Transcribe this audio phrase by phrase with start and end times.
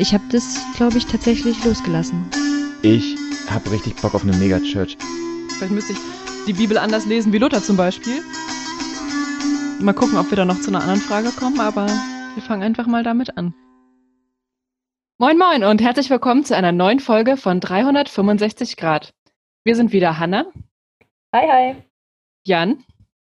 [0.00, 2.30] Ich habe das, glaube ich, tatsächlich losgelassen.
[2.82, 3.16] Ich
[3.50, 4.96] habe richtig Bock auf eine Megachurch.
[5.56, 5.98] Vielleicht müsste ich
[6.46, 8.22] die Bibel anders lesen wie Luther zum Beispiel.
[9.80, 12.86] Mal gucken, ob wir da noch zu einer anderen Frage kommen, aber wir fangen einfach
[12.86, 13.54] mal damit an.
[15.18, 19.12] Moin Moin und herzlich willkommen zu einer neuen Folge von 365 Grad.
[19.64, 20.46] Wir sind wieder Hanna.
[21.34, 21.74] Hi, hi.
[22.44, 22.84] Jan.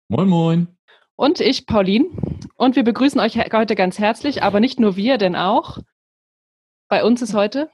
[0.07, 0.69] Moin Moin.
[1.17, 2.07] Und ich, Pauline.
[2.55, 5.79] Und wir begrüßen euch heute ganz herzlich, aber nicht nur wir, denn auch
[6.91, 7.71] bei uns ist heute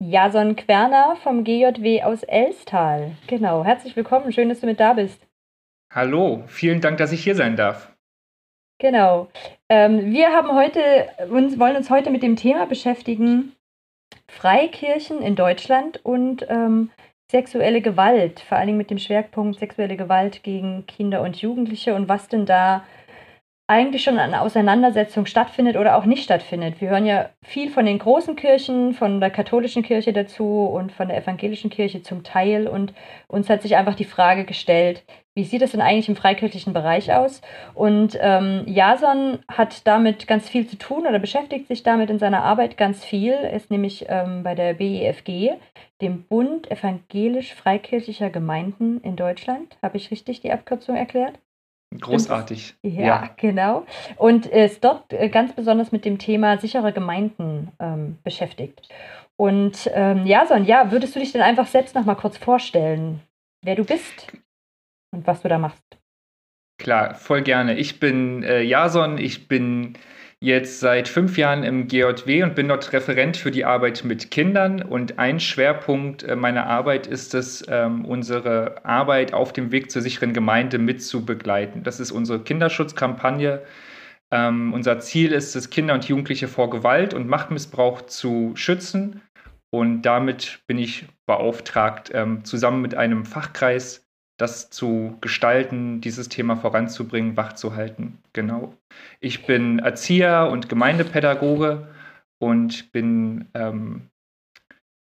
[0.00, 3.12] Jason Querner vom GJW aus Elstal.
[3.26, 5.28] Genau, herzlich willkommen, schön, dass du mit da bist.
[5.92, 7.94] Hallo, vielen Dank, dass ich hier sein darf.
[8.78, 9.28] Genau.
[9.68, 10.80] Ähm, wir haben heute,
[11.28, 13.52] uns, wollen uns heute mit dem Thema beschäftigen,
[14.28, 16.90] Freikirchen in Deutschland und ähm,
[17.30, 22.08] sexuelle Gewalt, vor allen Dingen mit dem Schwerpunkt sexuelle Gewalt gegen Kinder und Jugendliche und
[22.08, 22.82] was denn da
[23.70, 26.80] eigentlich schon eine Auseinandersetzung stattfindet oder auch nicht stattfindet.
[26.80, 31.06] Wir hören ja viel von den großen Kirchen, von der katholischen Kirche dazu und von
[31.06, 32.66] der evangelischen Kirche zum Teil.
[32.66, 32.92] Und
[33.28, 35.04] uns hat sich einfach die Frage gestellt,
[35.36, 37.42] wie sieht es denn eigentlich im freikirchlichen Bereich aus?
[37.74, 42.42] Und ähm, Jason hat damit ganz viel zu tun oder beschäftigt sich damit in seiner
[42.42, 43.34] Arbeit ganz viel.
[43.34, 45.52] Er ist nämlich ähm, bei der BEFG,
[46.00, 49.76] dem Bund evangelisch-freikirchlicher Gemeinden in Deutschland.
[49.80, 51.38] Habe ich richtig die Abkürzung erklärt?
[51.98, 52.76] Großartig.
[52.82, 53.84] Ja, ja, genau.
[54.16, 58.88] Und ist dort äh, ganz besonders mit dem Thema sichere Gemeinden ähm, beschäftigt.
[59.36, 63.20] Und ähm, Jason, ja, würdest du dich denn einfach selbst noch mal kurz vorstellen,
[63.62, 64.32] wer du bist
[65.12, 65.82] und was du da machst?
[66.78, 67.76] Klar, voll gerne.
[67.76, 69.98] Ich bin äh, Jason, ich bin
[70.40, 74.82] jetzt seit fünf Jahren im GJW und bin dort Referent für die Arbeit mit Kindern.
[74.82, 80.02] Und ein Schwerpunkt äh, meiner Arbeit ist es, ähm, unsere Arbeit auf dem Weg zur
[80.02, 81.82] sicheren Gemeinde mitzubegleiten.
[81.82, 83.62] Das ist unsere Kinderschutzkampagne.
[84.30, 89.20] Ähm, unser Ziel ist es, Kinder und Jugendliche vor Gewalt und Machtmissbrauch zu schützen.
[89.70, 94.09] Und damit bin ich beauftragt, ähm, zusammen mit einem Fachkreis
[94.40, 98.18] das zu gestalten, dieses Thema voranzubringen, wachzuhalten.
[98.32, 98.74] Genau.
[99.20, 101.88] Ich bin Erzieher und Gemeindepädagoge
[102.38, 104.08] und bin ähm,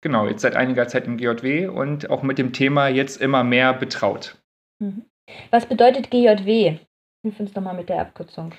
[0.01, 3.73] genau jetzt seit einiger Zeit im GJW und auch mit dem Thema jetzt immer mehr
[3.73, 4.37] betraut.
[4.79, 5.05] Mhm.
[5.51, 6.79] Was bedeutet GJW?
[7.23, 8.53] Hilf uns doch mal mit der Abkürzung.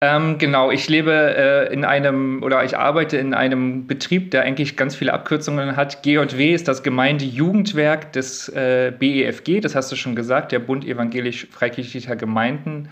[0.00, 4.76] Ähm, genau, ich lebe äh, in einem oder ich arbeite in einem Betrieb, der eigentlich
[4.76, 6.04] ganz viele Abkürzungen hat.
[6.04, 12.14] GJW ist das Gemeindejugendwerk des äh, BEFG, das hast du schon gesagt, der Bund evangelisch-freikirchlicher
[12.14, 12.90] Gemeinden.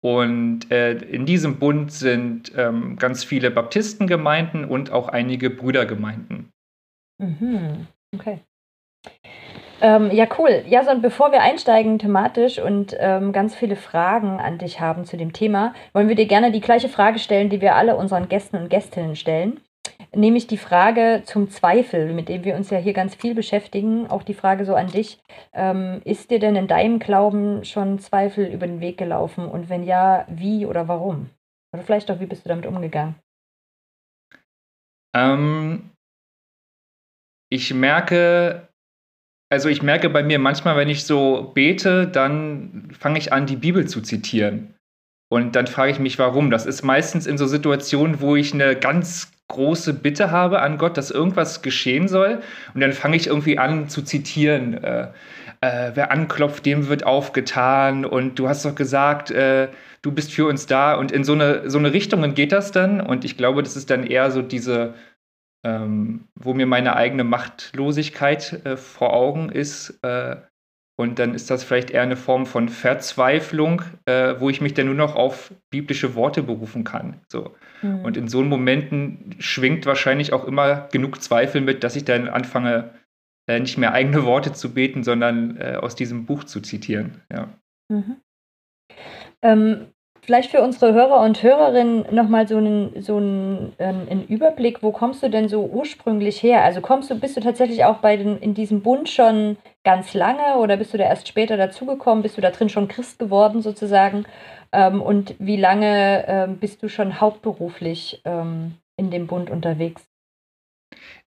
[0.00, 6.50] Und äh, in diesem Bund sind ähm, ganz viele Baptistengemeinden und auch einige Brüdergemeinden.
[7.18, 7.88] Mhm.
[8.14, 8.40] Okay.
[9.84, 10.64] Ähm, ja, cool.
[10.66, 15.04] Ja, so, und bevor wir einsteigen thematisch und ähm, ganz viele Fragen an dich haben
[15.04, 18.30] zu dem Thema, wollen wir dir gerne die gleiche Frage stellen, die wir alle unseren
[18.30, 19.60] Gästen und Gästinnen stellen.
[20.14, 24.06] Nämlich die Frage zum Zweifel, mit dem wir uns ja hier ganz viel beschäftigen.
[24.06, 25.18] Auch die Frage so an dich.
[25.52, 29.46] Ähm, ist dir denn in deinem Glauben schon Zweifel über den Weg gelaufen?
[29.46, 31.28] Und wenn ja, wie oder warum?
[31.74, 33.16] Oder vielleicht auch, wie bist du damit umgegangen?
[35.14, 35.90] Ähm,
[37.50, 38.68] ich merke,
[39.54, 43.54] also ich merke bei mir manchmal, wenn ich so bete, dann fange ich an, die
[43.54, 44.74] Bibel zu zitieren.
[45.28, 46.50] Und dann frage ich mich, warum.
[46.50, 50.96] Das ist meistens in so Situationen, wo ich eine ganz große Bitte habe an Gott,
[50.96, 52.40] dass irgendwas geschehen soll.
[52.74, 54.82] Und dann fange ich irgendwie an zu zitieren.
[54.82, 55.06] Äh,
[55.60, 58.04] äh, wer anklopft, dem wird aufgetan.
[58.04, 59.68] Und du hast doch gesagt, äh,
[60.02, 60.94] du bist für uns da.
[60.96, 63.00] Und in so eine, so eine Richtung geht das dann.
[63.00, 64.94] Und ich glaube, das ist dann eher so diese
[65.64, 69.98] ähm, wo mir meine eigene Machtlosigkeit äh, vor Augen ist.
[70.02, 70.36] Äh,
[70.96, 74.86] und dann ist das vielleicht eher eine Form von Verzweiflung, äh, wo ich mich dann
[74.86, 77.20] nur noch auf biblische Worte berufen kann.
[77.28, 77.56] So.
[77.82, 78.04] Mhm.
[78.04, 82.94] Und in so Momenten schwingt wahrscheinlich auch immer genug Zweifel mit, dass ich dann anfange,
[83.48, 87.22] äh, nicht mehr eigene Worte zu beten, sondern äh, aus diesem Buch zu zitieren.
[87.32, 87.52] Ja.
[87.88, 88.16] Mhm.
[89.42, 89.86] Ähm,
[90.24, 94.90] Vielleicht für unsere Hörer und Hörerinnen nochmal so einen, so einen, ähm, einen, Überblick, wo
[94.90, 96.64] kommst du denn so ursprünglich her?
[96.64, 100.56] Also kommst du, bist du tatsächlich auch bei den, in diesem Bund schon ganz lange
[100.56, 102.22] oder bist du da erst später dazugekommen?
[102.22, 104.24] Bist du da drin schon Christ geworden sozusagen?
[104.72, 110.13] Ähm, und wie lange ähm, bist du schon hauptberuflich ähm, in dem Bund unterwegs?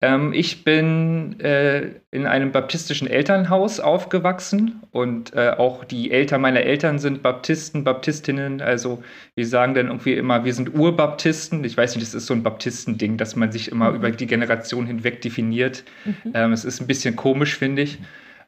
[0.02, 6.60] Ähm, ich bin äh, in einem baptistischen Elternhaus aufgewachsen und äh, auch die Eltern meiner
[6.60, 8.62] Eltern sind Baptisten, Baptistinnen.
[8.62, 9.02] Also
[9.34, 11.62] wir sagen dann irgendwie immer, wir sind Urbaptisten.
[11.64, 13.96] Ich weiß nicht, das ist so ein Baptistending, dass man sich immer mhm.
[13.96, 15.84] über die Generation hinweg definiert.
[16.06, 16.32] Mhm.
[16.32, 17.98] Ähm, es ist ein bisschen komisch, finde ich.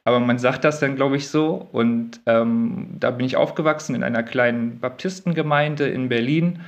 [0.05, 1.69] Aber man sagt das dann, glaube ich, so.
[1.71, 6.59] Und ähm, da bin ich aufgewachsen in einer kleinen Baptistengemeinde in Berlin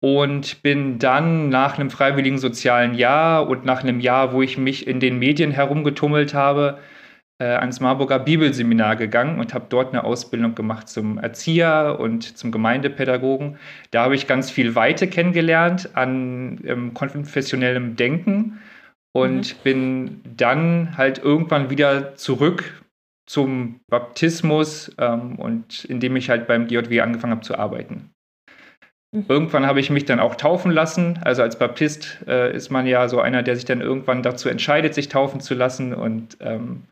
[0.00, 4.86] und bin dann nach einem freiwilligen sozialen Jahr und nach einem Jahr, wo ich mich
[4.86, 6.78] in den Medien herumgetummelt habe,
[7.38, 12.50] äh, ans Marburger Bibelseminar gegangen und habe dort eine Ausbildung gemacht zum Erzieher und zum
[12.50, 13.58] Gemeindepädagogen.
[13.90, 18.60] Da habe ich ganz viel Weite kennengelernt an ähm, konfessionellem Denken
[19.12, 19.62] und mhm.
[19.64, 22.82] bin dann halt irgendwann wieder zurück
[23.26, 28.10] zum Baptismus ähm, und indem ich halt beim GJW angefangen habe zu arbeiten.
[29.12, 29.24] Mhm.
[29.28, 31.18] Irgendwann habe ich mich dann auch taufen lassen.
[31.22, 34.94] Also als Baptist äh, ist man ja so einer, der sich dann irgendwann dazu entscheidet,
[34.94, 35.94] sich taufen zu lassen.
[35.94, 36.84] Und ähm,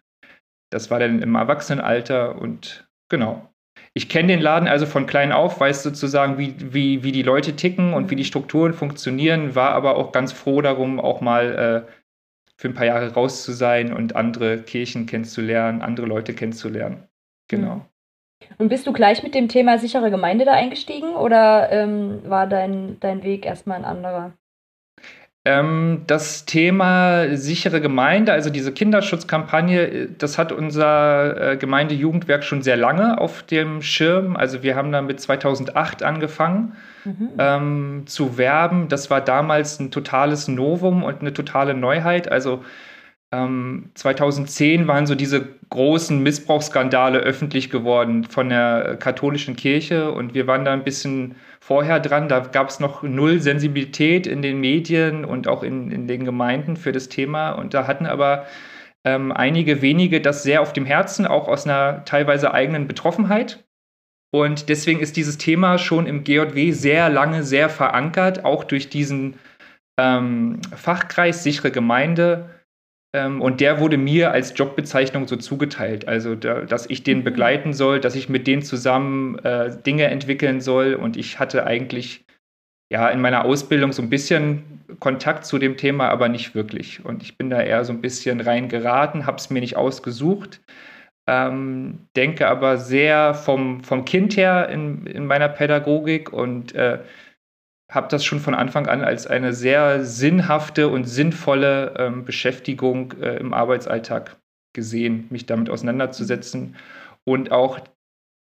[0.71, 3.49] das war dann im Erwachsenenalter und genau.
[3.95, 7.57] Ich kenne den Laden also von klein auf, weiß sozusagen, wie, wie, wie die Leute
[7.57, 11.93] ticken und wie die Strukturen funktionieren, war aber auch ganz froh darum, auch mal äh,
[12.57, 17.09] für ein paar Jahre raus zu sein und andere Kirchen kennenzulernen, andere Leute kennenzulernen.
[17.49, 17.87] Genau.
[18.59, 22.99] Und bist du gleich mit dem Thema sichere Gemeinde da eingestiegen oder ähm, war dein,
[23.01, 24.33] dein Weg erstmal ein anderer?
[25.45, 32.77] Ähm, das Thema sichere Gemeinde, also diese Kinderschutzkampagne, das hat unser äh, Gemeindejugendwerk schon sehr
[32.77, 34.37] lange auf dem Schirm.
[34.37, 37.31] Also wir haben damit 2008 angefangen mhm.
[37.39, 38.89] ähm, zu werben.
[38.89, 42.31] Das war damals ein totales Novum und eine totale Neuheit.
[42.31, 42.63] Also
[43.31, 50.47] ähm, 2010 waren so diese großen Missbrauchsskandale öffentlich geworden von der katholischen Kirche und wir
[50.47, 52.29] waren da ein bisschen vorher dran.
[52.29, 56.77] Da gab es noch null Sensibilität in den Medien und auch in, in den Gemeinden
[56.77, 58.47] für das Thema und da hatten aber
[59.05, 63.65] ähm, einige wenige das sehr auf dem Herzen, auch aus einer teilweise eigenen Betroffenheit.
[64.31, 69.37] Und deswegen ist dieses Thema schon im GJW sehr lange sehr verankert, auch durch diesen
[69.99, 72.51] ähm, Fachkreis sichere Gemeinde
[73.15, 76.07] und der wurde mir als Jobbezeichnung so zugeteilt.
[76.07, 77.25] Also, da, dass ich den mhm.
[77.25, 80.95] begleiten soll, dass ich mit denen zusammen äh, Dinge entwickeln soll.
[80.95, 82.25] Und ich hatte eigentlich
[82.91, 87.05] ja in meiner Ausbildung so ein bisschen Kontakt zu dem Thema, aber nicht wirklich.
[87.05, 90.61] Und ich bin da eher so ein bisschen reingeraten, habe es mir nicht ausgesucht.
[91.27, 97.01] Ähm, denke aber sehr vom, vom Kind her in, in meiner Pädagogik und äh,
[97.91, 103.37] habe das schon von Anfang an als eine sehr sinnhafte und sinnvolle ähm, Beschäftigung äh,
[103.37, 104.37] im Arbeitsalltag
[104.75, 106.77] gesehen, mich damit auseinanderzusetzen
[107.25, 107.81] und auch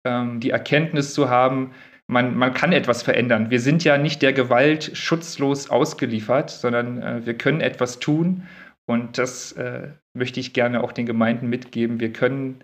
[0.05, 1.71] ähm, die Erkenntnis zu haben,
[2.07, 3.49] man, man kann etwas verändern.
[3.49, 8.47] Wir sind ja nicht der Gewalt schutzlos ausgeliefert, sondern äh, wir können etwas tun.
[8.87, 11.99] Und das äh, möchte ich gerne auch den Gemeinden mitgeben.
[11.99, 12.63] Wir können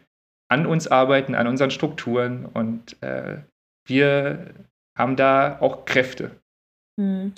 [0.49, 3.37] an uns arbeiten, an unseren Strukturen und äh,
[3.87, 4.53] wir
[4.97, 6.40] haben da auch Kräfte.
[7.01, 7.33] Hm.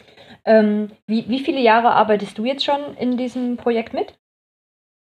[0.46, 4.14] Ähm, wie, wie viele Jahre arbeitest du jetzt schon in diesem Projekt mit?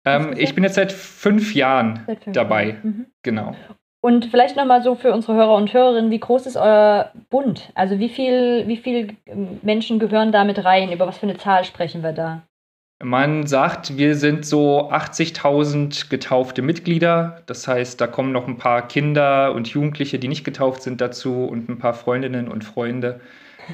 [0.05, 2.67] Ähm, ich bin jetzt seit fünf Jahren seit fünf dabei.
[2.67, 2.81] Jahren.
[2.83, 3.07] Mhm.
[3.23, 3.57] Genau.
[4.03, 7.71] Und vielleicht nochmal so für unsere Hörer und Hörerinnen, wie groß ist euer Bund?
[7.75, 10.93] Also wie viel, wie viel ähm, Menschen gehören da mit rein?
[10.93, 12.43] Über was für eine Zahl sprechen wir da?
[13.03, 17.43] Man sagt, wir sind so 80.000 getaufte Mitglieder.
[17.47, 21.45] Das heißt, da kommen noch ein paar Kinder und Jugendliche, die nicht getauft sind, dazu
[21.45, 23.21] und ein paar Freundinnen und Freunde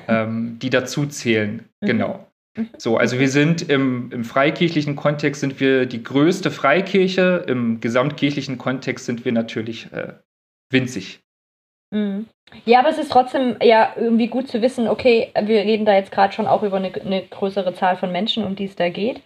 [0.06, 1.68] ähm, die dazu zählen.
[1.80, 1.86] Mhm.
[1.86, 2.26] Genau.
[2.56, 2.68] Mhm.
[2.76, 8.58] So, also wir sind im, im freikirchlichen Kontext sind wir die größte Freikirche, im gesamtkirchlichen
[8.58, 10.14] Kontext sind wir natürlich äh,
[10.70, 11.20] winzig.
[11.90, 12.26] Mhm.
[12.64, 16.12] Ja, aber es ist trotzdem ja irgendwie gut zu wissen, okay, wir reden da jetzt
[16.12, 19.22] gerade schon auch über eine, eine, größere Zahl von Menschen, um die es da geht.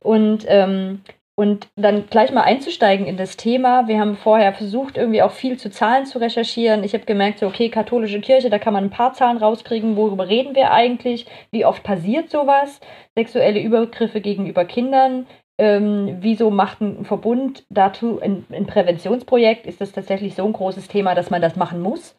[0.00, 1.00] Und ähm,
[1.34, 3.88] und dann gleich mal einzusteigen in das Thema.
[3.88, 6.84] Wir haben vorher versucht, irgendwie auch viel zu Zahlen zu recherchieren.
[6.84, 9.96] Ich habe gemerkt, so, okay, katholische Kirche, da kann man ein paar Zahlen rauskriegen.
[9.96, 11.26] Worüber reden wir eigentlich?
[11.50, 12.80] Wie oft passiert sowas?
[13.16, 15.26] Sexuelle Übergriffe gegenüber Kindern.
[15.58, 19.66] Ähm, wieso macht ein Verbund dazu ein, ein Präventionsprojekt?
[19.66, 22.14] Ist das tatsächlich so ein großes Thema, dass man das machen muss?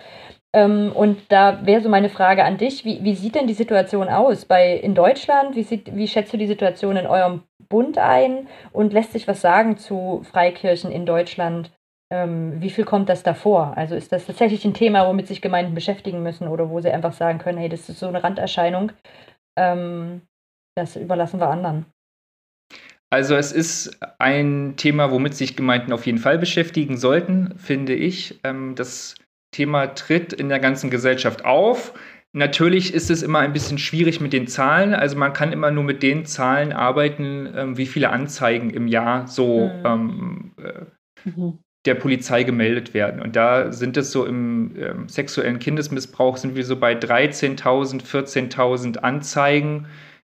[0.53, 4.07] Ähm, und da wäre so meine Frage an dich, wie, wie sieht denn die Situation
[4.07, 5.55] aus bei, in Deutschland?
[5.55, 8.47] Wie, sieht, wie schätzt du die Situation in eurem Bund ein?
[8.71, 11.71] Und lässt sich was sagen zu Freikirchen in Deutschland?
[12.13, 13.73] Ähm, wie viel kommt das davor?
[13.75, 17.13] Also ist das tatsächlich ein Thema, womit sich Gemeinden beschäftigen müssen oder wo sie einfach
[17.13, 18.91] sagen können, hey, das ist so eine Randerscheinung,
[19.57, 20.21] ähm,
[20.77, 21.87] das überlassen wir anderen?
[23.11, 28.39] Also es ist ein Thema, womit sich Gemeinden auf jeden Fall beschäftigen sollten, finde ich.
[28.43, 29.15] Ähm, das
[29.51, 31.93] Thema tritt in der ganzen Gesellschaft auf.
[32.35, 34.95] Natürlich ist es immer ein bisschen schwierig mit den Zahlen.
[34.95, 39.27] Also man kann immer nur mit den Zahlen arbeiten, ähm, wie viele Anzeigen im Jahr
[39.27, 39.85] so mhm.
[39.85, 41.59] ähm, äh, mhm.
[41.85, 43.21] der Polizei gemeldet werden.
[43.21, 48.97] Und da sind es so im ähm, sexuellen Kindesmissbrauch sind wir so bei 13.000, 14.000
[48.97, 49.85] Anzeigen,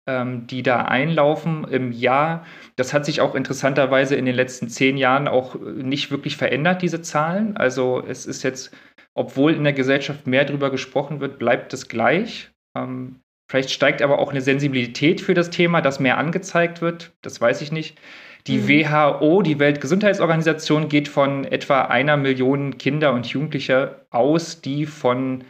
[0.06, 2.46] ähm, die da einlaufen im Jahr.
[2.76, 7.02] Das hat sich auch interessanterweise in den letzten zehn Jahren auch nicht wirklich verändert, diese
[7.02, 7.56] Zahlen.
[7.56, 8.72] Also es ist jetzt
[9.18, 12.50] obwohl in der Gesellschaft mehr darüber gesprochen wird, bleibt es gleich.
[12.76, 13.20] Ähm,
[13.50, 17.12] Vielleicht steigt aber auch eine Sensibilität für das Thema, das mehr angezeigt wird.
[17.22, 17.98] Das weiß ich nicht.
[18.46, 18.68] Die mhm.
[18.68, 25.44] WHO, die Weltgesundheitsorganisation, geht von etwa einer Million Kinder und Jugendliche aus, die von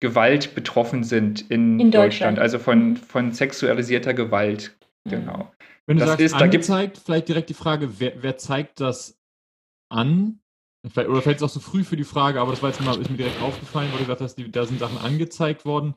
[0.00, 2.04] Gewalt betroffen sind in, in Deutschland.
[2.04, 2.38] Deutschland.
[2.40, 2.96] Also von, mhm.
[2.96, 4.76] von sexualisierter Gewalt.
[5.04, 5.10] Mhm.
[5.10, 5.52] Genau.
[5.86, 9.20] Wenn du das sagst, ist, angezeigt, vielleicht direkt die Frage, wer, wer zeigt das
[9.88, 10.40] an?
[10.92, 12.80] Vielleicht, oder vielleicht ist es auch so früh für die Frage, aber das war jetzt
[12.80, 15.94] mal, ist mir direkt aufgefallen, wo du gesagt hast, die, da sind Sachen angezeigt worden.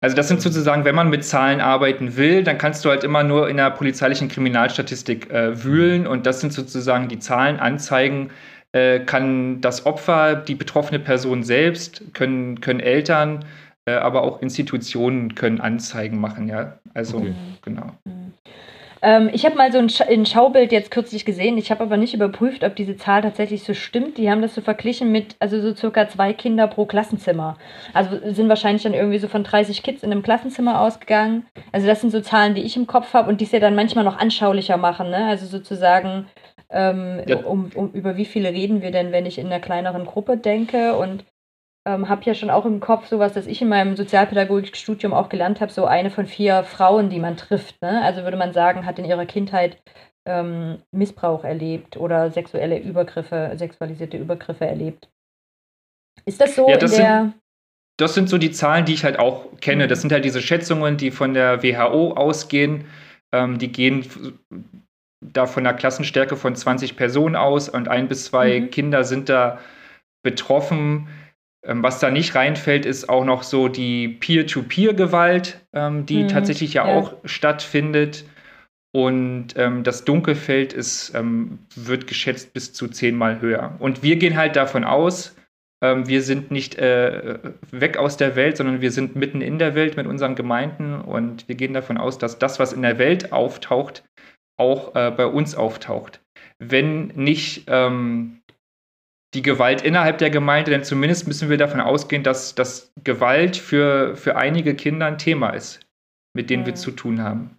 [0.00, 3.22] Also das sind sozusagen, wenn man mit Zahlen arbeiten will, dann kannst du halt immer
[3.22, 8.30] nur in der polizeilichen Kriminalstatistik äh, wühlen und das sind sozusagen die Zahlen anzeigen,
[8.72, 13.46] äh, kann das Opfer, die betroffene Person selbst, können, können Eltern,
[13.86, 16.78] äh, aber auch Institutionen können Anzeigen machen, ja.
[16.92, 17.34] Also okay.
[17.62, 17.92] genau.
[19.02, 21.58] Ähm, ich habe mal so ein, Sch ein, Schaubild jetzt kürzlich gesehen.
[21.58, 24.18] Ich habe aber nicht überprüft, ob diese Zahl tatsächlich so stimmt.
[24.18, 27.56] Die haben das so verglichen mit, also so circa zwei Kinder pro Klassenzimmer.
[27.92, 31.46] Also sind wahrscheinlich dann irgendwie so von 30 Kids in einem Klassenzimmer ausgegangen.
[31.72, 33.74] Also das sind so Zahlen, die ich im Kopf habe und die es ja dann
[33.74, 35.10] manchmal noch anschaulicher machen.
[35.10, 35.26] Ne?
[35.26, 36.26] Also sozusagen,
[36.70, 37.36] ähm, ja.
[37.38, 40.96] um, um, über wie viele reden wir denn, wenn ich in einer kleineren Gruppe denke
[40.96, 41.24] und
[41.86, 45.60] ähm, habe ja schon auch im Kopf sowas, dass ich in meinem Sozialpädagogikstudium auch gelernt
[45.60, 47.80] habe, so eine von vier Frauen, die man trifft.
[47.80, 48.02] Ne?
[48.02, 49.80] Also würde man sagen, hat in ihrer Kindheit
[50.26, 55.08] ähm, Missbrauch erlebt oder sexuelle Übergriffe, sexualisierte Übergriffe erlebt.
[56.24, 57.20] Ist das so ja, das in der...
[57.22, 57.34] Sind,
[57.98, 59.86] das sind so die Zahlen, die ich halt auch kenne.
[59.86, 62.84] Das sind halt diese Schätzungen, die von der WHO ausgehen.
[63.32, 64.04] Ähm, die gehen
[65.20, 68.70] da von einer Klassenstärke von 20 Personen aus und ein bis zwei mhm.
[68.70, 69.60] Kinder sind da
[70.24, 71.06] betroffen.
[71.66, 76.74] Ähm, was da nicht reinfällt, ist auch noch so die Peer-to-Peer-Gewalt, ähm, die mhm, tatsächlich
[76.74, 78.24] ja, ja, auch stattfindet.
[78.92, 83.74] Und ähm, das Dunkelfeld ist, ähm, wird geschätzt bis zu zehnmal höher.
[83.78, 85.36] Und wir gehen halt davon aus,
[85.82, 87.38] ähm, wir sind nicht äh,
[87.70, 90.94] weg aus der Welt, sondern wir sind mitten in der Welt mit unseren Gemeinden.
[90.94, 94.04] Und wir gehen davon aus, dass das, was in der Welt auftaucht,
[94.56, 96.20] auch äh, bei uns auftaucht.
[96.58, 98.40] Wenn nicht ähm,
[99.36, 104.16] die Gewalt innerhalb der Gemeinde, denn zumindest müssen wir davon ausgehen, dass, dass Gewalt für,
[104.16, 105.80] für einige Kinder ein Thema ist,
[106.34, 107.58] mit denen wir zu tun haben.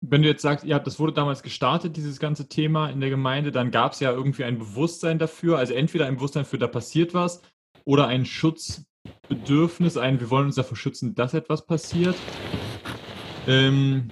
[0.00, 3.52] Wenn du jetzt sagst, ja, das wurde damals gestartet, dieses ganze Thema in der Gemeinde,
[3.52, 7.12] dann gab es ja irgendwie ein Bewusstsein dafür, also entweder ein Bewusstsein für, da passiert
[7.12, 7.42] was,
[7.84, 12.16] oder ein Schutzbedürfnis, ein, wir wollen uns davor schützen, dass etwas passiert.
[13.46, 14.08] Ähm,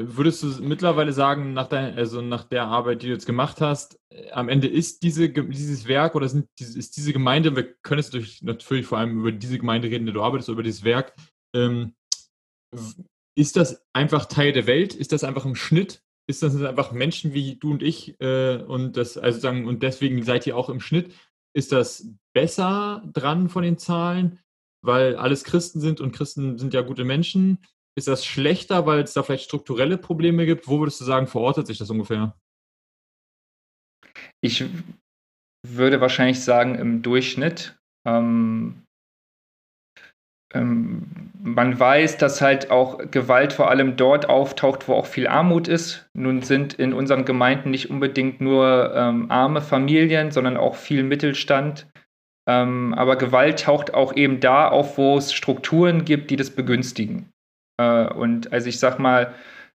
[0.00, 4.00] Würdest du mittlerweile sagen, nach, dein, also nach der Arbeit, die du jetzt gemacht hast,
[4.10, 8.42] äh, am Ende ist diese, dieses Werk oder sind, ist diese Gemeinde, wir können jetzt
[8.42, 11.14] natürlich vor allem über diese Gemeinde reden, die du arbeitest, über dieses Werk,
[11.54, 11.94] ähm,
[13.36, 14.94] ist das einfach Teil der Welt?
[14.94, 16.02] Ist das einfach im Schnitt?
[16.28, 20.22] Ist das einfach Menschen wie du und ich äh, und das, also sagen, und deswegen
[20.22, 21.12] seid ihr auch im Schnitt?
[21.54, 24.40] Ist das besser dran von den Zahlen,
[24.82, 27.58] weil alles Christen sind und Christen sind ja gute Menschen?
[27.94, 30.66] Ist das schlechter, weil es da vielleicht strukturelle Probleme gibt?
[30.66, 32.34] Wo würdest du sagen, verortet sich das ungefähr?
[34.40, 34.64] Ich
[35.66, 37.78] würde wahrscheinlich sagen, im Durchschnitt.
[38.06, 38.82] Ähm,
[40.54, 41.06] ähm,
[41.42, 46.08] man weiß, dass halt auch Gewalt vor allem dort auftaucht, wo auch viel Armut ist.
[46.14, 51.86] Nun sind in unseren Gemeinden nicht unbedingt nur ähm, arme Familien, sondern auch viel Mittelstand.
[52.48, 57.28] Ähm, aber Gewalt taucht auch eben da auf, wo es Strukturen gibt, die das begünstigen.
[57.78, 59.34] Äh, und also ich sag mal,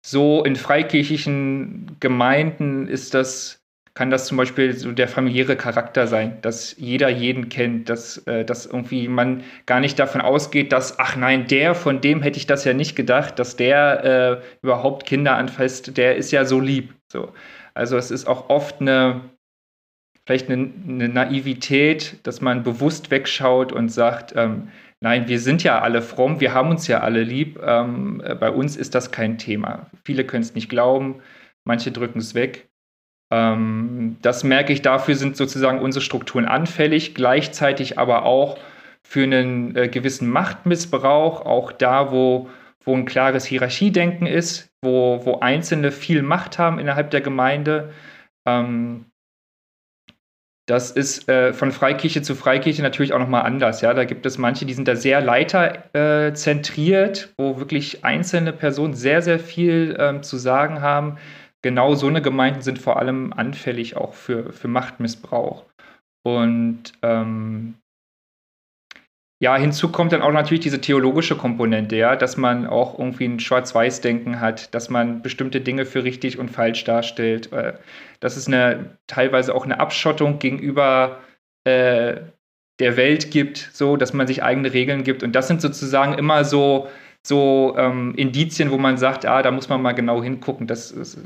[0.06, 3.62] so in freikirchlichen Gemeinden ist das,
[3.94, 8.44] kann das zum Beispiel so der familiäre Charakter sein, dass jeder jeden kennt, dass, äh,
[8.44, 12.48] dass irgendwie man gar nicht davon ausgeht, dass, ach nein, der, von dem hätte ich
[12.48, 16.94] das ja nicht gedacht, dass der äh, überhaupt Kinder anfasst, der ist ja so lieb.
[17.12, 17.32] So.
[17.74, 19.22] Also es ist auch oft eine,
[20.26, 24.70] vielleicht eine, eine Naivität, dass man bewusst wegschaut und sagt, ähm,
[25.04, 27.60] Nein, wir sind ja alle fromm, wir haben uns ja alle lieb.
[27.62, 29.88] Ähm, äh, bei uns ist das kein Thema.
[30.06, 31.22] Viele können es nicht glauben,
[31.66, 32.70] manche drücken es weg.
[33.30, 38.58] Ähm, das merke ich, dafür sind sozusagen unsere Strukturen anfällig, gleichzeitig aber auch
[39.04, 42.50] für einen äh, gewissen Machtmissbrauch, auch da, wo,
[42.86, 47.92] wo ein klares Hierarchiedenken ist, wo, wo Einzelne viel Macht haben innerhalb der Gemeinde.
[48.48, 49.04] Ähm,
[50.66, 53.82] das ist äh, von Freikirche zu Freikirche natürlich auch nochmal anders.
[53.82, 53.94] Ja?
[53.94, 59.22] Da gibt es manche, die sind da sehr leiterzentriert, äh, wo wirklich einzelne Personen sehr,
[59.22, 61.18] sehr viel ähm, zu sagen haben.
[61.62, 65.66] Genau so eine Gemeinden sind vor allem anfällig auch für, für Machtmissbrauch.
[66.24, 67.76] Und ähm,
[69.44, 73.42] ja, hinzu kommt dann auch natürlich diese theologische Komponente, ja, dass man auch irgendwie ein
[73.42, 77.52] Schwarz-Weiß-Denken hat, dass man bestimmte Dinge für richtig und falsch darstellt.
[77.52, 77.74] Äh,
[78.22, 81.20] dass es eine teilweise auch eine Abschottung gegenüber
[81.66, 82.22] äh,
[82.80, 85.24] der Welt gibt, so dass man sich eigene Regeln gibt.
[85.24, 86.88] Und das sind sozusagen immer so
[87.28, 90.68] so ähm, Indizien, wo man sagt, ah, da muss man mal genau hingucken.
[90.68, 91.18] Das ist,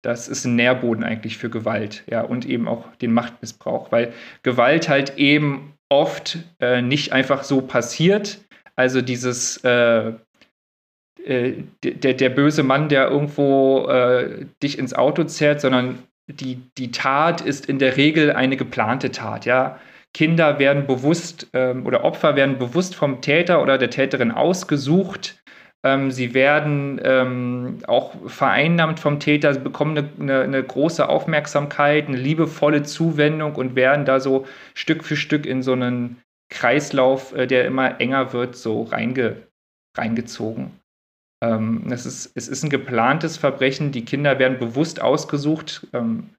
[0.00, 4.88] das ist ein Nährboden eigentlich für Gewalt, ja, und eben auch den Machtmissbrauch, weil Gewalt
[4.88, 8.40] halt eben oft äh, nicht einfach so passiert.
[8.76, 10.12] Also dieses äh,
[11.24, 16.90] äh, der, der böse Mann, der irgendwo äh, dich ins Auto zerrt, sondern die, die
[16.90, 19.78] Tat ist in der Regel eine geplante Tat, ja.
[20.12, 25.42] Kinder werden bewusst ähm, oder Opfer werden bewusst vom Täter oder der Täterin ausgesucht.
[25.84, 32.08] Ähm, sie werden ähm, auch vereinnahmt vom Täter, sie bekommen eine, eine, eine, große Aufmerksamkeit,
[32.08, 37.46] eine liebevolle Zuwendung und werden da so Stück für Stück in so einen Kreislauf, äh,
[37.46, 39.36] der immer enger wird, so reinge,
[39.94, 40.80] reingezogen.
[41.42, 43.92] Ähm, es, ist, es ist ein geplantes Verbrechen.
[43.92, 45.86] Die Kinder werden bewusst ausgesucht.
[45.92, 46.30] Ähm,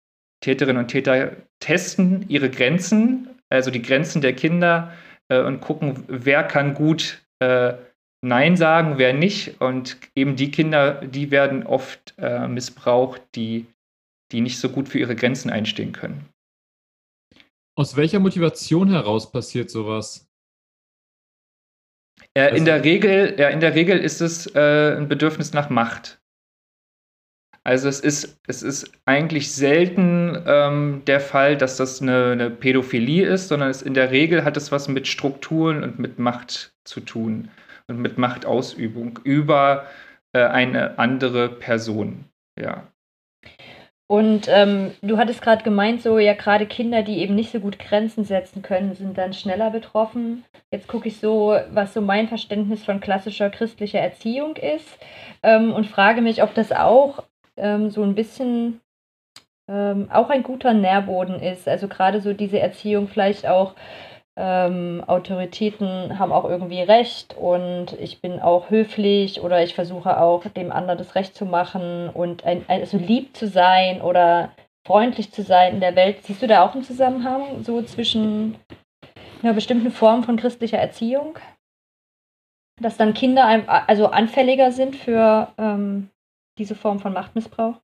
[0.41, 4.91] Täterinnen und Täter testen ihre Grenzen, also die Grenzen der Kinder
[5.29, 7.73] äh, und gucken, wer kann gut äh,
[8.25, 9.61] Nein sagen, wer nicht.
[9.61, 13.67] Und eben die Kinder, die werden oft äh, missbraucht, die,
[14.31, 16.27] die nicht so gut für ihre Grenzen einstehen können.
[17.77, 20.27] Aus welcher Motivation heraus passiert sowas?
[22.33, 26.19] Äh, in, der Regel, ja, in der Regel ist es äh, ein Bedürfnis nach Macht.
[27.63, 33.27] Also es ist, es ist eigentlich selten ähm, der Fall, dass das eine, eine, Pädophilie
[33.27, 37.01] ist, sondern es in der Regel hat es was mit Strukturen und mit Macht zu
[37.01, 37.51] tun
[37.87, 39.85] und mit Machtausübung über
[40.33, 42.25] äh, eine andere Person.
[42.59, 42.87] Ja.
[44.07, 47.79] Und ähm, du hattest gerade gemeint, so ja, gerade Kinder, die eben nicht so gut
[47.79, 50.45] Grenzen setzen können, sind dann schneller betroffen.
[50.71, 54.99] Jetzt gucke ich so, was so mein Verständnis von klassischer christlicher Erziehung ist
[55.41, 57.23] ähm, und frage mich, ob das auch
[57.57, 58.79] ähm, so ein bisschen
[59.67, 61.67] ähm, auch ein guter Nährboden ist.
[61.67, 63.73] Also gerade so diese Erziehung vielleicht auch
[64.37, 70.45] ähm, Autoritäten haben auch irgendwie Recht und ich bin auch höflich oder ich versuche auch
[70.45, 74.51] dem anderen das Recht zu machen und ein, also lieb zu sein oder
[74.85, 76.23] freundlich zu sein in der Welt.
[76.23, 78.57] Siehst du da auch einen Zusammenhang so zwischen
[79.41, 81.39] einer bestimmten Form von christlicher Erziehung?
[82.81, 83.45] Dass dann Kinder
[83.87, 86.09] also anfälliger sind für ähm,
[86.57, 87.79] diese Form von Machtmissbrauch?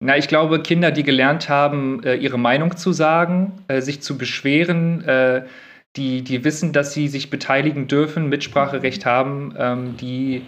[0.00, 4.18] Na, ich glaube, Kinder, die gelernt haben, äh, ihre Meinung zu sagen, äh, sich zu
[4.18, 5.44] beschweren, äh,
[5.96, 10.42] die, die wissen, dass sie sich beteiligen dürfen, Mitspracherecht haben, ähm, die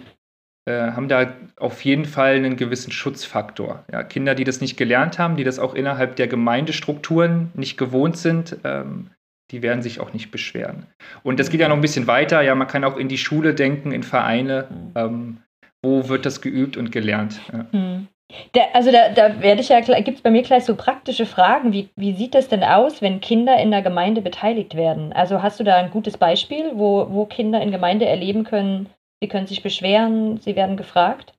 [0.69, 3.85] haben da auf jeden Fall einen gewissen Schutzfaktor.
[3.89, 8.17] Ja, Kinder, die das nicht gelernt haben, die das auch innerhalb der Gemeindestrukturen nicht gewohnt
[8.17, 9.11] sind, ähm,
[9.51, 10.85] die werden sich auch nicht beschweren.
[11.23, 12.41] Und das geht ja noch ein bisschen weiter.
[12.41, 14.67] Ja, man kann auch in die Schule denken, in Vereine.
[14.95, 15.37] Ähm,
[15.81, 17.39] wo wird das geübt und gelernt?
[17.53, 17.65] Ja.
[17.71, 18.07] Hm.
[18.53, 21.71] Da, also da, da werde ich ja, gibt es bei mir gleich so praktische Fragen.
[21.71, 25.13] Wie, wie sieht das denn aus, wenn Kinder in der Gemeinde beteiligt werden?
[25.13, 28.89] Also hast du da ein gutes Beispiel, wo, wo Kinder in Gemeinde erleben können,
[29.21, 31.33] sie können sich beschweren, sie werden gefragt?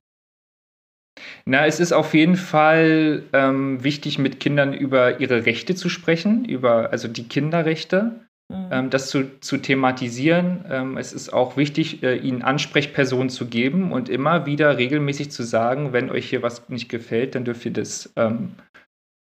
[1.45, 6.45] Na, es ist auf jeden Fall ähm, wichtig, mit Kindern über ihre Rechte zu sprechen,
[6.45, 8.28] über also die Kinderrechte.
[8.49, 8.67] Mhm.
[8.71, 10.65] Ähm, das zu, zu thematisieren.
[10.69, 15.43] Ähm, es ist auch wichtig, äh, ihnen Ansprechpersonen zu geben und immer wieder regelmäßig zu
[15.43, 18.55] sagen, wenn euch hier was nicht gefällt, dann dürft ihr das ähm,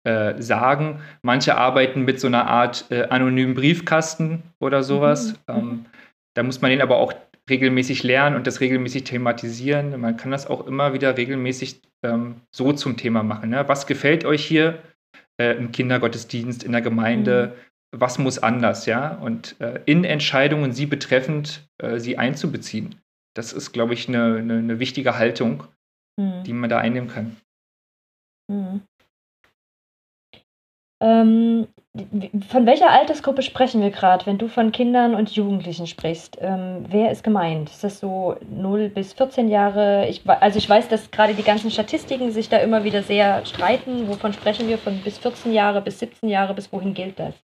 [0.04, 1.02] äh, sagen.
[1.24, 5.34] Manche arbeiten mit so einer Art äh, anonymen Briefkasten oder sowas.
[5.48, 5.56] Mhm.
[5.56, 5.86] Ähm,
[6.36, 7.14] da muss man den aber auch
[7.50, 10.00] regelmäßig lernen und das regelmäßig thematisieren.
[10.00, 13.50] Man kann das auch immer wieder regelmäßig ähm, so zum Thema machen.
[13.50, 13.68] Ne?
[13.68, 14.80] Was gefällt euch hier
[15.40, 17.54] äh, im Kindergottesdienst, in der Gemeinde?
[17.56, 19.16] Mhm was muss anders, ja?
[19.18, 22.96] Und äh, in Entscheidungen sie betreffend, äh, sie einzubeziehen.
[23.36, 25.64] Das ist, glaube ich, eine, eine, eine wichtige Haltung,
[26.20, 26.44] hm.
[26.44, 27.36] die man da einnehmen kann.
[28.52, 28.82] Hm.
[31.02, 31.68] Ähm,
[32.50, 36.38] von welcher Altersgruppe sprechen wir gerade, wenn du von Kindern und Jugendlichen sprichst?
[36.42, 37.70] Ähm, wer ist gemeint?
[37.70, 40.08] Ist das so 0 bis 14 Jahre?
[40.08, 44.08] Ich, also ich weiß, dass gerade die ganzen Statistiken sich da immer wieder sehr streiten.
[44.08, 44.78] Wovon sprechen wir?
[44.78, 47.45] Von bis 14 Jahre, bis 17 Jahre, bis wohin gilt das?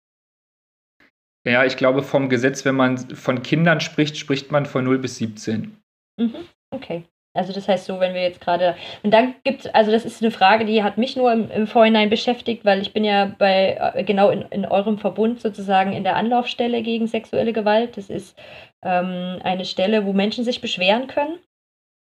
[1.51, 5.17] Ja, ich glaube, vom Gesetz, wenn man von Kindern spricht, spricht man von 0 bis
[5.17, 5.77] 17.
[6.19, 6.35] Mhm,
[6.71, 7.05] okay.
[7.33, 10.21] Also das heißt so, wenn wir jetzt gerade, und dann gibt es, also das ist
[10.21, 13.93] eine Frage, die hat mich nur im, im Vorhinein beschäftigt, weil ich bin ja bei,
[13.95, 17.97] äh, genau in, in eurem Verbund sozusagen in der Anlaufstelle gegen sexuelle Gewalt.
[17.97, 18.37] Das ist
[18.83, 21.39] ähm, eine Stelle, wo Menschen sich beschweren können.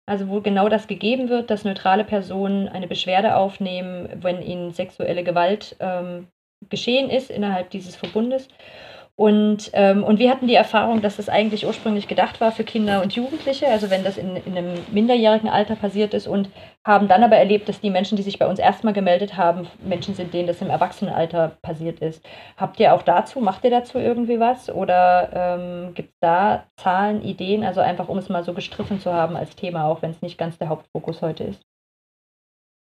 [0.10, 5.26] Also wo genau das gegeben wird, dass neutrale Personen eine Beschwerde aufnehmen, wenn ihnen sexuelle
[5.26, 6.28] Gewalt ähm,
[6.70, 8.48] geschehen ist innerhalb dieses Verbundes.
[9.20, 13.02] Und, ähm, und wir hatten die Erfahrung, dass das eigentlich ursprünglich gedacht war für Kinder
[13.02, 16.52] und Jugendliche, also wenn das in, in einem minderjährigen Alter passiert ist und
[16.86, 20.14] haben dann aber erlebt, dass die Menschen, die sich bei uns erstmal gemeldet haben, Menschen
[20.14, 22.24] sind, denen das im Erwachsenenalter passiert ist.
[22.58, 27.24] Habt ihr auch dazu, macht ihr dazu irgendwie was oder ähm, gibt es da Zahlen,
[27.24, 30.22] Ideen, also einfach um es mal so gestriffen zu haben als Thema, auch wenn es
[30.22, 31.64] nicht ganz der Hauptfokus heute ist?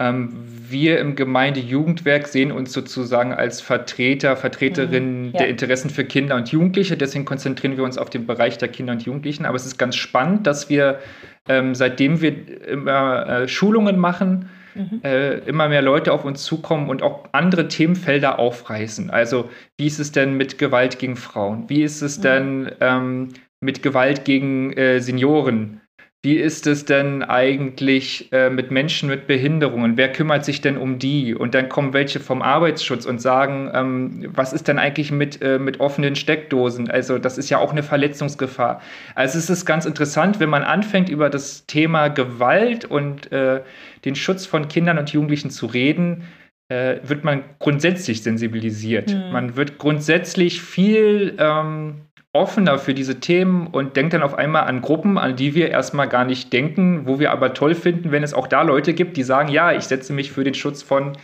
[0.04, 0.30] Ähm,
[0.70, 5.40] wir im Gemeindejugendwerk sehen uns sozusagen als Vertreter, Vertreterinnen mhm, ja.
[5.40, 6.98] der Interessen für Kinder und Jugendliche.
[6.98, 9.46] Deswegen konzentrieren wir uns auf den Bereich der Kinder und Jugendlichen.
[9.46, 11.00] Aber es ist ganz spannend, dass wir,
[11.48, 15.02] ähm, seitdem wir immer äh, Schulungen machen, mhm.
[15.04, 19.10] äh, immer mehr Leute auf uns zukommen und auch andere Themenfelder aufreißen.
[19.10, 21.70] Also wie ist es denn mit Gewalt gegen Frauen?
[21.70, 22.22] Wie ist es mhm.
[22.24, 23.30] denn ähm,
[23.62, 25.83] mit Gewalt gegen äh, Senioren?
[26.26, 29.98] Wie ist es denn eigentlich äh, mit Menschen mit Behinderungen?
[29.98, 31.36] Wer kümmert sich denn um die?
[31.36, 35.60] Und dann kommen welche vom Arbeitsschutz und sagen, ähm, was ist denn eigentlich mit, äh,
[35.60, 36.90] mit offenen Steckdosen?
[36.90, 38.82] Also das ist ja auch eine Verletzungsgefahr.
[39.16, 43.60] Also es ist ganz interessant, wenn man anfängt, über das Thema Gewalt und äh,
[44.06, 46.24] den Schutz von Kindern und Jugendlichen zu reden,
[46.70, 49.14] äh, wird man grundsätzlich sensibilisiert.
[49.14, 49.34] Mhm.
[49.34, 51.36] Man wird grundsätzlich viel...
[51.38, 51.96] Ähm,
[52.34, 56.10] offener für diese Themen und denkt dann auf einmal an Gruppen, an die wir erstmal
[56.10, 59.24] gar nicht denken, wo wir aber toll finden, wenn es auch da Leute gibt, die
[59.24, 61.16] sagen, ja, ich setze mich für den Schutz von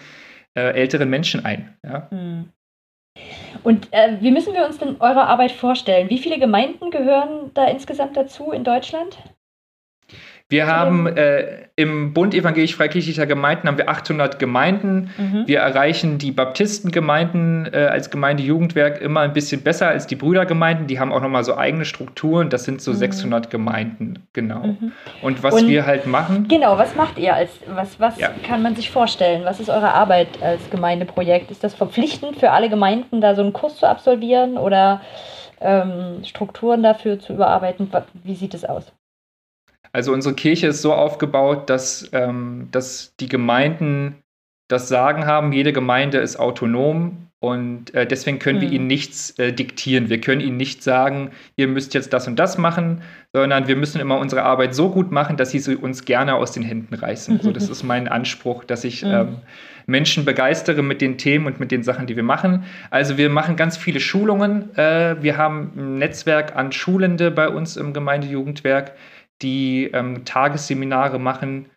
[0.56, 1.76] äh, älteren Menschen ein.
[1.84, 2.08] Ja.
[2.12, 2.50] Hm.
[3.63, 6.10] Und äh, wie müssen wir uns denn eure Arbeit vorstellen?
[6.10, 9.17] Wie viele Gemeinden gehören da insgesamt dazu in Deutschland?
[10.51, 15.12] Wir haben äh, im Bund evangelisch-freikirchlicher Gemeinden haben wir 800 Gemeinden.
[15.15, 15.43] Mhm.
[15.45, 20.88] Wir erreichen die Baptistengemeinden äh, als Gemeindejugendwerk immer ein bisschen besser als die Brüdergemeinden.
[20.88, 22.49] Die haben auch nochmal so eigene Strukturen.
[22.49, 22.95] Das sind so mhm.
[22.95, 24.63] 600 Gemeinden, genau.
[24.63, 24.91] Mhm.
[25.21, 26.47] Und was Und, wir halt machen.
[26.47, 28.31] Genau, was macht ihr als, was, was ja.
[28.47, 29.45] kann man sich vorstellen?
[29.45, 31.51] Was ist eure Arbeit als Gemeindeprojekt?
[31.51, 35.01] Ist das verpflichtend für alle Gemeinden, da so einen Kurs zu absolvieren oder
[35.62, 37.91] ähm, Strukturen dafür zu überarbeiten?
[38.23, 38.91] Wie sieht es aus?
[39.91, 44.15] Also unsere Kirche ist so aufgebaut, dass, ähm, dass die Gemeinden
[44.67, 45.52] das Sagen haben.
[45.52, 48.63] Jede Gemeinde ist autonom und äh, deswegen können mhm.
[48.63, 50.10] wir ihnen nichts äh, diktieren.
[50.10, 53.02] Wir können ihnen nicht sagen, ihr müsst jetzt das und das machen,
[53.34, 56.63] sondern wir müssen immer unsere Arbeit so gut machen, dass sie uns gerne aus den
[56.63, 57.36] Händen reißen.
[57.36, 57.41] Mhm.
[57.41, 59.12] So, das ist mein Anspruch, dass ich mhm.
[59.12, 59.38] ähm,
[59.88, 62.65] Menschen begeistere mit den Themen und mit den Sachen, die wir machen.
[62.91, 64.75] Also wir machen ganz viele Schulungen.
[64.78, 68.91] Äh, wir haben ein Netzwerk an Schulende bei uns im Gemeindejugendwerk
[69.41, 71.69] die ähm, Tagesseminare machen.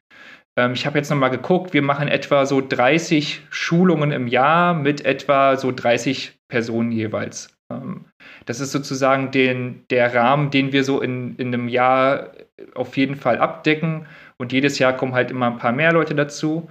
[0.57, 5.05] Ähm, ich habe jetzt nochmal geguckt, wir machen etwa so 30 Schulungen im Jahr mit
[5.05, 7.57] etwa so 30 Personen jeweils.
[7.71, 8.07] Ähm,
[8.47, 12.33] das ist sozusagen den, der Rahmen, den wir so in, in einem Jahr
[12.75, 14.07] auf jeden Fall abdecken.
[14.39, 16.69] Und jedes Jahr kommen halt immer ein paar mehr Leute dazu.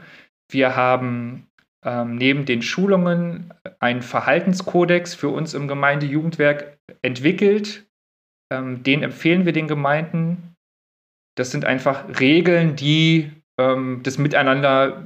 [0.51, 1.47] Wir haben
[1.85, 7.87] ähm, neben den Schulungen einen Verhaltenskodex für uns im Gemeindejugendwerk entwickelt.
[8.51, 10.50] Ähm, den empfehlen wir den Gemeinden.
[11.35, 15.03] Das sind einfach Regeln, die ähm, das Miteinander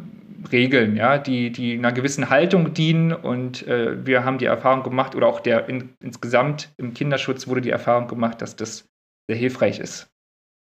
[0.51, 5.15] regeln, ja, die, die einer gewissen Haltung dienen und äh, wir haben die Erfahrung gemacht
[5.15, 8.87] oder auch der in, insgesamt im Kinderschutz wurde die Erfahrung gemacht, dass das
[9.27, 10.07] sehr hilfreich ist.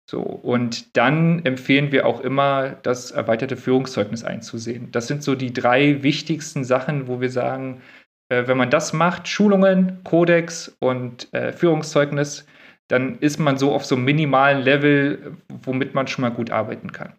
[0.10, 4.92] So, und dann empfehlen wir auch immer, das erweiterte Führungszeugnis einzusehen.
[4.92, 7.82] Das sind so die drei wichtigsten Sachen, wo wir sagen,
[8.30, 12.48] äh, wenn man das macht, Schulungen, Kodex und äh, Führungszeugnis,
[12.90, 16.92] dann ist man so auf so einem minimalen Level, womit man schon mal gut arbeiten
[16.92, 17.14] kann.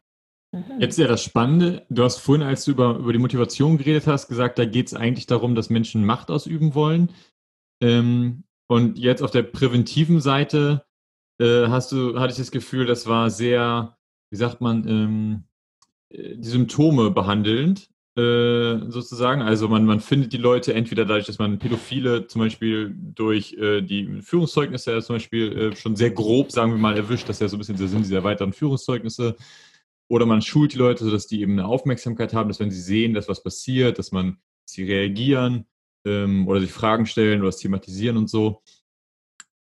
[0.53, 0.81] Mhm.
[0.81, 4.29] Jetzt ja das Spannende, du hast vorhin, als du über, über die Motivation geredet hast,
[4.29, 7.13] gesagt, da geht es eigentlich darum, dass Menschen Macht ausüben wollen.
[7.81, 10.85] Ähm, und jetzt auf der präventiven Seite
[11.41, 13.97] äh, hast du, hatte ich das Gefühl, das war sehr,
[14.31, 15.45] wie sagt man, ähm,
[16.11, 17.90] äh, die Symptome behandelnd.
[18.17, 19.41] Äh, sozusagen.
[19.41, 23.83] Also man, man findet die Leute entweder dadurch, dass man Pädophile zum Beispiel durch äh,
[23.83, 27.49] die Führungszeugnisse zum Beispiel äh, schon sehr grob, sagen wir mal, erwischt, das ist ja
[27.49, 29.37] so ein bisschen der Sinn dieser weiteren Führungszeugnisse.
[30.09, 33.15] Oder man schult die Leute, sodass die eben eine Aufmerksamkeit haben, dass wenn sie sehen,
[33.15, 35.67] dass was passiert, dass man, dass sie reagieren
[36.05, 38.61] ähm, oder sich Fragen stellen oder es thematisieren und so.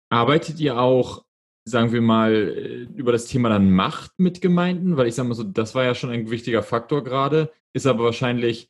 [0.10, 1.24] Arbeitet ihr auch
[1.70, 4.98] sagen wir mal, äh, über das Thema dann Macht mit Gemeinden?
[4.98, 8.04] Weil ich sage mal so, das war ja schon ein wichtiger Faktor gerade, ist aber
[8.04, 8.70] wahrscheinlich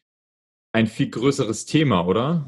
[0.74, 2.48] ein viel größeres Thema, oder?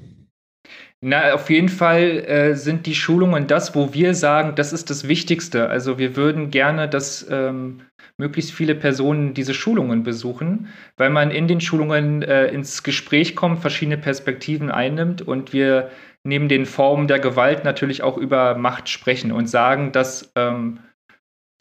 [1.03, 5.07] Na, auf jeden Fall äh, sind die Schulungen das, wo wir sagen, das ist das
[5.07, 5.67] Wichtigste.
[5.67, 7.81] Also wir würden gerne, dass ähm,
[8.17, 13.61] möglichst viele Personen diese Schulungen besuchen, weil man in den Schulungen äh, ins Gespräch kommt,
[13.61, 15.89] verschiedene Perspektiven einnimmt und wir
[16.23, 20.79] neben den Formen der Gewalt natürlich auch über Macht sprechen und sagen, dass ähm,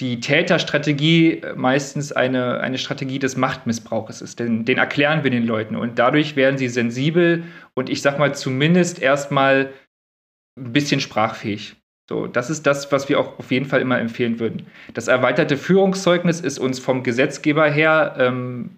[0.01, 4.41] die Täterstrategie meistens eine, eine Strategie des Machtmissbrauches ist.
[4.41, 7.45] Den, den erklären wir den Leuten und dadurch werden sie sensibel
[7.75, 9.71] und ich sag mal zumindest erstmal
[10.59, 11.77] ein bisschen sprachfähig.
[12.09, 14.67] So, das ist das, was wir auch auf jeden Fall immer empfehlen würden.
[14.95, 18.71] Das erweiterte Führungszeugnis ist uns vom Gesetzgeber her ähm,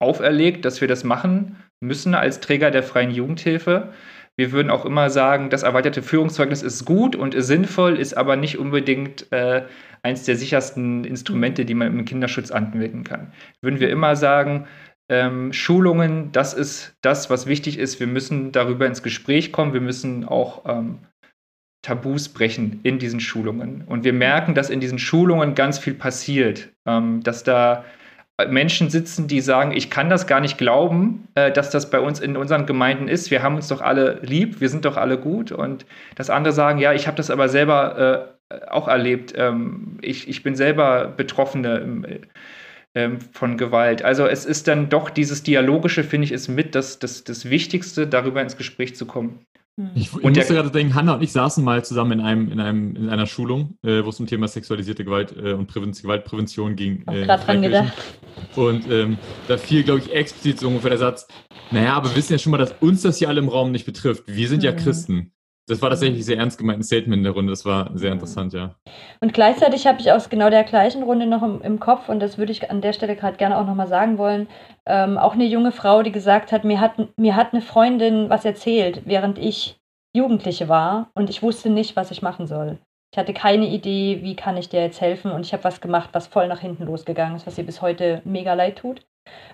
[0.00, 3.92] auferlegt, dass wir das machen müssen als Träger der freien Jugendhilfe.
[4.38, 8.36] Wir würden auch immer sagen, das erweiterte Führungszeugnis ist gut und ist sinnvoll, ist aber
[8.36, 9.64] nicht unbedingt äh,
[10.02, 13.32] eins der sichersten Instrumente, die man im Kinderschutz anwenden kann.
[13.62, 14.66] Würden wir immer sagen,
[15.08, 17.98] ähm, Schulungen, das ist das, was wichtig ist.
[17.98, 19.72] Wir müssen darüber ins Gespräch kommen.
[19.72, 20.98] Wir müssen auch ähm,
[21.82, 23.84] Tabus brechen in diesen Schulungen.
[23.86, 27.84] Und wir merken, dass in diesen Schulungen ganz viel passiert, ähm, dass da
[28.44, 32.20] Menschen sitzen, die sagen, ich kann das gar nicht glauben, äh, dass das bei uns
[32.20, 33.30] in unseren Gemeinden ist.
[33.30, 35.52] Wir haben uns doch alle lieb, wir sind doch alle gut.
[35.52, 39.32] Und das andere sagen, ja, ich habe das aber selber äh, auch erlebt.
[39.36, 42.06] Ähm, ich, ich bin selber Betroffene ähm,
[42.94, 44.02] ähm, von Gewalt.
[44.02, 48.06] Also es ist dann doch dieses Dialogische, finde ich, ist mit das, das, das Wichtigste,
[48.06, 49.46] darüber ins Gespräch zu kommen.
[49.78, 49.90] Hm.
[49.94, 52.96] Ich, ich musste gerade denken, Hanna und ich saßen mal zusammen in, einem, in, einem,
[52.96, 57.06] in einer Schulung, äh, wo es um Thema sexualisierte Gewalt äh, und Präven Gewaltprävention ging.
[57.06, 57.92] Äh, dran gedacht.
[58.54, 61.26] Und ähm, da fiel, glaube ich, explizit so ungefähr der Satz,
[61.70, 63.84] naja, aber wir wissen ja schon mal, dass uns das hier alle im Raum nicht
[63.86, 64.24] betrifft.
[64.26, 64.64] Wir sind mhm.
[64.64, 65.32] ja Christen.
[65.68, 67.50] Das war tatsächlich sehr ernst gemeint ein Statement in der Runde.
[67.50, 68.76] Das war sehr interessant, ja.
[69.20, 72.38] Und gleichzeitig habe ich aus genau der gleichen Runde noch im, im Kopf, und das
[72.38, 74.46] würde ich an der Stelle gerade gerne auch nochmal sagen wollen,
[74.86, 78.44] ähm, auch eine junge Frau, die gesagt hat, mir hat, mir hat eine Freundin was
[78.44, 79.80] erzählt, während ich
[80.14, 82.78] Jugendliche war und ich wusste nicht, was ich machen soll.
[83.12, 86.10] Ich hatte keine Idee, wie kann ich dir jetzt helfen und ich habe was gemacht,
[86.12, 89.02] was voll nach hinten losgegangen ist, was ihr bis heute mega leid tut.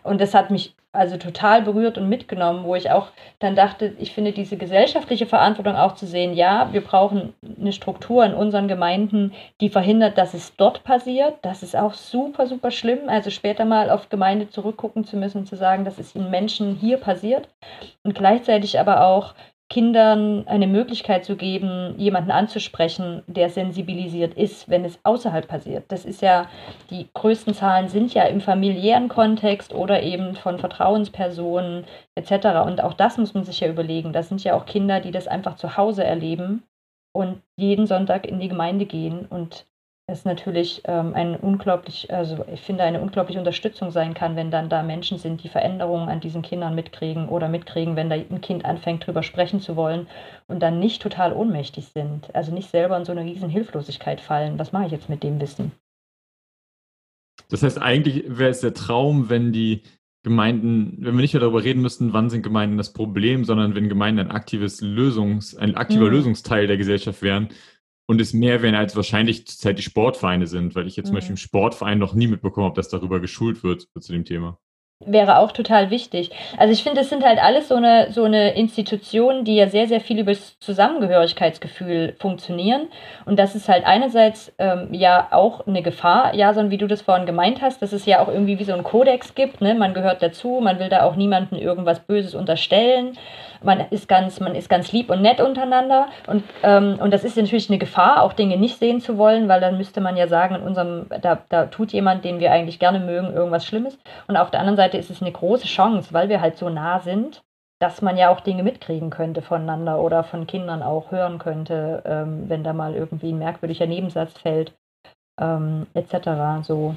[0.02, 3.08] Und das hat mich also total berührt und mitgenommen, wo ich auch
[3.38, 8.24] dann dachte, ich finde diese gesellschaftliche Verantwortung auch zu sehen, ja, wir brauchen eine Struktur
[8.26, 9.32] in unseren Gemeinden,
[9.62, 11.36] die verhindert, dass es dort passiert.
[11.40, 13.08] Das ist auch super, super schlimm.
[13.08, 16.74] Also später mal auf Gemeinde zurückgucken zu müssen und zu sagen, dass es in Menschen
[16.74, 17.48] hier passiert.
[18.02, 19.34] Und gleichzeitig aber auch
[19.72, 25.84] Kindern eine Möglichkeit zu geben, jemanden anzusprechen, der sensibilisiert ist, wenn es außerhalb passiert.
[25.88, 26.50] Das ist ja,
[26.90, 31.84] die größten Zahlen sind ja im familiären Kontext oder eben von Vertrauenspersonen
[32.16, 32.66] etc.
[32.66, 34.12] Und auch das muss man sich ja überlegen.
[34.12, 36.64] Das sind ja auch Kinder, die das einfach zu Hause erleben
[37.14, 39.64] und jeden Sonntag in die Gemeinde gehen und
[40.12, 44.68] es natürlich ähm, ein unglaublich, also ich finde, eine unglaubliche Unterstützung sein kann, wenn dann
[44.68, 48.64] da Menschen sind, die Veränderungen an diesen Kindern mitkriegen oder mitkriegen, wenn da ein Kind
[48.64, 50.06] anfängt, drüber sprechen zu wollen
[50.46, 52.34] und dann nicht total ohnmächtig sind.
[52.34, 54.58] Also nicht selber in so eine riesen Hilflosigkeit fallen.
[54.58, 55.72] Was mache ich jetzt mit dem Wissen?
[57.48, 59.82] Das heißt, eigentlich wäre es der Traum, wenn die
[60.22, 63.88] Gemeinden, wenn wir nicht mehr darüber reden müssten, wann sind Gemeinden das Problem, sondern wenn
[63.88, 66.12] Gemeinden ein aktives Lösungs, ein aktiver mhm.
[66.12, 67.48] Lösungsteil der Gesellschaft wären,
[68.12, 71.08] und es mehr werden als wahrscheinlich zurzeit die Sportvereine sind, weil ich jetzt mhm.
[71.08, 74.58] zum Beispiel im Sportverein noch nie mitbekommen habe, dass darüber geschult wird zu dem Thema
[75.06, 76.30] wäre auch total wichtig.
[76.58, 79.86] Also ich finde, es sind halt alles so eine, so eine Institutionen, die ja sehr,
[79.88, 82.88] sehr viel über das Zusammengehörigkeitsgefühl funktionieren.
[83.24, 87.02] Und das ist halt einerseits ähm, ja auch eine Gefahr, ja, so wie du das
[87.02, 89.74] vorhin gemeint hast, dass es ja auch irgendwie wie so ein Kodex gibt, ne?
[89.74, 93.16] Man gehört dazu, man will da auch niemandem irgendwas Böses unterstellen.
[93.64, 96.08] Man ist ganz, man ist ganz lieb und nett untereinander.
[96.26, 99.60] Und, ähm, und das ist natürlich eine Gefahr, auch Dinge nicht sehen zu wollen, weil
[99.60, 102.98] dann müsste man ja sagen, in unserem, da, da tut jemand, den wir eigentlich gerne
[102.98, 103.98] mögen, irgendwas Schlimmes.
[104.26, 106.68] Und auf der anderen Seite Seite ist es eine große Chance, weil wir halt so
[106.68, 107.42] nah sind,
[107.80, 112.44] dass man ja auch Dinge mitkriegen könnte voneinander oder von Kindern auch hören könnte, ähm,
[112.48, 114.74] wenn da mal irgendwie ein merkwürdiger Nebensatz fällt,
[115.40, 116.62] ähm, etc.
[116.62, 116.94] So,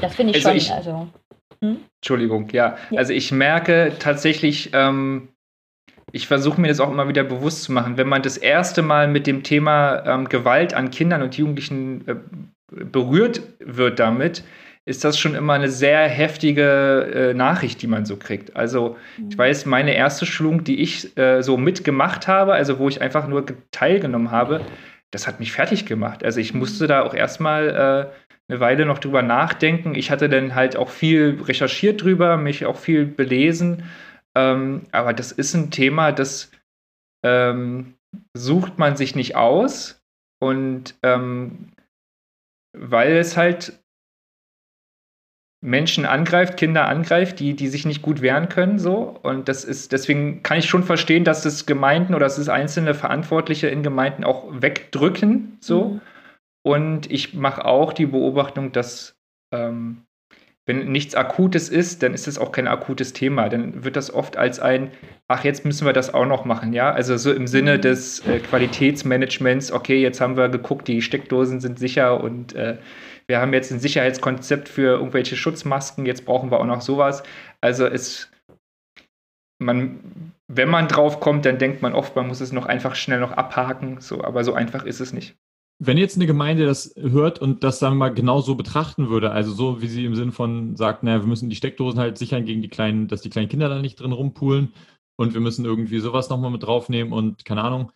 [0.00, 0.56] das finde ich also schon.
[0.56, 1.08] Ich, also,
[1.60, 1.80] hm?
[2.00, 2.76] Entschuldigung, ja.
[2.90, 2.98] ja.
[2.98, 5.28] Also ich merke tatsächlich, ähm,
[6.12, 9.08] ich versuche mir das auch immer wieder bewusst zu machen, wenn man das erste Mal
[9.08, 12.14] mit dem Thema ähm, Gewalt an Kindern und Jugendlichen äh,
[12.84, 14.44] berührt wird damit,
[14.86, 18.54] ist das schon immer eine sehr heftige äh, Nachricht, die man so kriegt.
[18.54, 19.38] Also ich mhm.
[19.38, 23.46] weiß, meine erste Schulung, die ich äh, so mitgemacht habe, also wo ich einfach nur
[23.70, 24.60] teilgenommen habe,
[25.10, 26.22] das hat mich fertig gemacht.
[26.24, 29.94] Also ich musste da auch erstmal äh, eine Weile noch drüber nachdenken.
[29.94, 33.84] Ich hatte dann halt auch viel recherchiert drüber, mich auch viel belesen.
[34.34, 36.50] Ähm, aber das ist ein Thema, das
[37.24, 37.94] ähm,
[38.34, 40.02] sucht man sich nicht aus.
[40.40, 41.70] Und ähm,
[42.76, 43.78] weil es halt
[45.64, 49.18] Menschen angreift, Kinder angreift, die, die sich nicht gut wehren können, so.
[49.22, 52.92] Und das ist, deswegen kann ich schon verstehen, dass das Gemeinden oder dass es einzelne
[52.92, 55.84] Verantwortliche in Gemeinden auch wegdrücken, so.
[55.84, 56.00] Mhm.
[56.62, 59.16] Und ich mache auch die Beobachtung, dass
[59.52, 60.02] ähm,
[60.66, 63.48] wenn nichts Akutes ist, dann ist es auch kein akutes Thema.
[63.48, 64.90] Dann wird das oft als ein,
[65.28, 66.90] ach, jetzt müssen wir das auch noch machen, ja.
[66.90, 67.80] Also so im Sinne mhm.
[67.80, 72.76] des äh, Qualitätsmanagements, okay, jetzt haben wir geguckt, die Steckdosen sind sicher und äh,
[73.26, 77.22] wir haben jetzt ein Sicherheitskonzept für irgendwelche Schutzmasken, jetzt brauchen wir auch noch sowas.
[77.60, 78.30] Also es
[79.58, 83.20] man, wenn man drauf kommt, dann denkt man oft, man muss es noch einfach schnell
[83.20, 84.00] noch abhaken.
[84.00, 85.36] So, aber so einfach ist es nicht.
[85.80, 89.52] Wenn jetzt eine Gemeinde das hört und das wir mal genau so betrachten würde, also
[89.52, 92.62] so wie sie im Sinn von sagt, naja, wir müssen die Steckdosen halt sichern gegen
[92.62, 94.72] die kleinen, dass die kleinen Kinder da nicht drin rumpulen
[95.16, 97.90] und wir müssen irgendwie sowas nochmal mit draufnehmen und keine Ahnung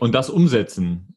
[0.00, 1.14] und das umsetzen.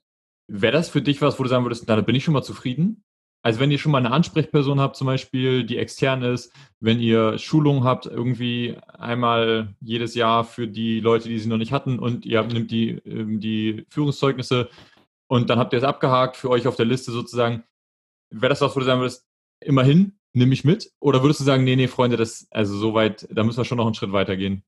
[0.47, 3.03] Wäre das für dich was, wo du sagen würdest, da bin ich schon mal zufrieden?
[3.43, 7.39] Also wenn ihr schon mal eine Ansprechperson habt, zum Beispiel, die extern ist, wenn ihr
[7.39, 12.25] Schulungen habt, irgendwie einmal jedes Jahr für die Leute, die sie noch nicht hatten und
[12.25, 14.69] ihr nimmt die, ähm, die Führungszeugnisse
[15.27, 17.63] und dann habt ihr es abgehakt für euch auf der Liste sozusagen.
[18.29, 19.27] Wäre das was, wo du sagen würdest,
[19.59, 20.91] immerhin, nehme ich mit?
[20.99, 23.85] Oder würdest du sagen, nee, nee, Freunde, das, also soweit, da müssen wir schon noch
[23.85, 24.63] einen Schritt weitergehen?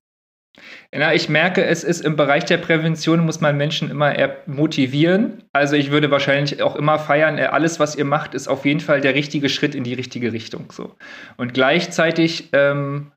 [0.92, 5.44] Na, ich merke, es ist im Bereich der Prävention, muss man Menschen immer eher motivieren.
[5.52, 8.80] Also ich würde wahrscheinlich auch immer feiern, äh, alles, was ihr macht, ist auf jeden
[8.80, 10.72] Fall der richtige Schritt in die richtige Richtung.
[10.72, 10.96] So.
[11.38, 13.12] Und gleichzeitig ähm,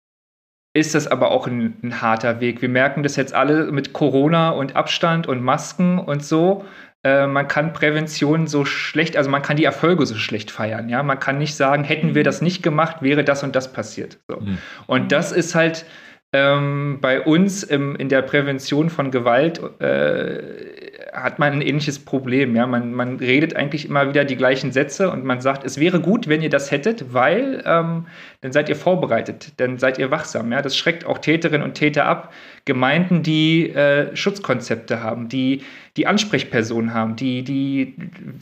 [0.72, 2.62] ist das aber auch ein, ein harter Weg.
[2.62, 6.64] Wir merken das jetzt alle mit Corona und Abstand und Masken und so.
[7.04, 10.88] Äh, man kann Prävention so schlecht, also man kann die Erfolge so schlecht feiern.
[10.88, 14.18] Ja, man kann nicht sagen, hätten wir das nicht gemacht, wäre das und das passiert.
[14.26, 14.40] So.
[14.40, 14.58] Mhm.
[14.86, 15.84] Und das ist halt
[16.36, 20.42] ähm, bei uns im, in der Prävention von Gewalt äh,
[21.14, 22.54] hat man ein ähnliches Problem.
[22.54, 22.66] Ja?
[22.66, 26.28] Man, man redet eigentlich immer wieder die gleichen Sätze und man sagt, es wäre gut,
[26.28, 28.06] wenn ihr das hättet, weil ähm,
[28.42, 30.52] dann seid ihr vorbereitet, dann seid ihr wachsam.
[30.52, 30.60] Ja?
[30.60, 32.34] Das schreckt auch Täterinnen und Täter ab.
[32.66, 35.62] Gemeinden, die äh, Schutzkonzepte haben, die
[35.96, 37.94] die Ansprechpersonen haben, die, die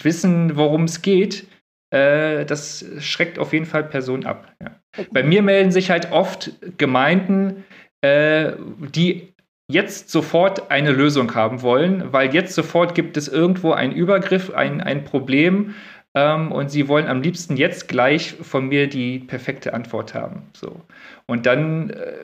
[0.02, 1.46] wissen, worum es geht,
[1.90, 4.52] äh, das schreckt auf jeden Fall Personen ab.
[4.61, 4.74] Ja.
[5.12, 7.64] Bei mir melden sich halt oft Gemeinden,
[8.05, 8.57] äh,
[8.95, 9.33] die
[9.67, 14.83] jetzt sofort eine Lösung haben wollen, weil jetzt sofort gibt es irgendwo einen Übergriff, ein,
[14.83, 15.75] ein Problem
[16.14, 20.51] ähm, und sie wollen am liebsten jetzt gleich von mir die perfekte Antwort haben.
[20.55, 20.83] So.
[21.27, 22.14] Und dann, äh,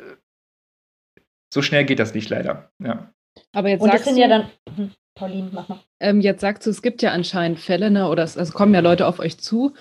[1.52, 2.70] so schnell geht das nicht leider.
[2.78, 3.10] Ja.
[3.52, 4.50] Aber jetzt und das sind du, ja dann.
[4.76, 5.80] Hm, Pauline, mach mal.
[5.98, 8.80] Ähm, jetzt sagst du, es gibt ja anscheinend Fälle, ne, oder es, es kommen ja
[8.80, 9.72] Leute auf euch zu,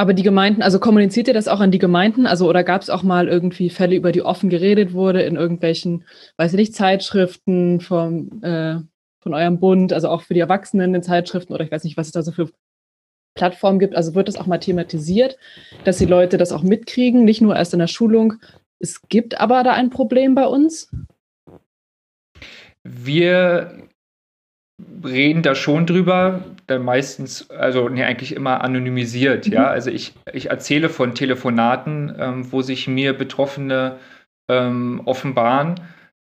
[0.00, 2.26] aber die Gemeinden, also kommuniziert ihr das auch an die Gemeinden?
[2.26, 6.06] Also oder gab es auch mal irgendwie Fälle, über die offen geredet wurde in irgendwelchen,
[6.38, 8.76] weiß ich nicht, Zeitschriften vom, äh,
[9.18, 12.06] von eurem Bund, also auch für die Erwachsenen in Zeitschriften oder ich weiß nicht, was
[12.06, 12.48] es da so für
[13.34, 13.94] Plattformen gibt.
[13.94, 15.36] Also wird das auch mal thematisiert,
[15.84, 18.36] dass die Leute das auch mitkriegen, nicht nur erst in der Schulung.
[18.78, 20.90] Es gibt aber da ein Problem bei uns.
[22.84, 23.89] Wir
[25.04, 29.52] reden da schon drüber, dann meistens, also nee, eigentlich immer anonymisiert, mhm.
[29.52, 29.66] ja.
[29.66, 33.96] Also ich, ich erzähle von Telefonaten, ähm, wo sich mir Betroffene
[34.50, 35.76] ähm, offenbaren.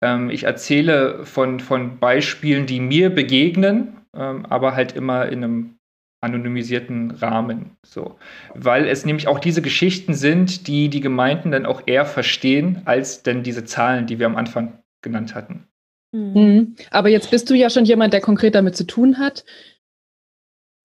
[0.03, 5.75] Ähm, ich erzähle von, von Beispielen, die mir begegnen, ähm, aber halt immer in einem
[6.21, 7.77] anonymisierten Rahmen.
[7.85, 8.19] So.
[8.55, 13.23] Weil es nämlich auch diese Geschichten sind, die die Gemeinden dann auch eher verstehen, als
[13.23, 15.69] denn diese Zahlen, die wir am Anfang genannt hatten.
[16.14, 16.33] Mhm.
[16.35, 16.77] mhm.
[16.90, 19.44] Aber jetzt bist du ja schon jemand, der konkret damit zu tun hat.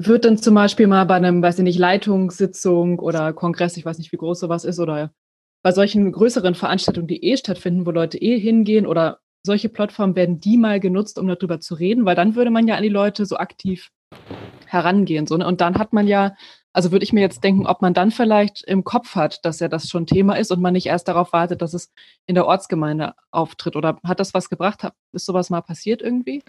[0.01, 3.97] Wird dann zum Beispiel mal bei einem, weiß ich nicht, Leitungssitzung oder Kongress, ich weiß
[3.99, 5.13] nicht, wie groß sowas ist, oder
[5.61, 10.39] bei solchen größeren Veranstaltungen, die eh stattfinden, wo Leute eh hingehen oder solche Plattformen werden
[10.39, 13.25] die mal genutzt, um darüber zu reden, weil dann würde man ja an die Leute
[13.25, 13.89] so aktiv
[14.65, 15.27] herangehen.
[15.27, 15.45] So, ne?
[15.45, 16.35] Und dann hat man ja
[16.73, 19.67] also würde ich mir jetzt denken, ob man dann vielleicht im Kopf hat, dass ja
[19.67, 21.91] das schon Thema ist und man nicht erst darauf wartet, dass es
[22.25, 23.75] in der Ortsgemeinde auftritt.
[23.75, 24.87] Oder hat das was gebracht?
[25.11, 26.43] Ist sowas mal passiert irgendwie?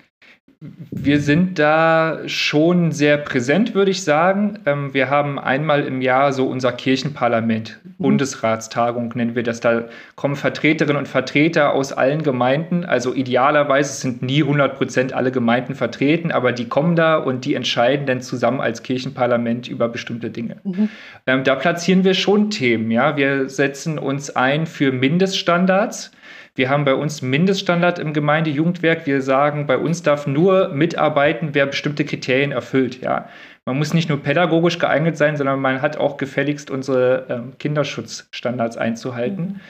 [0.62, 4.58] Wir sind da schon sehr präsent, würde ich sagen.
[4.66, 7.94] Ähm, wir haben einmal im Jahr so unser Kirchenparlament, mhm.
[7.96, 9.60] Bundesratstagung nennen wir das.
[9.60, 12.84] Da kommen Vertreterinnen und Vertreter aus allen Gemeinden.
[12.84, 17.54] Also idealerweise sind nie 100 Prozent alle Gemeinden vertreten, aber die kommen da und die
[17.54, 20.58] entscheiden dann zusammen als Kirchenparlament über bestimmte Dinge.
[20.64, 20.90] Mhm.
[21.26, 22.90] Ähm, da platzieren wir schon Themen.
[22.90, 23.16] Ja?
[23.16, 26.10] Wir setzen uns ein für Mindeststandards
[26.54, 29.06] wir haben bei uns Mindeststandard im Gemeindejugendwerk.
[29.06, 33.00] Wir sagen, bei uns darf nur mitarbeiten, wer bestimmte Kriterien erfüllt.
[33.00, 33.28] Ja.
[33.64, 38.76] Man muss nicht nur pädagogisch geeignet sein, sondern man hat auch gefälligst unsere ähm, Kinderschutzstandards
[38.76, 39.42] einzuhalten.
[39.42, 39.60] Mhm.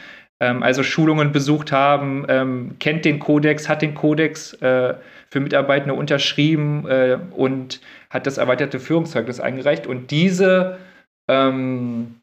[0.40, 4.94] Ähm, also Schulungen besucht haben, ähm, kennt den Kodex, hat den Kodex äh,
[5.28, 9.86] für Mitarbeitende unterschrieben äh, und hat das erweiterte Führungszeugnis eingereicht.
[9.86, 10.78] Und diese
[11.28, 12.19] ähm,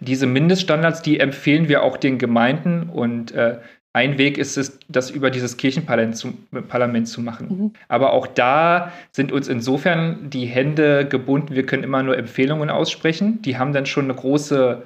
[0.00, 3.58] diese Mindeststandards, die empfehlen wir auch den Gemeinden und äh,
[3.96, 6.34] ein Weg ist es, das über dieses Kirchenparlament zu,
[6.68, 7.48] Parlament zu machen.
[7.48, 7.72] Mhm.
[7.88, 11.54] Aber auch da sind uns insofern die Hände gebunden.
[11.54, 13.40] Wir können immer nur Empfehlungen aussprechen.
[13.40, 14.82] Die haben dann schon eine große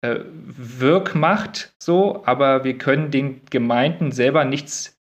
[0.00, 4.98] äh, Wirkmacht, so, aber wir können den Gemeinden selber nichts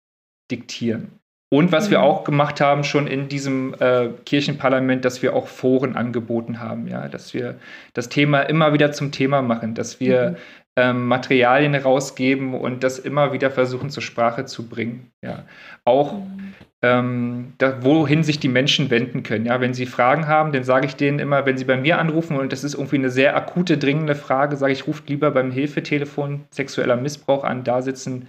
[0.50, 1.17] diktieren.
[1.50, 1.92] Und was mhm.
[1.92, 6.88] wir auch gemacht haben, schon in diesem äh, Kirchenparlament, dass wir auch Foren angeboten haben,
[6.88, 7.56] ja, dass wir
[7.94, 10.36] das Thema immer wieder zum Thema machen, dass wir mhm.
[10.76, 15.10] ähm, Materialien rausgeben und das immer wieder versuchen zur Sprache zu bringen.
[15.24, 15.44] Ja.
[15.86, 16.54] Auch mhm.
[16.82, 19.46] ähm, da, wohin sich die Menschen wenden können.
[19.46, 22.36] Ja, wenn sie Fragen haben, dann sage ich denen immer, wenn sie bei mir anrufen
[22.36, 26.44] und das ist irgendwie eine sehr akute, dringende Frage, sage ich, ruft lieber beim Hilfetelefon
[26.50, 27.64] sexueller Missbrauch an.
[27.64, 28.28] Da sitzen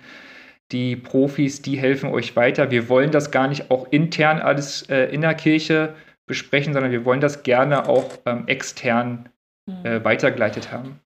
[0.72, 2.72] die Profis, die helfen euch weiter.
[2.72, 5.96] Wir wollen das gar nicht auch intern alles äh, in der Kirche
[6.28, 9.30] besprechen, sondern wir wollen das gerne auch ähm, extern
[9.66, 9.86] mhm.
[9.86, 11.00] äh, weitergeleitet haben.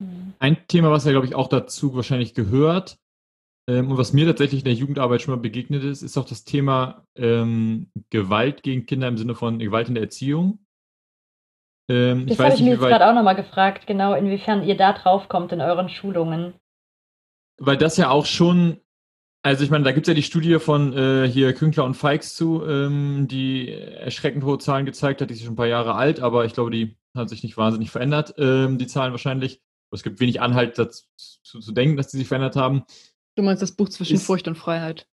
[0.00, 0.34] Mhm.
[0.38, 2.98] Ein Thema, was ja, glaube ich, auch dazu wahrscheinlich gehört
[3.68, 6.44] ähm, und was mir tatsächlich in der Jugendarbeit schon mal begegnet ist, ist auch das
[6.44, 10.58] Thema ähm, Gewalt gegen Kinder im Sinne von Gewalt in der Erziehung.
[11.88, 15.28] Ähm, das habe ich mir jetzt gerade auch nochmal gefragt, genau, inwiefern ihr da drauf
[15.28, 16.54] kommt in euren Schulungen.
[17.62, 18.78] Weil das ja auch schon,
[19.42, 22.34] also ich meine, da gibt es ja die Studie von äh, hier Künkler und Feix
[22.34, 26.20] zu, ähm, die erschreckend hohe Zahlen gezeigt hat, die ist schon ein paar Jahre alt,
[26.20, 29.60] aber ich glaube, die hat sich nicht wahnsinnig verändert, ähm, die Zahlen wahrscheinlich.
[29.92, 32.84] Es gibt wenig Anhalt dazu zu denken, dass die sich verändert haben.
[33.34, 35.08] Du meinst das Buch zwischen ist, Furcht und Freiheit.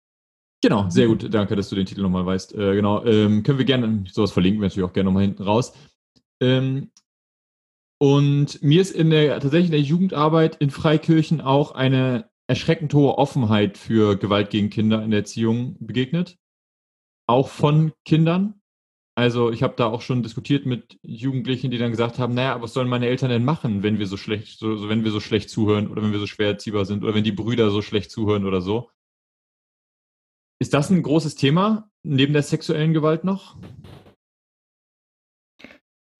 [0.63, 1.31] Genau, sehr gut.
[1.31, 2.55] Danke, dass du den Titel nochmal weißt.
[2.55, 5.73] Äh, genau, ähm, können wir gerne sowas verlinken, wir natürlich auch gerne nochmal hinten raus.
[6.41, 6.89] Ähm,
[7.99, 13.17] und mir ist in der, tatsächlich in der Jugendarbeit in Freikirchen auch eine erschreckend hohe
[13.17, 16.37] Offenheit für Gewalt gegen Kinder in der Erziehung begegnet.
[17.27, 18.61] Auch von Kindern.
[19.15, 22.73] Also ich habe da auch schon diskutiert mit Jugendlichen, die dann gesagt haben, naja, was
[22.73, 25.87] sollen meine Eltern denn machen, wenn wir so schlecht, so, wenn wir so schlecht zuhören
[25.87, 28.61] oder wenn wir so schwer erziehbar sind oder wenn die Brüder so schlecht zuhören oder
[28.61, 28.89] so.
[30.59, 33.57] Ist das ein großes Thema neben der sexuellen Gewalt noch?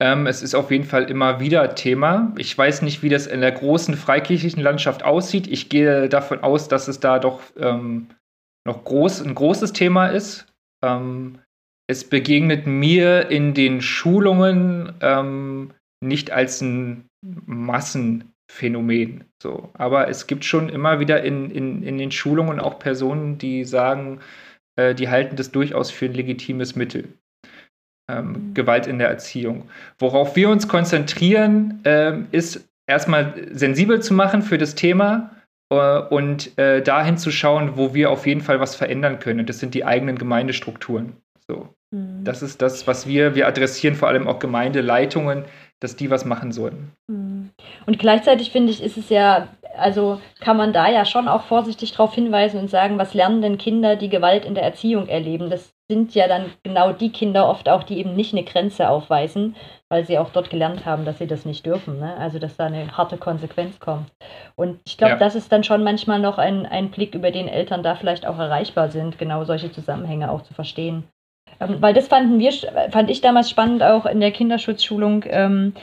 [0.00, 2.32] Ähm, es ist auf jeden Fall immer wieder Thema.
[2.36, 5.46] Ich weiß nicht, wie das in der großen freikirchlichen Landschaft aussieht.
[5.46, 8.08] Ich gehe davon aus, dass es da doch ähm,
[8.66, 10.46] noch groß, ein großes Thema ist.
[10.84, 11.38] Ähm,
[11.86, 19.24] es begegnet mir in den Schulungen ähm, nicht als ein Massenphänomen.
[19.42, 19.70] So.
[19.74, 24.20] Aber es gibt schon immer wieder in, in, in den Schulungen auch Personen, die sagen,
[24.76, 27.08] äh, die halten das durchaus für ein legitimes Mittel.
[28.06, 28.54] Ähm, mhm.
[28.54, 29.68] Gewalt in der Erziehung.
[29.98, 35.30] Worauf wir uns konzentrieren, ähm, ist erstmal sensibel zu machen für das Thema
[35.70, 39.40] äh, und äh, dahin zu schauen, wo wir auf jeden Fall was verändern können.
[39.40, 41.16] Und das sind die eigenen Gemeindestrukturen.
[41.46, 41.68] So.
[41.92, 42.24] Mhm.
[42.24, 45.44] Das ist das, was wir, wir adressieren vor allem auch Gemeindeleitungen,
[45.80, 46.92] dass die was machen sollen.
[47.08, 47.50] Mhm.
[47.86, 49.48] Und gleichzeitig finde ich, ist es ja,
[49.78, 53.58] also kann man da ja schon auch vorsichtig darauf hinweisen und sagen, was lernen denn
[53.58, 55.50] Kinder, die Gewalt in der Erziehung erleben?
[55.50, 59.54] Das sind ja dann genau die Kinder oft auch, die eben nicht eine Grenze aufweisen,
[59.88, 61.98] weil sie auch dort gelernt haben, dass sie das nicht dürfen.
[61.98, 62.16] Ne?
[62.16, 64.10] Also dass da eine harte Konsequenz kommt.
[64.56, 65.18] Und ich glaube, ja.
[65.18, 68.38] das ist dann schon manchmal noch ein, ein Blick, über den Eltern da vielleicht auch
[68.38, 71.04] erreichbar sind, genau solche Zusammenhänge auch zu verstehen.
[71.60, 72.52] Ähm, weil das fanden wir,
[72.90, 75.74] fand ich damals spannend, auch in der Kinderschutzschulung, ähm,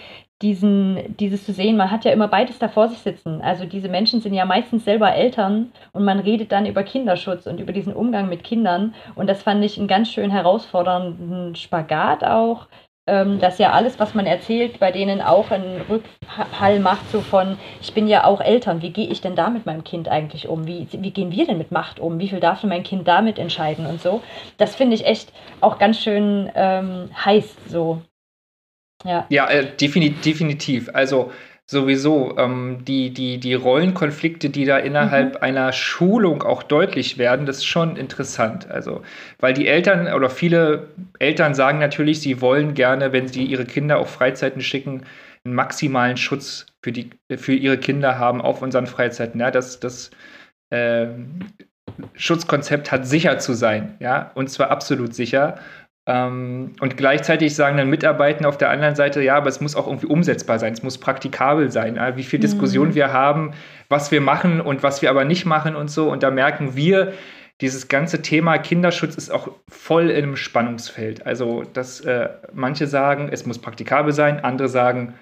[0.42, 3.42] diesen, dieses zu sehen, man hat ja immer beides da vor sich sitzen.
[3.42, 7.60] Also diese Menschen sind ja meistens selber Eltern und man redet dann über Kinderschutz und
[7.60, 8.94] über diesen Umgang mit Kindern.
[9.16, 12.68] Und das fand ich einen ganz schön herausfordernden Spagat auch,
[13.08, 17.58] ähm, dass ja alles, was man erzählt, bei denen auch einen Rückhall macht, so von,
[17.82, 20.68] ich bin ja auch Eltern, wie gehe ich denn da mit meinem Kind eigentlich um?
[20.68, 22.20] Wie, wie gehen wir denn mit Macht um?
[22.20, 24.22] Wie viel darf denn mein Kind damit entscheiden und so?
[24.58, 28.02] Das finde ich echt auch ganz schön ähm, heiß so.
[29.04, 30.90] Ja, ja äh, definitiv.
[30.94, 31.32] Also
[31.72, 35.42] sowieso ähm, die, die, die Rollenkonflikte, die da innerhalb mhm.
[35.42, 38.70] einer Schulung auch deutlich werden, das ist schon interessant.
[38.70, 39.04] Also,
[39.40, 40.90] weil die Eltern oder viele
[41.20, 45.04] Eltern sagen natürlich, sie wollen gerne, wenn sie ihre Kinder auf Freizeiten schicken,
[45.44, 49.40] einen maximalen Schutz für, die, für ihre Kinder haben auf unseren Freizeiten.
[49.40, 50.12] Ja, das, das
[50.72, 51.08] äh,
[52.16, 55.60] Schutzkonzept hat sicher zu sein, ja, und zwar absolut sicher.
[56.08, 59.86] Ähm, und gleichzeitig sagen dann Mitarbeiter auf der anderen Seite, ja, aber es muss auch
[59.86, 62.42] irgendwie umsetzbar sein, es muss praktikabel sein, ja, wie viel mhm.
[62.42, 63.54] Diskussion wir haben,
[63.88, 66.10] was wir machen und was wir aber nicht machen und so.
[66.10, 67.14] Und da merken wir,
[67.62, 71.28] dieses ganze Thema Kinderschutz ist auch voll im Spannungsfeld.
[71.28, 75.14] Also, dass äh, manche sagen, es muss praktikabel sein, andere sagen,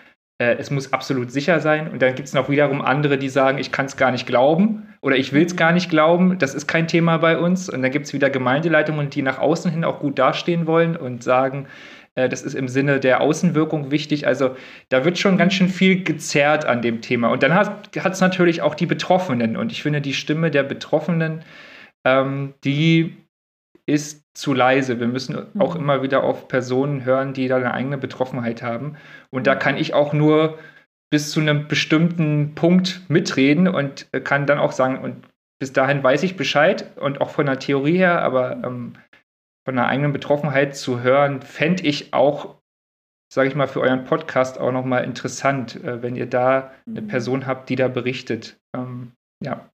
[0.41, 1.91] äh, es muss absolut sicher sein.
[1.91, 4.89] Und dann gibt es noch wiederum andere, die sagen, ich kann es gar nicht glauben
[5.02, 7.70] oder ich will es gar nicht glauben, das ist kein Thema bei uns.
[7.70, 11.24] Und dann gibt es wieder Gemeindeleitungen, die nach außen hin auch gut dastehen wollen und
[11.24, 11.68] sagen,
[12.16, 14.28] äh, das ist im Sinne der Außenwirkung wichtig.
[14.28, 14.56] Also
[14.89, 17.30] da wird schon ganz schön viel gezerrt an dem Thema.
[17.30, 19.56] Und dann hat es natürlich auch die Betroffenen.
[19.56, 21.43] Und ich finde, die Stimme der Betroffenen,
[22.06, 23.16] ähm, die
[23.86, 25.00] ist zu leise.
[25.00, 25.62] Wir müssen mhm.
[25.62, 28.97] auch immer wieder auf Personen hören, die da eine eigene Betroffenheit haben.
[29.32, 30.60] Und da kann ich auch nur
[31.12, 35.28] bis zu einem bestimmten Punkt mitreden und kann dann auch sagen, und
[35.60, 38.93] bis dahin weiß ich Bescheid und auch von der Theorie her, aber ähm,
[39.66, 42.55] von einer eigenen Betroffenheit zu hören, fände ich auch
[43.32, 47.07] sage ich mal, für euren Podcast auch nochmal interessant, äh, wenn ihr da eine Mhm.
[47.07, 48.57] Person habt, die da berichtet.
[48.76, 49.12] Ähm,
[49.43, 49.70] ja.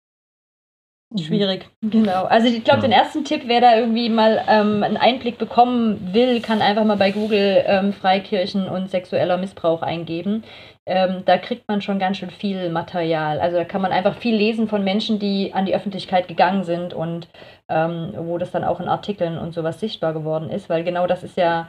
[1.16, 2.24] Schwierig, genau.
[2.24, 2.88] Also ich glaube, Ja.
[2.88, 6.96] den ersten Tipp, wer da irgendwie mal ähm, einen Einblick bekommen will, kann einfach mal
[6.96, 10.42] bei Google ähm, Freikirchen und sexueller Missbrauch eingeben.
[10.86, 13.40] Ähm, da kriegt man schon ganz schön viel Material.
[13.40, 16.92] Also da kann man einfach viel lesen von Menschen, die an die Öffentlichkeit gegangen sind
[16.92, 17.28] und
[17.68, 21.22] ähm, wo das dann auch in Artikeln und sowas sichtbar geworden ist, weil genau das
[21.22, 21.68] ist ja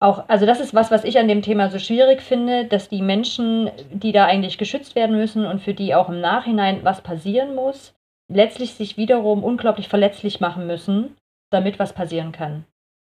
[0.00, 3.02] auch, also das ist was, was ich an dem Thema so schwierig finde, dass die
[3.02, 7.56] Menschen, die da eigentlich geschützt werden müssen und für die auch im Nachhinein was passieren
[7.56, 7.94] muss,
[8.28, 11.16] letztlich sich wiederum unglaublich verletzlich machen müssen,
[11.50, 12.64] damit was passieren kann.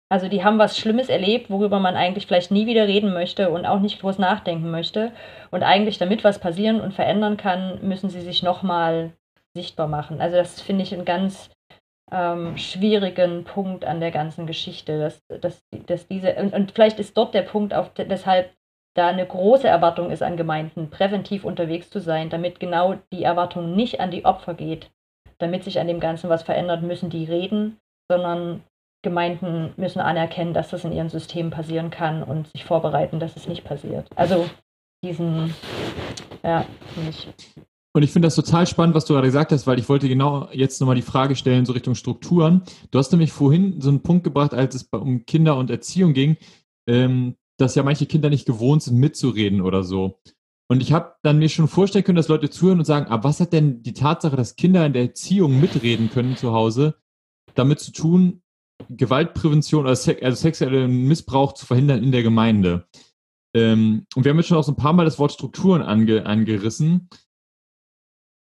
[0.09, 3.65] Also die haben was Schlimmes erlebt, worüber man eigentlich vielleicht nie wieder reden möchte und
[3.65, 5.11] auch nicht groß nachdenken möchte.
[5.51, 9.11] Und eigentlich, damit was passieren und verändern kann, müssen sie sich nochmal
[9.53, 10.21] sichtbar machen.
[10.21, 11.49] Also das finde ich einen ganz
[12.11, 17.17] ähm, schwierigen Punkt an der ganzen Geschichte, dass, dass, dass diese, und, und vielleicht ist
[17.17, 18.53] dort der Punkt, auf, deshalb
[18.95, 23.75] da eine große Erwartung ist an Gemeinden, präventiv unterwegs zu sein, damit genau die Erwartung
[23.75, 24.89] nicht an die Opfer geht,
[25.37, 27.77] damit sich an dem Ganzen was verändert, müssen die reden,
[28.09, 28.63] sondern
[29.03, 33.47] Gemeinden müssen anerkennen, dass das in ihren Systemen passieren kann und sich vorbereiten, dass es
[33.47, 34.07] nicht passiert.
[34.15, 34.49] Also
[35.03, 35.53] diesen,
[36.43, 37.27] ja, finde ich.
[37.93, 40.49] Und ich finde das total spannend, was du gerade gesagt hast, weil ich wollte genau
[40.51, 42.61] jetzt nochmal die Frage stellen, so Richtung Strukturen.
[42.91, 46.37] Du hast nämlich vorhin so einen Punkt gebracht, als es um Kinder und Erziehung ging,
[46.87, 50.19] ähm, dass ja manche Kinder nicht gewohnt sind, mitzureden oder so.
[50.69, 53.39] Und ich habe dann mir schon vorstellen können, dass Leute zuhören und sagen, aber was
[53.39, 56.95] hat denn die Tatsache, dass Kinder in der Erziehung mitreden können zu Hause,
[57.55, 58.41] damit zu tun,
[58.89, 62.87] Gewaltprävention oder Sex, also sexuellen Missbrauch zu verhindern in der Gemeinde?
[63.53, 66.25] Ähm, und wir haben jetzt schon auch so ein paar Mal das Wort Strukturen ange,
[66.25, 67.09] angerissen.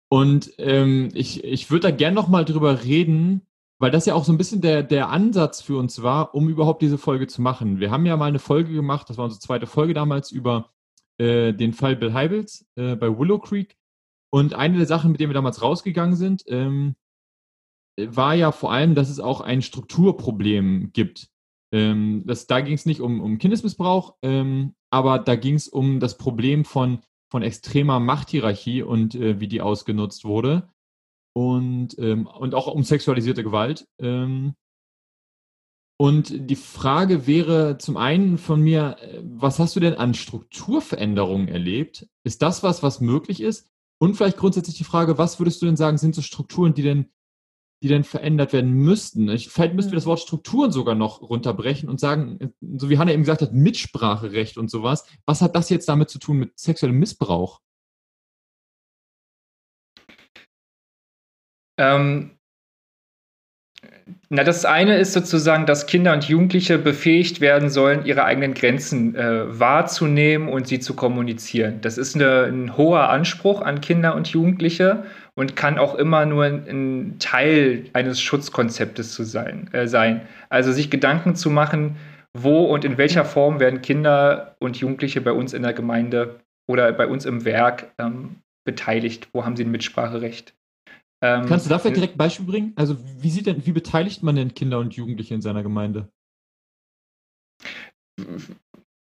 [0.09, 3.41] Und ähm, ich, ich würde da gern noch mal drüber reden,
[3.79, 6.81] weil das ja auch so ein bisschen der, der Ansatz für uns war, um überhaupt
[6.81, 7.79] diese Folge zu machen.
[7.79, 10.71] Wir haben ja mal eine Folge gemacht, das war unsere zweite Folge damals, über
[11.17, 13.77] äh, den Fall Bill Heibels äh, bei Willow Creek.
[14.29, 16.95] Und eine der Sachen, mit denen wir damals rausgegangen sind, ähm,
[17.97, 21.29] war ja vor allem, dass es auch ein Strukturproblem gibt.
[21.71, 25.99] Ähm, das, da ging es nicht um, um Kindesmissbrauch, ähm, aber da ging es um
[25.99, 30.69] das Problem von, von extremer Machthierarchie und äh, wie die ausgenutzt wurde.
[31.33, 33.87] Und, ähm, und auch um sexualisierte Gewalt.
[33.99, 34.55] Ähm,
[35.99, 41.47] und die Frage wäre zum einen von mir, äh, was hast du denn an Strukturveränderungen
[41.47, 42.07] erlebt?
[42.23, 43.67] Ist das was, was möglich ist?
[43.99, 47.09] Und vielleicht grundsätzlich die Frage, was würdest du denn sagen, sind so Strukturen, die denn,
[47.81, 49.29] die denn verändert werden müssten?
[49.29, 53.11] Ich, vielleicht müssten wir das Wort Strukturen sogar noch runterbrechen und sagen, so wie Hannah
[53.11, 55.05] eben gesagt hat, Mitspracherecht und sowas.
[55.25, 57.61] Was hat das jetzt damit zu tun mit sexuellem Missbrauch?
[61.79, 62.37] Ähm,
[64.29, 69.15] na, das eine ist sozusagen, dass Kinder und Jugendliche befähigt werden sollen, ihre eigenen Grenzen
[69.15, 71.79] äh, wahrzunehmen und sie zu kommunizieren.
[71.81, 75.05] Das ist eine, ein hoher Anspruch an Kinder und Jugendliche
[75.37, 80.21] und kann auch immer nur ein, Teil eines Schutzkonzeptes zu sein, äh, sein.
[80.49, 81.95] Also sich Gedanken zu machen,
[82.33, 86.91] wo und in welcher Form werden Kinder und Jugendliche bei uns in der Gemeinde oder
[86.91, 89.29] bei uns im Werk ähm, beteiligt?
[89.31, 90.55] Wo haben sie ein Mitspracherecht?
[91.23, 92.73] Ähm, Kannst du dafür direkt ein Beispiel bringen?
[92.75, 96.09] Also wie sieht denn, wie beteiligt man denn Kinder und Jugendliche in seiner Gemeinde?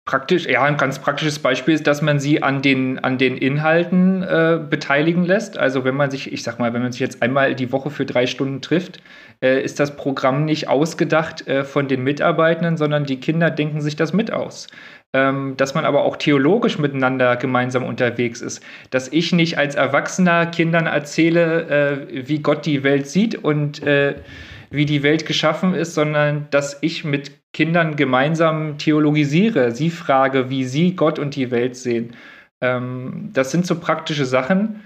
[0.05, 4.23] Praktisch, ja, ein ganz praktisches Beispiel ist, dass man sie an den, an den Inhalten
[4.23, 5.59] äh, beteiligen lässt.
[5.59, 8.03] Also wenn man sich, ich sag mal, wenn man sich jetzt einmal die Woche für
[8.03, 8.99] drei Stunden trifft,
[9.43, 13.95] äh, ist das Programm nicht ausgedacht äh, von den Mitarbeitenden, sondern die Kinder denken sich
[13.95, 14.67] das mit aus.
[15.13, 18.63] Ähm, dass man aber auch theologisch miteinander gemeinsam unterwegs ist.
[18.89, 24.15] Dass ich nicht als Erwachsener Kindern erzähle, äh, wie Gott die Welt sieht und äh,
[24.71, 30.63] wie die Welt geschaffen ist, sondern dass ich mit Kindern gemeinsam theologisiere, sie frage, wie
[30.63, 32.15] sie Gott und die Welt sehen.
[32.61, 34.83] Ähm, das sind so praktische Sachen.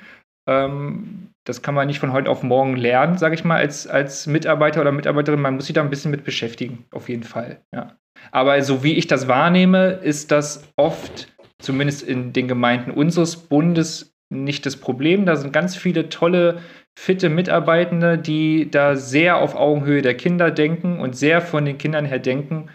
[0.47, 4.25] Ähm, das kann man nicht von heute auf morgen lernen, sage ich mal, als, als
[4.25, 5.39] Mitarbeiter oder Mitarbeiterin.
[5.39, 7.61] Man muss sich da ein bisschen mit beschäftigen, auf jeden Fall.
[7.71, 7.95] Ja.
[8.31, 11.27] Aber so wie ich das wahrnehme, ist das oft,
[11.59, 15.27] zumindest in den Gemeinden unseres Bundes, nicht das Problem.
[15.27, 16.61] Da sind ganz viele tolle,
[16.97, 22.05] fitte Mitarbeitende, die da sehr auf Augenhöhe der Kinder denken und sehr von den Kindern
[22.05, 22.69] her denken,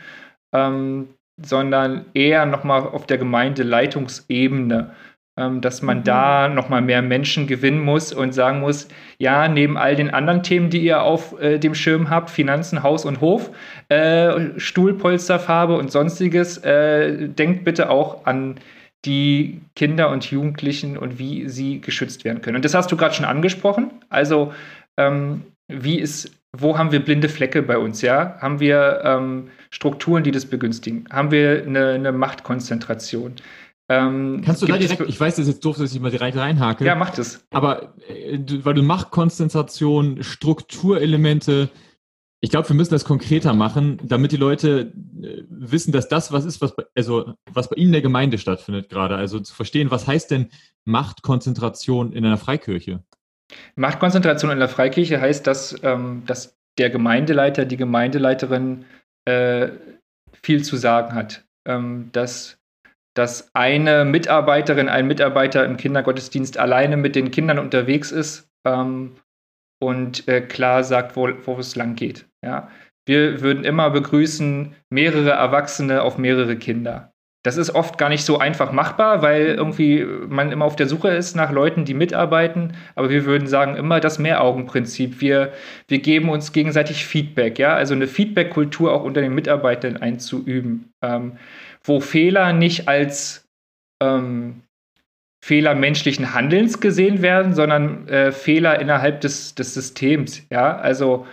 [0.54, 1.08] ähm,
[1.42, 4.90] sondern eher nochmal auf der Gemeindeleitungsebene,
[5.38, 6.04] ähm, dass man Mhm.
[6.04, 10.70] da nochmal mehr Menschen gewinnen muss und sagen muss, ja, neben all den anderen Themen,
[10.70, 13.50] die ihr auf äh, dem Schirm habt, Finanzen, Haus und Hof,
[13.88, 21.48] äh, Stuhlpolsterfarbe und sonstiges, äh, denkt bitte auch an die Kinder und Jugendlichen und wie
[21.48, 22.56] sie geschützt werden können.
[22.56, 23.90] Und das hast du gerade schon angesprochen.
[24.08, 24.52] Also,
[24.96, 28.36] ähm, wie ist wo haben wir blinde Flecke bei uns, ja?
[28.40, 31.06] Haben wir ähm, Strukturen, die das begünstigen?
[31.10, 33.36] Haben wir eine, eine Machtkonzentration?
[33.88, 36.36] Ähm, Kannst du da direkt, ich weiß, das ist jetzt doof, dass ich mal direkt
[36.36, 36.84] reinhake.
[36.84, 37.44] Ja, mach das.
[37.50, 41.70] Aber äh, weil du Machtkonzentration, Strukturelemente,
[42.42, 46.46] ich glaube, wir müssen das konkreter machen, damit die Leute äh, wissen, dass das was
[46.46, 49.16] ist, was bei, also was bei ihnen in der Gemeinde stattfindet gerade.
[49.16, 50.48] Also zu verstehen, was heißt denn
[50.86, 53.04] Machtkonzentration in einer Freikirche?
[53.74, 58.86] Machtkonzentration in der Freikirche heißt, dass, ähm, dass der Gemeindeleiter, die Gemeindeleiterin
[59.26, 59.68] äh,
[60.42, 61.44] viel zu sagen hat.
[61.66, 62.58] Ähm, dass,
[63.14, 69.16] dass eine Mitarbeiterin, ein Mitarbeiter im Kindergottesdienst alleine mit den Kindern unterwegs ist ähm,
[69.78, 72.29] und äh, klar sagt, wo, wo es lang geht.
[72.44, 72.70] Ja?
[73.06, 77.12] Wir würden immer begrüßen mehrere Erwachsene auf mehrere Kinder.
[77.42, 81.08] Das ist oft gar nicht so einfach machbar, weil irgendwie man immer auf der Suche
[81.08, 82.74] ist nach Leuten, die mitarbeiten.
[82.94, 85.22] Aber wir würden sagen, immer das Mehraugenprinzip.
[85.22, 85.52] Wir,
[85.88, 91.38] wir geben uns gegenseitig Feedback, ja, also eine Feedback-Kultur auch unter den Mitarbeitern einzuüben, ähm,
[91.82, 93.48] wo Fehler nicht als
[94.02, 94.60] ähm,
[95.42, 101.26] Fehler menschlichen Handelns gesehen werden, sondern äh, Fehler innerhalb des, des Systems, ja, also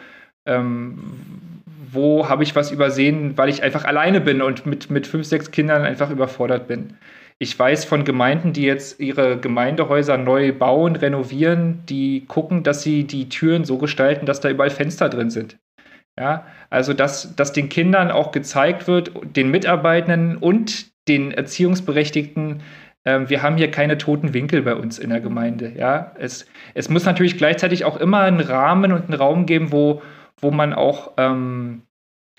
[0.48, 0.98] ähm,
[1.92, 5.52] wo habe ich was übersehen, weil ich einfach alleine bin und mit, mit fünf, sechs
[5.52, 6.96] Kindern einfach überfordert bin.
[7.40, 13.04] Ich weiß von Gemeinden, die jetzt ihre Gemeindehäuser neu bauen, renovieren, die gucken, dass sie
[13.04, 15.58] die Türen so gestalten, dass da überall Fenster drin sind.
[16.20, 22.64] Ja, also dass, dass den Kindern auch gezeigt wird, den Mitarbeitenden und den Erziehungsberechtigten,
[23.04, 25.74] äh, wir haben hier keine toten Winkel bei uns in der Gemeinde.
[25.78, 30.02] Ja, es, es muss natürlich gleichzeitig auch immer einen Rahmen und einen Raum geben, wo,
[30.40, 31.84] wo man auch ähm,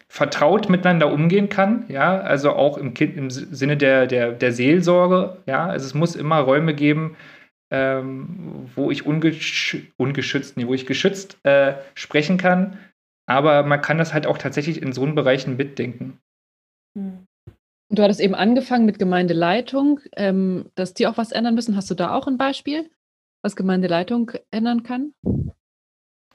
[0.08, 5.36] vertraut miteinander umgehen kann, ja, also auch im, kind, im Sinne der, der, der Seelsorge,
[5.46, 7.16] ja, also es muss immer Räume geben,
[7.70, 12.78] ähm, wo ich ungesch ungeschützt, nee, wo ich geschützt äh, sprechen kann,
[13.26, 16.18] aber man kann das halt auch tatsächlich in so einen Bereichen mitdenken.
[16.96, 17.26] Hm.
[17.90, 21.74] Du hattest eben angefangen mit Gemeindeleitung, ähm, dass die auch was ändern müssen.
[21.74, 22.90] Hast du da auch ein Beispiel,
[23.42, 25.14] was Gemeindeleitung ändern kann?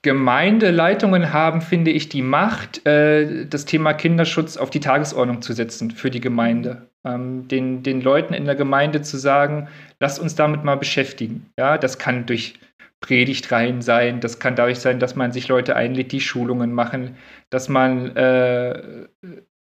[0.04, 5.91] Gemeindeleitungen haben, finde ich, die Macht, äh, das Thema Kinderschutz auf die Tagesordnung zu setzen
[5.91, 6.89] für die Gemeinde.
[7.06, 11.49] Ähm, den, den Leuten in der Gemeinde zu sagen, lasst uns damit mal beschäftigen.
[11.58, 12.56] Ja, das kann durch
[12.99, 17.16] Predigtreihen sein, das kann dadurch sein, dass man sich Leute einlädt, die Schulungen machen,
[17.49, 19.08] dass man äh,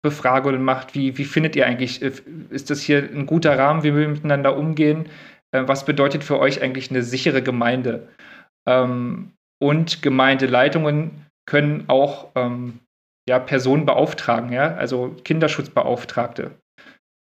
[0.02, 2.12] Befragungen macht, wie, wie findet ihr eigentlich, äh,
[2.50, 5.08] ist das hier ein guter Rahmen, wie wir miteinander umgehen?
[5.50, 8.08] Äh, was bedeutet für euch eigentlich eine sichere Gemeinde?
[8.66, 12.80] Ähm, und Gemeindeleitungen können auch ähm,
[13.28, 14.74] ja, Personen beauftragen, ja?
[14.74, 16.52] also Kinderschutzbeauftragte.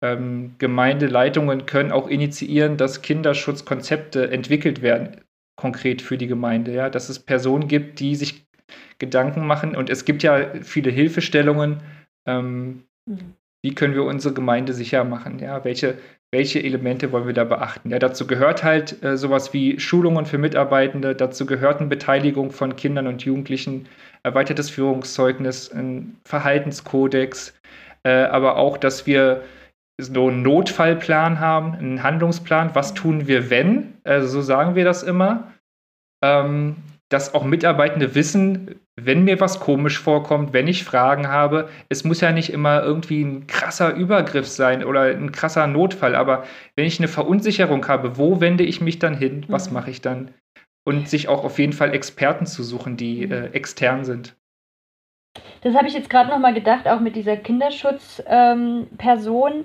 [0.03, 5.21] Ähm, Gemeindeleitungen können auch initiieren, dass Kinderschutzkonzepte entwickelt werden,
[5.57, 6.89] konkret für die Gemeinde, ja?
[6.89, 8.47] dass es Personen gibt, die sich
[8.99, 11.83] Gedanken machen und es gibt ja viele Hilfestellungen,
[12.27, 13.35] ähm, mhm.
[13.63, 15.65] wie können wir unsere Gemeinde sicher machen, ja?
[15.65, 15.99] welche
[16.31, 17.91] welche Elemente wollen wir da beachten?
[17.91, 22.77] Ja, dazu gehört halt äh, sowas wie Schulungen für Mitarbeitende, dazu gehört eine Beteiligung von
[22.77, 23.89] Kindern und Jugendlichen,
[24.23, 27.55] erweitertes Führungszeugnis, ein Verhaltenskodex,
[28.03, 29.43] äh, aber auch, dass wir
[30.01, 35.03] so einen Notfallplan haben, einen Handlungsplan, was tun wir, wenn, also so sagen wir das
[35.03, 35.53] immer,
[36.23, 36.77] ähm,
[37.09, 42.21] dass auch Mitarbeitende wissen, wenn mir was komisch vorkommt, wenn ich Fragen habe, es muss
[42.21, 46.45] ja nicht immer irgendwie ein krasser Übergriff sein oder ein krasser Notfall, aber
[46.77, 49.45] wenn ich eine Verunsicherung habe, wo wende ich mich dann hin?
[49.49, 49.75] Was mhm.
[49.75, 50.35] mache ich dann?
[50.85, 54.37] Und sich auch auf jeden Fall Experten zu suchen, die äh, extern sind.
[55.63, 59.53] Das habe ich jetzt gerade nochmal gedacht, auch mit dieser Kinderschutzperson.
[59.53, 59.65] Ähm,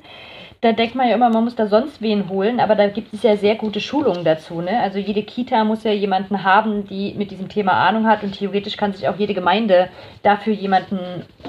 [0.64, 3.22] da denkt man ja immer, man muss da sonst wen holen, aber da gibt es
[3.22, 4.62] ja sehr gute Schulungen dazu.
[4.62, 4.80] Ne?
[4.80, 8.78] Also jede Kita muss ja jemanden haben, die mit diesem Thema Ahnung hat und theoretisch
[8.78, 9.90] kann sich auch jede Gemeinde
[10.22, 11.00] dafür jemanden,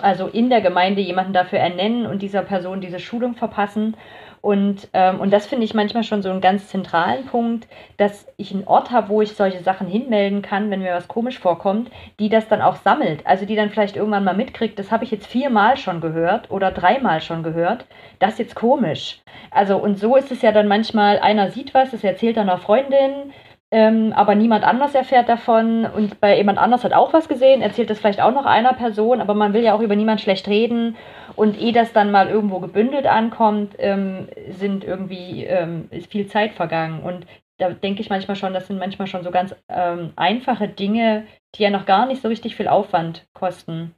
[0.02, 3.96] also in der Gemeinde jemanden dafür ernennen und dieser Person diese Schulung verpassen.
[4.44, 7.66] Und, ähm, und das finde ich manchmal schon so einen ganz zentralen Punkt,
[7.96, 11.38] dass ich einen Ort habe, wo ich solche Sachen hinmelden kann, wenn mir was komisch
[11.38, 11.90] vorkommt,
[12.20, 13.26] die das dann auch sammelt.
[13.26, 16.72] Also die dann vielleicht irgendwann mal mitkriegt, das habe ich jetzt viermal schon gehört oder
[16.72, 17.86] dreimal schon gehört.
[18.18, 19.22] Das ist jetzt komisch.
[19.50, 22.58] Also und so ist es ja dann manchmal, einer sieht was, das erzählt dann einer
[22.58, 23.32] Freundin,
[23.70, 27.88] ähm, aber niemand anders erfährt davon und bei jemand anders hat auch was gesehen, erzählt
[27.88, 30.96] das vielleicht auch noch einer Person, aber man will ja auch über niemand schlecht reden
[31.36, 36.52] und ehe das dann mal irgendwo gebündelt ankommt, ähm, sind irgendwie ähm, ist viel Zeit
[36.52, 37.26] vergangen und
[37.58, 41.62] da denke ich manchmal schon, das sind manchmal schon so ganz ähm, einfache Dinge, die
[41.62, 43.94] ja noch gar nicht so richtig viel Aufwand kosten.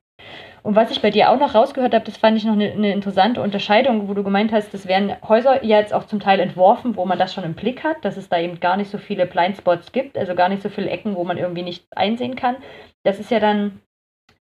[0.63, 2.93] Und was ich bei dir auch noch rausgehört habe, das fand ich noch eine, eine,
[2.93, 6.97] interessante Unterscheidung, wo du gemeint hast, das werden Häuser ja jetzt auch zum Teil entworfen,
[6.97, 9.27] wo man das schon im Blick hat, dass es da eben gar nicht so viele
[9.27, 12.57] Blindspots gibt, also gar nicht so viele Ecken, wo man irgendwie nicht einsehen kann.
[13.05, 13.81] Das ist ja dann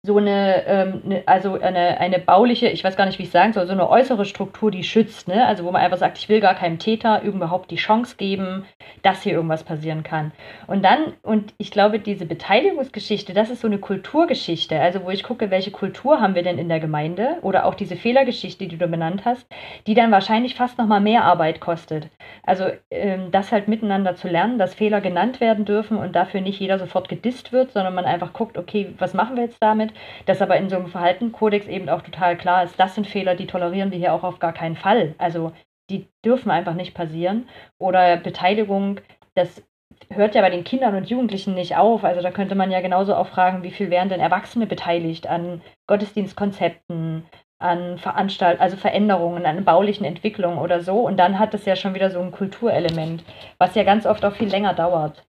[0.04, 3.54] so eine, ähm, eine, also eine, eine bauliche, ich weiß gar nicht, wie ich sagen
[3.54, 5.46] soll, so eine äußere Struktur, die schützt, ne?
[5.46, 8.66] Also wo man einfach sagt, ich will gar keinem Täter überhaupt die Chance geben,
[9.04, 10.32] dass hier irgendwas passieren kann.
[10.66, 15.22] Und dann, und ich glaube, diese Beteiligungsgeschichte, das ist so eine Kulturgeschichte, also wo ich
[15.22, 18.88] gucke, welche Kultur haben wir denn in der Gemeinde oder auch diese Fehlergeschichte, die du
[18.88, 19.46] benannt hast,
[19.86, 22.08] die dann wahrscheinlich fast nochmal mehr Arbeit kostet.
[22.42, 26.60] Also ähm, das halt miteinander zu lernen, dass Fehler genannt werden dürfen und dafür nicht
[26.60, 29.91] jeder sofort gedisst wird, sondern man einfach guckt, okay, was machen wir jetzt damit?
[30.26, 33.48] Dass aber in so einem Verhaltenkodex eben auch total klar ist, das sind Fehler, die
[33.48, 35.16] tolerieren wir hier auch auf gar keinen Fall.
[35.18, 35.52] Also
[35.90, 37.48] die dürfen einfach nicht passieren.
[37.80, 39.00] Oder Beteiligung,
[39.36, 39.64] das
[40.10, 42.04] hört ja bei den Kindern und Jugendlichen nicht auf.
[42.04, 45.62] Also da könnte man ja genauso auch fragen, wie viel wären denn Erwachsene beteiligt an
[45.88, 47.26] Gottesdienstkonzepten,
[47.60, 51.02] an Veranstalt also Veränderungen, an baulichen Entwicklungen oder so.
[51.02, 53.24] Und dann hat es ja schon wieder so ein Kulturelement,
[53.58, 55.24] was ja ganz oft auch viel länger dauert.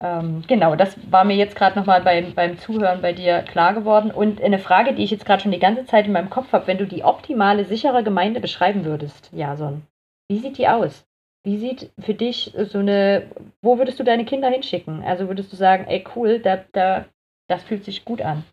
[0.00, 4.10] Ähm, genau, das war mir jetzt gerade nochmal beim, beim Zuhören bei dir klar geworden.
[4.10, 6.68] Und eine Frage, die ich jetzt gerade schon die ganze Zeit in meinem Kopf habe,
[6.68, 9.82] wenn du die optimale, sichere Gemeinde beschreiben würdest, Jason,
[10.30, 11.04] wie sieht die aus?
[11.44, 13.30] Wie sieht für dich so eine,
[13.62, 15.02] wo würdest du deine Kinder hinschicken?
[15.02, 17.06] Also würdest du sagen, ey cool, da, da,
[17.48, 18.44] das fühlt sich gut an.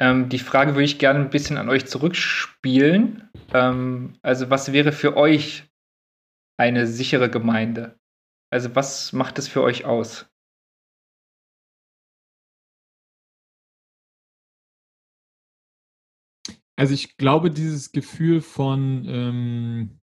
[0.00, 3.30] Ähm, die Frage würde ich gerne ein bisschen an euch zurückspielen.
[3.54, 5.64] Ähm, also was wäre für euch
[6.58, 7.94] eine sichere Gemeinde?
[8.52, 10.26] Also was macht es für euch aus?
[16.76, 20.00] Also ich glaube, dieses Gefühl von, ähm,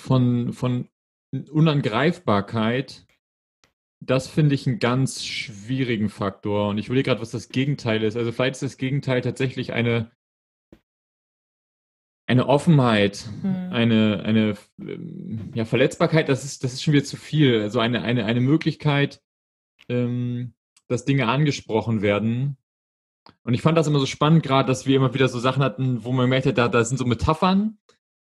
[0.00, 0.88] von, von
[1.32, 3.06] Unangreifbarkeit,
[4.00, 6.68] das finde ich einen ganz schwierigen Faktor.
[6.68, 8.16] Und ich überlege gerade, was das Gegenteil ist.
[8.16, 10.12] Also vielleicht ist das Gegenteil tatsächlich eine,
[12.30, 13.72] eine Offenheit, mhm.
[13.72, 17.60] eine, eine ähm, ja, Verletzbarkeit, das ist, das ist schon wieder zu viel.
[17.60, 19.20] Also eine, eine, eine Möglichkeit,
[19.88, 20.54] ähm,
[20.86, 22.56] dass Dinge angesprochen werden.
[23.42, 26.04] Und ich fand das immer so spannend, gerade, dass wir immer wieder so Sachen hatten,
[26.04, 27.78] wo man merkt, da, da sind so Metaphern.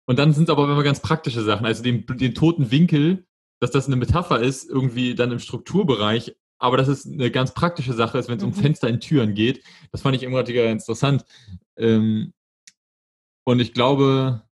[0.07, 1.66] Und dann sind es aber immer ganz praktische Sachen.
[1.66, 3.26] Also den, den toten Winkel,
[3.59, 7.94] dass das eine Metapher ist, irgendwie dann im Strukturbereich, aber dass es eine ganz praktische
[7.94, 8.51] Sache ist, wenn es mhm.
[8.51, 9.64] um Fenster in Türen geht.
[9.90, 11.24] Das fand ich immer wieder interessant.
[11.76, 12.32] Ähm,
[13.49, 14.42] und ich glaube,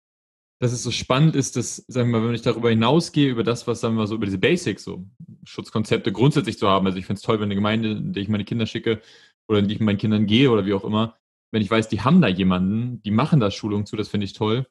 [0.59, 3.67] dass es so spannend ist, dass, sagen wir mal, wenn ich darüber hinausgehe, über das,
[3.67, 5.05] was, sagen wir mal, so über diese Basics, so
[5.43, 6.87] Schutzkonzepte grundsätzlich zu haben.
[6.87, 8.99] Also ich finde es toll, wenn eine Gemeinde, in der ich meine Kinder schicke
[9.47, 11.15] oder in die ich mit meinen Kindern gehe oder wie auch immer,
[11.51, 14.33] wenn ich weiß, die haben da jemanden, die machen da Schulung zu, das finde ich
[14.33, 14.65] toll.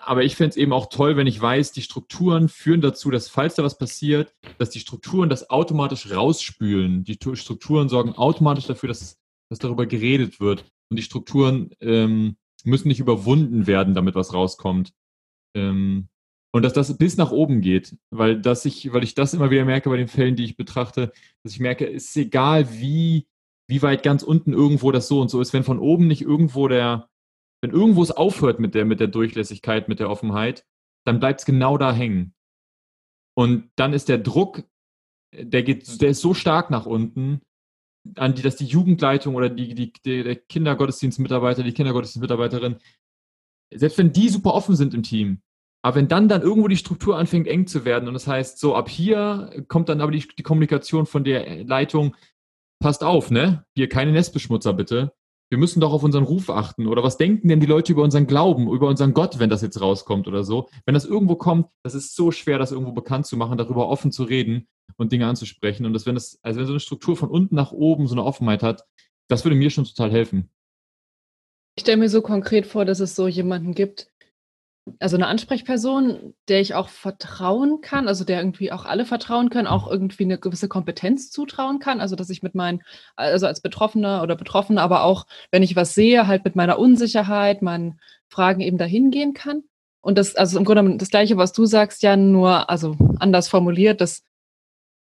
[0.00, 3.28] Aber ich finde es eben auch toll, wenn ich weiß, die Strukturen führen dazu, dass
[3.28, 7.04] falls da was passiert, dass die Strukturen das automatisch rausspülen.
[7.04, 10.64] Die Strukturen sorgen automatisch dafür, dass, dass darüber geredet wird.
[10.90, 12.36] Und die Strukturen ähm,
[12.66, 14.92] müssen nicht überwunden werden, damit was rauskommt.
[15.56, 16.08] Ähm,
[16.52, 19.64] und dass das bis nach oben geht, weil, das ich, weil ich das immer wieder
[19.64, 21.12] merke bei den Fällen, die ich betrachte,
[21.42, 23.26] dass ich merke, es ist egal, wie,
[23.68, 26.68] wie weit ganz unten irgendwo das so und so ist, wenn von oben nicht irgendwo
[26.68, 27.08] der,
[27.62, 30.64] wenn irgendwo es aufhört mit der, mit der Durchlässigkeit, mit der Offenheit,
[31.04, 32.34] dann bleibt es genau da hängen.
[33.36, 34.64] Und dann ist der Druck,
[35.34, 37.42] der geht, der ist so stark nach unten,
[38.16, 42.76] an die, dass die Jugendleitung oder die, die, die, der Kindergottesdienstmitarbeiter, die Kindergottesdienstmitarbeiterin,
[43.74, 45.40] selbst wenn die super offen sind im Team,
[45.82, 48.74] aber wenn dann dann irgendwo die Struktur anfängt eng zu werden und das heißt, so
[48.74, 52.16] ab hier kommt dann aber die, die Kommunikation von der Leitung,
[52.80, 53.64] passt auf, ne?
[53.74, 55.12] Hier keine Nestbeschmutzer bitte.
[55.48, 56.86] Wir müssen doch auf unseren Ruf achten.
[56.86, 59.80] Oder was denken denn die Leute über unseren Glauben, über unseren Gott, wenn das jetzt
[59.80, 60.68] rauskommt oder so?
[60.84, 64.10] Wenn das irgendwo kommt, das ist so schwer, das irgendwo bekannt zu machen, darüber offen
[64.10, 65.86] zu reden und Dinge anzusprechen.
[65.86, 68.24] Und das, wenn das, also wenn so eine Struktur von unten nach oben so eine
[68.24, 68.84] Offenheit hat,
[69.28, 70.50] das würde mir schon total helfen.
[71.76, 74.10] Ich stelle mir so konkret vor, dass es so jemanden gibt,
[75.00, 79.66] also eine Ansprechperson, der ich auch vertrauen kann, also der irgendwie auch alle vertrauen können,
[79.66, 82.82] auch irgendwie eine gewisse Kompetenz zutrauen kann, also dass ich mit meinen,
[83.16, 87.62] also als Betroffener oder Betroffene, aber auch, wenn ich was sehe, halt mit meiner Unsicherheit,
[87.62, 89.64] meinen Fragen eben dahin gehen kann.
[90.00, 94.00] Und das, also im Grunde das Gleiche, was du sagst, ja, nur, also anders formuliert,
[94.00, 94.22] dass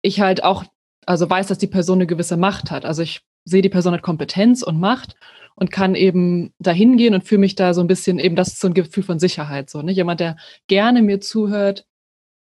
[0.03, 0.65] ich halt auch,
[1.05, 2.85] also weiß, dass die Person eine gewisse Macht hat.
[2.85, 5.15] Also ich sehe, die Person hat Kompetenz und Macht
[5.55, 8.59] und kann eben dahin gehen und fühle mich da so ein bisschen eben, das ist
[8.59, 9.91] so ein Gefühl von Sicherheit, so, ne?
[9.91, 10.37] Jemand, der
[10.67, 11.85] gerne mir zuhört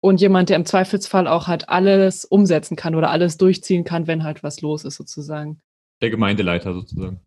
[0.01, 4.25] und jemand, der im Zweifelsfall auch halt alles umsetzen kann oder alles durchziehen kann, wenn
[4.25, 5.61] halt was los ist, sozusagen.
[6.03, 7.21] Der Gemeindeleiter sozusagen.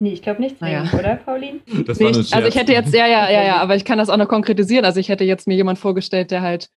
[0.00, 0.98] Nee, ich glaube nicht zwingend, naja.
[0.98, 1.60] oder, Pauline?
[1.86, 4.10] Das war nicht, also ich hätte jetzt, ja, ja, ja, ja, aber ich kann das
[4.10, 4.84] auch noch konkretisieren.
[4.84, 6.70] Also ich hätte jetzt mir jemand vorgestellt, der halt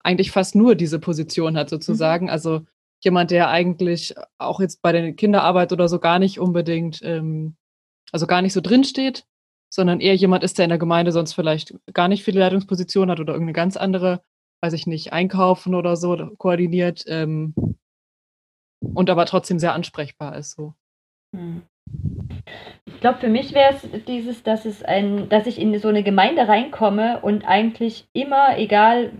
[0.00, 2.26] eigentlich fast nur diese Position hat, sozusagen.
[2.26, 2.30] Mhm.
[2.30, 2.60] Also
[3.04, 7.56] jemand, der eigentlich auch jetzt bei der Kinderarbeit oder so gar nicht unbedingt, ähm,
[8.12, 9.26] also gar nicht so drinsteht,
[9.70, 13.20] sondern eher jemand ist, der in der Gemeinde sonst vielleicht gar nicht viele Leitungspositionen hat
[13.20, 14.22] oder irgendeine ganz andere,
[14.62, 17.04] weiß ich nicht, einkaufen oder so koordiniert.
[17.06, 17.54] Ähm,
[18.80, 20.52] und aber trotzdem sehr ansprechbar ist.
[20.52, 20.74] So.
[21.34, 21.62] Hm.
[22.86, 26.02] Ich glaube, für mich wäre es dieses, dass es ein, dass ich in so eine
[26.02, 29.12] Gemeinde reinkomme und eigentlich immer, egal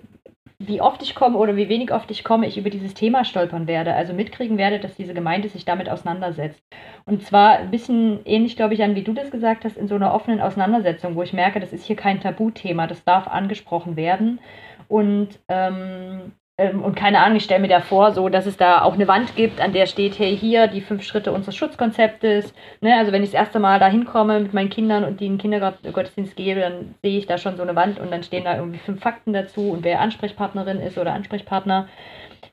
[0.60, 3.68] wie oft ich komme oder wie wenig oft ich komme, ich über dieses Thema stolpern
[3.68, 3.94] werde.
[3.94, 6.62] Also mitkriegen werde, dass diese Gemeinde sich damit auseinandersetzt.
[7.04, 9.94] Und zwar ein bisschen ähnlich, glaube ich, an wie du das gesagt hast, in so
[9.94, 14.40] einer offenen Auseinandersetzung, wo ich merke, das ist hier kein Tabuthema, das darf angesprochen werden.
[14.88, 18.82] Und ähm, ähm, und keine Ahnung, ich stelle mir da vor, so, dass es da
[18.82, 22.52] auch eine Wand gibt, an der steht, hey, hier die fünf Schritte unseres Schutzkonzeptes.
[22.80, 22.96] Ne?
[22.96, 25.38] Also wenn ich das erste Mal da hinkomme mit meinen Kindern und die in den
[25.38, 28.80] Kindergottesdienst gebe, dann sehe ich da schon so eine Wand und dann stehen da irgendwie
[28.80, 31.88] fünf Fakten dazu und wer Ansprechpartnerin ist oder Ansprechpartner.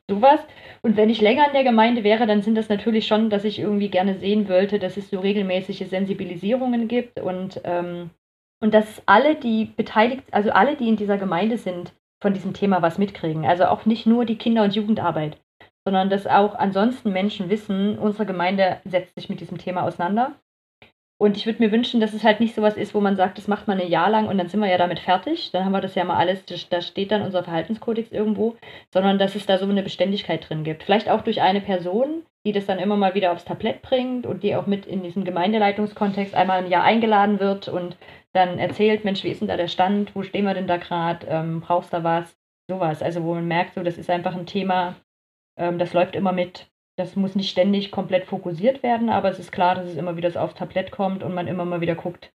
[0.08, 0.40] Sowas.
[0.84, 3.58] Und wenn ich länger in der Gemeinde wäre, dann sind das natürlich schon, dass ich
[3.58, 8.12] irgendwie gerne sehen wollte, dass es so regelmäßige Sensibilisierungen gibt und, ähm,
[8.62, 11.92] und dass alle, die beteiligt, also alle, die in dieser Gemeinde sind,
[12.26, 13.46] von diesem Thema was mitkriegen.
[13.46, 15.38] Also auch nicht nur die Kinder- und Jugendarbeit,
[15.86, 20.34] sondern dass auch ansonsten Menschen wissen, unsere Gemeinde setzt sich mit diesem Thema auseinander.
[21.22, 23.48] Und ich würde mir wünschen, dass es halt nicht sowas ist, wo man sagt, das
[23.48, 25.52] macht man ein Jahr lang und dann sind wir ja damit fertig.
[25.52, 28.56] Dann haben wir das ja mal alles, da steht dann unser Verhaltenskodex irgendwo,
[28.92, 30.82] sondern dass es da so eine Beständigkeit drin gibt.
[30.82, 34.42] Vielleicht auch durch eine Person, die das dann immer mal wieder aufs Tablett bringt und
[34.42, 37.98] die auch mit in diesem Gemeindeleitungskontext einmal im Jahr eingeladen wird und
[38.36, 41.26] dann erzählt, Mensch, wie ist denn da der Stand, wo stehen wir denn da gerade,
[41.28, 42.38] ähm, brauchst du was,
[42.70, 43.02] sowas.
[43.02, 44.96] Also wo man merkt, so das ist einfach ein Thema,
[45.58, 46.68] ähm, das läuft immer mit.
[46.98, 50.42] Das muss nicht ständig komplett fokussiert werden, aber es ist klar, dass es immer wieder
[50.42, 52.32] aufs Tablett kommt und man immer mal wieder guckt,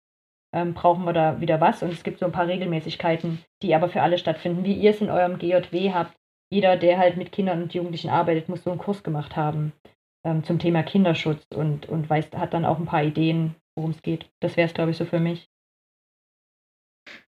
[0.53, 1.83] ähm, brauchen wir da wieder was.
[1.83, 5.01] Und es gibt so ein paar Regelmäßigkeiten, die aber für alle stattfinden, wie ihr es
[5.01, 6.15] in eurem GJW habt.
[6.49, 9.73] Jeder, der halt mit Kindern und Jugendlichen arbeitet, muss so einen Kurs gemacht haben
[10.27, 14.01] ähm, zum Thema Kinderschutz und, und weiß, hat dann auch ein paar Ideen, worum es
[14.01, 14.29] geht.
[14.39, 15.49] Das wäre es, glaube ich, so für mich.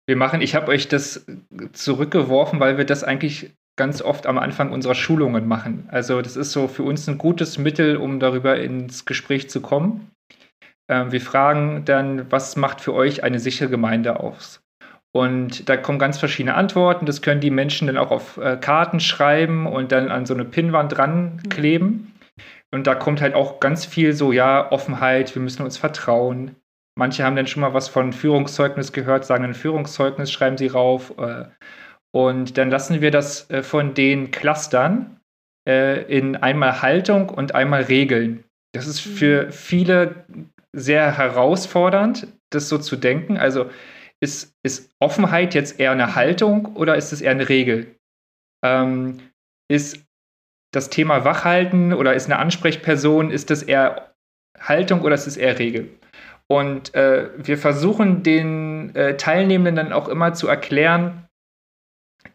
[0.06, 1.26] Wir machen, ich habe euch das
[1.72, 5.88] zurückgeworfen, weil wir das eigentlich ganz oft am Anfang unserer Schulungen machen.
[5.90, 10.12] Also das ist so für uns ein gutes Mittel, um darüber ins Gespräch zu kommen.
[10.90, 14.62] Ähm, wir fragen dann, was macht für euch eine sichere Gemeinde aus?
[15.16, 17.06] Und da kommen ganz verschiedene Antworten.
[17.06, 20.46] Das können die Menschen dann auch auf äh, Karten schreiben und dann an so eine
[20.46, 22.14] Pinnwand dran kleben.
[22.72, 26.56] Und da kommt halt auch ganz viel so, ja, Offenheit, wir müssen uns vertrauen,
[26.96, 31.14] Manche haben dann schon mal was von Führungszeugnis gehört, sagen ein Führungszeugnis, schreiben sie rauf.
[31.18, 31.46] Äh,
[32.12, 35.20] und dann lassen wir das äh, von den Clustern
[35.68, 38.44] äh, in einmal Haltung und einmal Regeln.
[38.74, 39.52] Das ist für mhm.
[39.52, 40.26] viele
[40.72, 43.38] sehr herausfordernd, das so zu denken.
[43.38, 43.70] Also
[44.22, 47.96] ist, ist Offenheit jetzt eher eine Haltung oder ist es eher eine Regel?
[48.64, 49.20] Ähm,
[49.70, 50.06] ist
[50.72, 54.14] das Thema Wachhalten oder ist eine Ansprechperson, ist das eher
[54.60, 55.90] Haltung oder ist es eher Regel?
[56.48, 61.28] Und äh, wir versuchen den äh, Teilnehmenden dann auch immer zu erklären,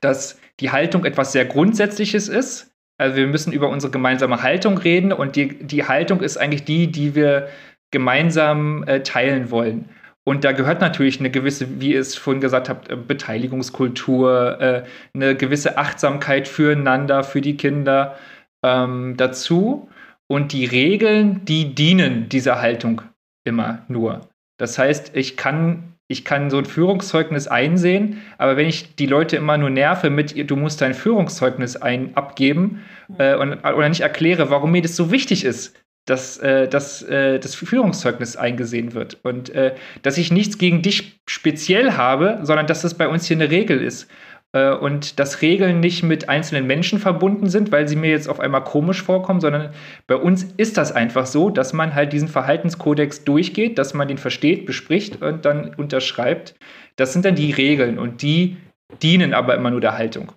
[0.00, 2.72] dass die Haltung etwas sehr Grundsätzliches ist.
[2.98, 6.88] Also wir müssen über unsere gemeinsame Haltung reden und die, die Haltung ist eigentlich die,
[6.90, 7.48] die wir
[7.90, 9.88] gemeinsam äh, teilen wollen.
[10.24, 14.82] Und da gehört natürlich eine gewisse, wie ihr es vorhin gesagt habt, äh, Beteiligungskultur, äh,
[15.14, 18.16] eine gewisse Achtsamkeit füreinander, für die Kinder
[18.62, 19.88] ähm, dazu.
[20.26, 23.00] Und die Regeln, die dienen dieser Haltung
[23.48, 24.28] immer nur.
[24.58, 29.36] Das heißt, ich kann, ich kann so ein Führungszeugnis einsehen, aber wenn ich die Leute
[29.36, 32.82] immer nur nerve mit, du musst dein Führungszeugnis ein, abgeben
[33.18, 35.76] äh, und, oder nicht erkläre, warum mir das so wichtig ist,
[36.08, 39.18] dass, äh, dass äh, das Führungszeugnis eingesehen wird.
[39.22, 43.36] Und äh, dass ich nichts gegen dich speziell habe, sondern dass das bei uns hier
[43.36, 44.08] eine Regel ist.
[44.52, 48.40] Äh, und dass Regeln nicht mit einzelnen Menschen verbunden sind, weil sie mir jetzt auf
[48.40, 49.72] einmal komisch vorkommen, sondern
[50.06, 54.18] bei uns ist das einfach so, dass man halt diesen Verhaltenskodex durchgeht, dass man den
[54.18, 56.54] versteht, bespricht und dann unterschreibt.
[56.96, 58.56] Das sind dann die Regeln und die
[59.02, 60.32] dienen aber immer nur der Haltung.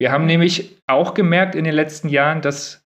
[0.00, 2.87] Wir haben nämlich auch gemerkt in den letzten Jahren, dass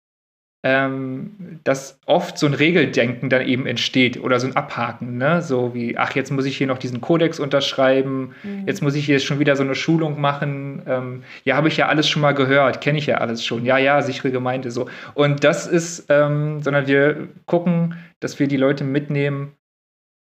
[0.67, 5.43] ähm, dass oft so ein Regeldenken dann eben entsteht oder so ein Abhaken, ne?
[5.43, 8.67] So wie, ach, jetzt muss ich hier noch diesen Kodex unterschreiben, mhm.
[8.67, 10.83] jetzt muss ich hier schon wieder so eine Schulung machen.
[10.87, 13.67] Ähm, ja, habe ich ja alles schon mal gehört, kenne ich ja alles schon.
[13.67, 14.89] Ja, ja, sichere Gemeinde so.
[15.13, 19.53] Und das ist, ähm, sondern wir gucken, dass wir die Leute mitnehmen,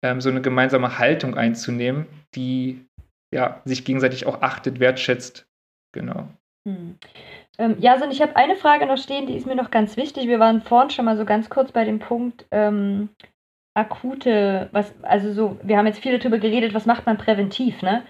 [0.03, 2.83] ähm, so eine gemeinsame Haltung einzunehmen, die
[3.31, 5.45] ja sich gegenseitig auch achtet, wertschätzt.
[5.93, 6.29] Genau.
[6.67, 6.97] Mhm.
[7.57, 10.27] Ähm, ja, also ich habe eine Frage noch stehen, die ist mir noch ganz wichtig.
[10.27, 13.09] Wir waren vorhin schon mal so ganz kurz bei dem Punkt ähm,
[13.73, 18.03] akute, was, also so, wir haben jetzt viel darüber geredet, was macht man präventiv, ne?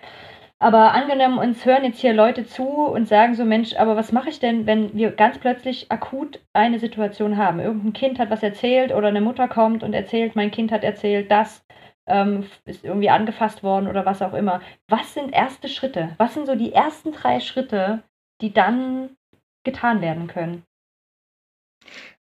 [0.60, 4.30] Aber angenommen, uns hören jetzt hier Leute zu und sagen so, Mensch, aber was mache
[4.30, 7.60] ich denn, wenn wir ganz plötzlich akut eine Situation haben?
[7.60, 11.32] Irgendein Kind hat was erzählt oder eine Mutter kommt und erzählt, mein Kind hat erzählt,
[11.32, 11.66] das
[12.06, 14.62] ähm, ist irgendwie angefasst worden oder was auch immer.
[14.88, 16.14] Was sind erste Schritte?
[16.18, 18.04] Was sind so die ersten drei Schritte,
[18.42, 19.18] die dann
[19.64, 20.64] getan werden können?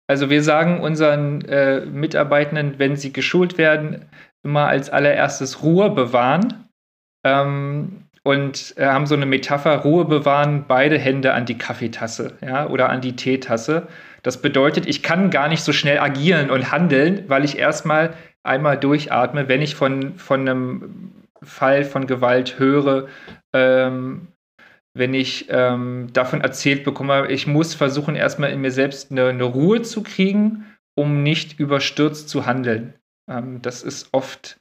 [0.06, 4.08] Also wir sagen unseren äh, Mitarbeitenden, wenn sie geschult werden,
[4.42, 6.68] immer als allererstes Ruhe bewahren.
[7.24, 12.68] Ähm, und äh, haben so eine Metapher, Ruhe bewahren, beide Hände an die Kaffeetasse ja,
[12.68, 13.88] oder an die Teetasse.
[14.22, 18.76] Das bedeutet, ich kann gar nicht so schnell agieren und handeln, weil ich erstmal einmal
[18.76, 21.12] durchatme, wenn ich von, von einem
[21.42, 23.08] Fall von Gewalt höre,
[23.54, 24.28] ähm,
[24.94, 29.44] wenn ich ähm, davon erzählt bekomme, ich muss versuchen, erstmal in mir selbst eine, eine
[29.44, 30.66] Ruhe zu kriegen,
[30.96, 32.94] um nicht überstürzt zu handeln.
[33.28, 34.60] Ähm, das ist oft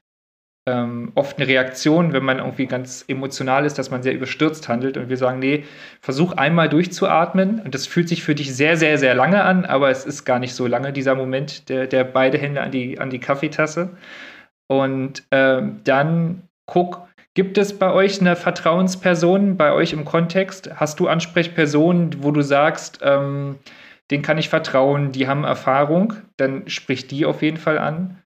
[0.70, 4.98] ähm, oft eine Reaktion, wenn man irgendwie ganz emotional ist, dass man sehr überstürzt handelt.
[4.98, 5.66] Und wir sagen, nee,
[6.02, 7.60] versuch einmal durchzuatmen.
[7.60, 10.40] Und das fühlt sich für dich sehr, sehr, sehr lange an, aber es ist gar
[10.40, 13.98] nicht so lange, dieser Moment, der, der beide Hände an die, an die Kaffeetasse.
[14.68, 20.70] Und ähm, dann guck, gibt es bei euch eine Vertrauensperson, bei euch im Kontext?
[20.76, 23.60] Hast du Ansprechpersonen, wo du sagst, ähm,
[24.12, 28.22] denen kann ich vertrauen, die haben Erfahrung, dann sprich die auf jeden Fall an.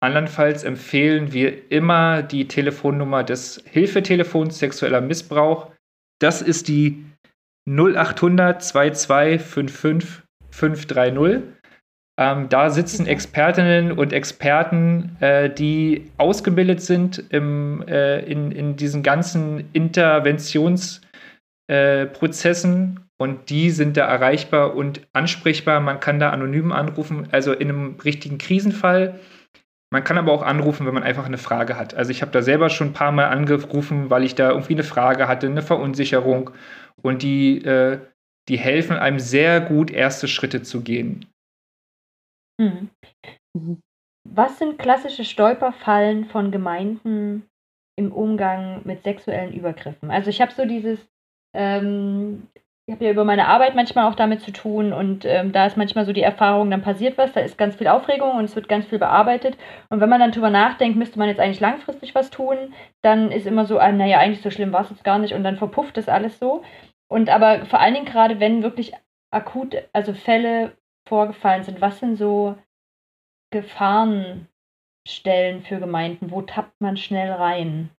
[0.00, 5.72] Andernfalls empfehlen wir immer die Telefonnummer des Hilfetelefons sexueller Missbrauch.
[6.20, 7.04] Das ist die
[7.68, 11.57] 0800 2255 530.
[12.18, 19.02] Ähm, da sitzen Expertinnen und Experten, äh, die ausgebildet sind im, äh, in, in diesen
[19.02, 21.02] ganzen Interventionsprozessen
[21.68, 22.08] äh,
[23.20, 25.80] und die sind da erreichbar und ansprechbar.
[25.80, 29.20] Man kann da anonym anrufen, also in einem richtigen Krisenfall
[29.90, 31.94] man kann aber auch anrufen, wenn man einfach eine Frage hat.
[31.94, 34.84] Also ich habe da selber schon ein paar Mal angerufen, weil ich da irgendwie eine
[34.84, 36.50] Frage hatte, eine Verunsicherung.
[37.00, 37.98] Und die, äh,
[38.48, 41.24] die helfen einem sehr gut, erste Schritte zu gehen.
[42.58, 42.90] Mhm.
[44.28, 47.48] Was sind klassische Stolperfallen von Gemeinden
[47.96, 50.10] im Umgang mit sexuellen Übergriffen?
[50.10, 51.08] Also ich habe so dieses,
[51.56, 52.48] ähm,
[52.86, 55.76] ich habe ja über meine Arbeit manchmal auch damit zu tun und ähm, da ist
[55.76, 58.68] manchmal so die Erfahrung, dann passiert was, da ist ganz viel Aufregung und es wird
[58.68, 59.56] ganz viel bearbeitet.
[59.88, 63.46] Und wenn man dann drüber nachdenkt, müsste man jetzt eigentlich langfristig was tun, dann ist
[63.46, 65.96] immer so, ah, naja, eigentlich so schlimm war es jetzt gar nicht und dann verpufft
[65.96, 66.62] das alles so.
[67.10, 68.92] Und aber vor allen Dingen gerade, wenn wirklich
[69.30, 70.77] akut, also Fälle
[71.08, 72.56] vorgefallen sind, was sind so
[73.52, 74.48] Gefahrenstellen
[75.62, 76.30] für Gemeinden?
[76.30, 77.90] Wo tappt man schnell rein?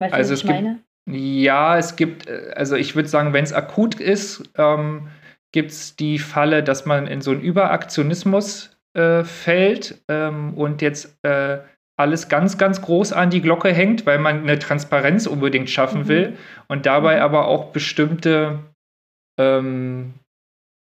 [0.00, 0.80] Weißt du, also was ich meine?
[1.10, 5.08] Ja, es gibt, äh, also ich würde sagen, wenn es akut ist, ähm,
[5.52, 11.16] gibt es die Falle, dass man in so einen Überaktionismus äh, fällt ähm, und jetzt
[11.24, 11.60] äh,
[11.96, 16.08] alles ganz, ganz groß an die Glocke hängt, weil man eine Transparenz unbedingt schaffen mhm.
[16.08, 16.38] will
[16.68, 17.22] und dabei mhm.
[17.22, 18.60] aber auch bestimmte,
[19.38, 20.14] ähm,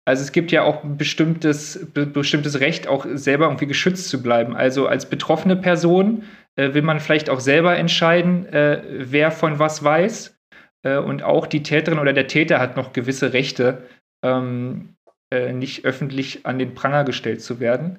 [0.07, 4.23] also es gibt ja auch ein bestimmtes, be bestimmtes Recht, auch selber irgendwie geschützt zu
[4.23, 4.55] bleiben.
[4.55, 6.23] Also als betroffene Person
[6.55, 10.39] äh, will man vielleicht auch selber entscheiden, äh, wer von was weiß.
[10.83, 13.83] Äh, und auch die Täterin oder der Täter hat noch gewisse Rechte,
[14.23, 14.95] ähm,
[15.29, 17.97] äh, nicht öffentlich an den Pranger gestellt zu werden.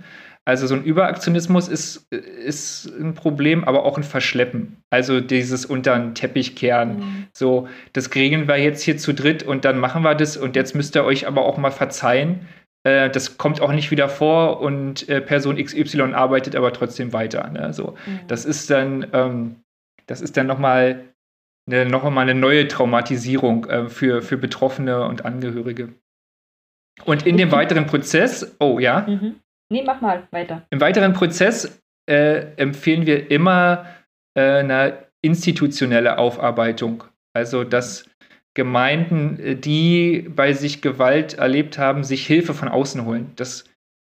[0.49, 4.78] Also so ein Überaktionismus ist, ist ein Problem, aber auch ein Verschleppen.
[4.88, 6.96] Also dieses unter den Teppich kehren.
[6.96, 7.26] Mhm.
[7.34, 10.74] So, das regeln wir jetzt hier zu dritt und dann machen wir das und jetzt
[10.74, 12.49] müsst ihr euch aber auch mal verzeihen.
[12.82, 17.46] Äh, das kommt auch nicht wieder vor und äh, Person XY arbeitet aber trotzdem weiter.
[17.51, 17.74] Ne?
[17.74, 18.20] So, mhm.
[18.28, 19.57] Das ist dann, ähm,
[20.07, 21.05] das ist dann nochmal
[21.66, 25.90] eine, noch mal eine neue Traumatisierung äh, für, für Betroffene und Angehörige.
[27.05, 29.03] Und in dem weiteren Prozess, oh ja.
[29.07, 29.34] Mhm.
[29.70, 30.66] Nee, mach mal weiter.
[30.70, 33.86] Im weiteren Prozess äh, empfehlen wir immer
[34.34, 37.04] äh, eine institutionelle Aufarbeitung.
[37.34, 38.08] Also, dass
[38.54, 43.32] Gemeinden, äh, die bei sich Gewalt erlebt haben, sich Hilfe von außen holen.
[43.36, 43.64] Das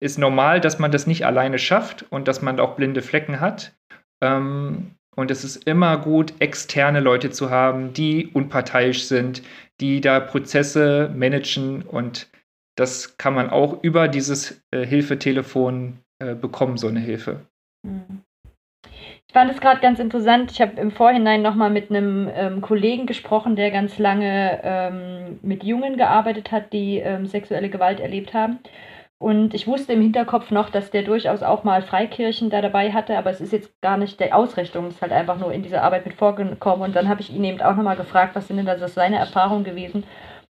[0.01, 3.75] ist normal, dass man das nicht alleine schafft und dass man auch blinde Flecken hat.
[4.23, 9.43] Ähm, und es ist immer gut, externe Leute zu haben, die unparteiisch sind,
[9.81, 12.29] die da Prozesse managen und
[12.77, 17.47] das kann man auch über dieses äh, Hilfetelefon äh, bekommen, so eine Hilfe.
[17.83, 18.23] Mhm.
[19.29, 20.51] Ich fand es gerade ganz interessant.
[20.51, 25.65] Ich habe im Vorhinein nochmal mit einem ähm, Kollegen gesprochen, der ganz lange ähm, mit
[25.65, 28.59] Jungen gearbeitet hat, die ähm, sexuelle Gewalt erlebt haben.
[29.19, 33.17] Und ich wusste im Hinterkopf noch, dass der durchaus auch mal Freikirchen da dabei hatte,
[33.17, 35.83] aber es ist jetzt gar nicht der Ausrichtung, es ist halt einfach nur in dieser
[35.83, 36.85] Arbeit mit vorgekommen.
[36.85, 39.65] Und dann habe ich ihn eben auch nochmal gefragt, was sind denn das seine Erfahrungen
[39.65, 40.05] gewesen?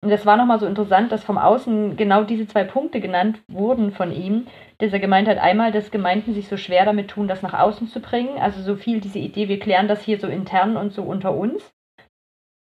[0.03, 3.91] Und das war nochmal so interessant, dass vom Außen genau diese zwei Punkte genannt wurden
[3.91, 4.45] von ihm,
[4.77, 7.87] dass er gemeint hat, einmal, dass Gemeinden sich so schwer damit tun, das nach außen
[7.87, 8.37] zu bringen.
[8.37, 11.73] Also so viel diese Idee, wir klären das hier so intern und so unter uns.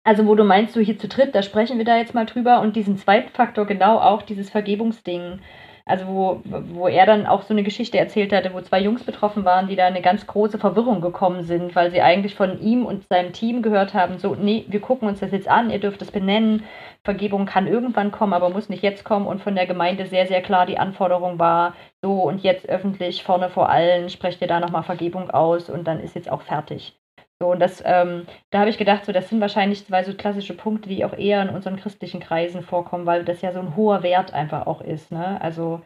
[0.05, 2.61] Also wo du meinst, so hier zu dritt, da sprechen wir da jetzt mal drüber.
[2.61, 5.41] Und diesen zweiten Faktor genau auch, dieses Vergebungsding.
[5.87, 9.45] Also wo, wo er dann auch so eine Geschichte erzählt hatte, wo zwei Jungs betroffen
[9.45, 13.07] waren, die da eine ganz große Verwirrung gekommen sind, weil sie eigentlich von ihm und
[13.07, 16.11] seinem Team gehört haben, so, nee, wir gucken uns das jetzt an, ihr dürft es
[16.11, 16.63] benennen,
[17.05, 20.41] Vergebung kann irgendwann kommen, aber muss nicht jetzt kommen und von der Gemeinde sehr, sehr
[20.41, 24.83] klar die Anforderung war, so und jetzt öffentlich vorne vor allen, sprecht ihr da nochmal
[24.83, 26.99] Vergebung aus und dann ist jetzt auch fertig.
[27.39, 30.55] So, und das, ähm, da habe ich gedacht, so, das sind wahrscheinlich zwei so klassische
[30.55, 34.01] Punkte, die auch eher in unseren christlichen Kreisen vorkommen, weil das ja so ein hoher
[34.01, 35.39] Wert einfach auch ist, ne?
[35.39, 35.81] Also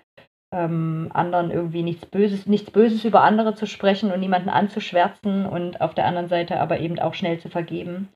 [0.53, 5.81] ähm, anderen irgendwie nichts Böses, nichts Böses über andere zu sprechen und niemanden anzuschwärzen und
[5.81, 8.09] auf der anderen Seite aber eben auch schnell zu vergeben.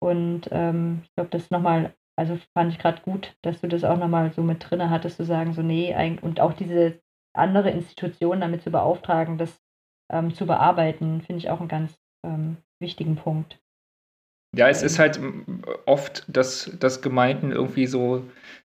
[0.00, 3.96] Und ähm, ich glaube, das nochmal, also fand ich gerade gut, dass du das auch
[3.98, 7.00] nochmal so mit drinne hattest, zu sagen, so, nee, und auch diese
[7.34, 9.58] andere Institution damit zu beauftragen, das
[10.10, 13.58] ähm, zu bearbeiten, finde ich auch ein ganz ähm, wichtigen Punkt.
[14.56, 15.20] Ja, es ist halt
[15.86, 18.24] oft, dass, dass Gemeinden irgendwie so,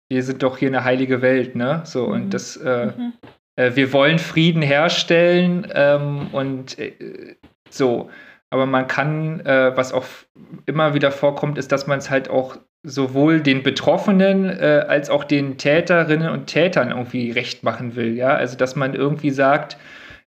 [0.09, 1.81] wir sind doch hier eine heilige Welt, ne?
[1.85, 2.13] So, mhm.
[2.13, 3.13] und das, äh, mhm.
[3.55, 7.37] äh, wir wollen Frieden herstellen ähm, und äh,
[7.69, 8.09] so.
[8.51, 10.05] Aber man kann, äh, was auch
[10.65, 15.23] immer wieder vorkommt, ist, dass man es halt auch sowohl den Betroffenen äh, als auch
[15.23, 18.15] den Täterinnen und Tätern irgendwie recht machen will.
[18.15, 19.77] Ja, also dass man irgendwie sagt,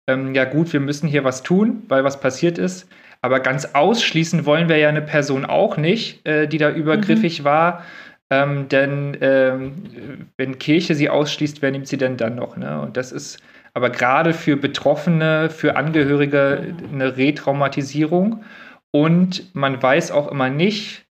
[0.07, 2.89] ähm, ja gut, wir müssen hier was tun, weil was passiert ist.
[3.21, 7.43] Aber ganz ausschließen wollen wir ja eine Person auch nicht, äh, die da übergriffig mhm.
[7.45, 7.83] war.
[8.31, 12.57] Ähm, denn ähm, wenn Kirche sie ausschließt, wer nimmt sie denn dann noch?
[12.57, 12.79] Ne?
[12.79, 13.39] Und das ist
[13.73, 18.43] aber gerade für Betroffene, für Angehörige eine Retraumatisierung.
[18.91, 21.05] Und man weiß auch immer nicht,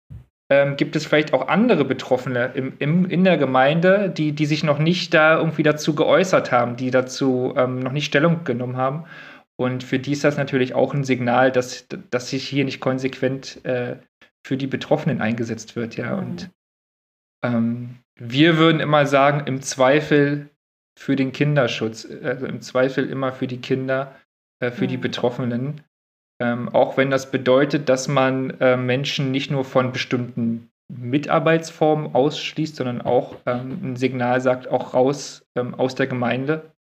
[0.49, 4.63] ähm, gibt es vielleicht auch andere Betroffene im, im, in der Gemeinde, die, die sich
[4.63, 9.05] noch nicht da irgendwie dazu geäußert haben, die dazu ähm, noch nicht Stellung genommen haben.
[9.59, 13.65] Und für die ist das natürlich auch ein Signal, dass, dass sich hier nicht konsequent
[13.65, 13.97] äh,
[14.47, 16.17] für die Betroffenen eingesetzt wird, ja.
[16.17, 16.19] Mhm.
[16.19, 16.51] Und
[17.43, 20.51] ähm, wir würden immer sagen, im Zweifel
[20.99, 24.15] für den Kinderschutz, also im Zweifel immer für die Kinder,
[24.61, 24.89] äh, für mhm.
[24.89, 25.81] die Betroffenen.
[26.39, 32.77] Ähm, auch wenn das bedeutet, dass man äh, Menschen nicht nur von bestimmten Mitarbeitsformen ausschließt,
[32.77, 36.73] sondern auch ähm, ein Signal sagt, auch raus ähm, aus der Gemeinde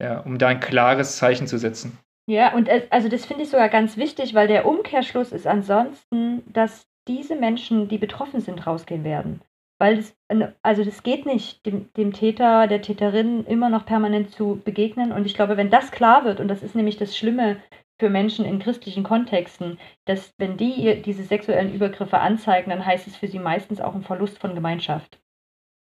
[0.00, 1.98] ja, um da ein klares Zeichen zu setzen.
[2.28, 6.88] Ja, und also das finde ich sogar ganz wichtig, weil der Umkehrschluss ist ansonsten, dass
[7.06, 9.42] diese Menschen, die betroffen sind, rausgehen werden.
[9.78, 10.16] Weil es,
[10.62, 15.12] also das geht nicht, dem, dem Täter, der Täterin immer noch permanent zu begegnen.
[15.12, 17.58] Und ich glaube, wenn das klar wird, und das ist nämlich das Schlimme
[18.00, 23.16] für Menschen in christlichen Kontexten, dass wenn die diese sexuellen Übergriffe anzeigen, dann heißt es
[23.16, 25.18] für sie meistens auch ein Verlust von Gemeinschaft.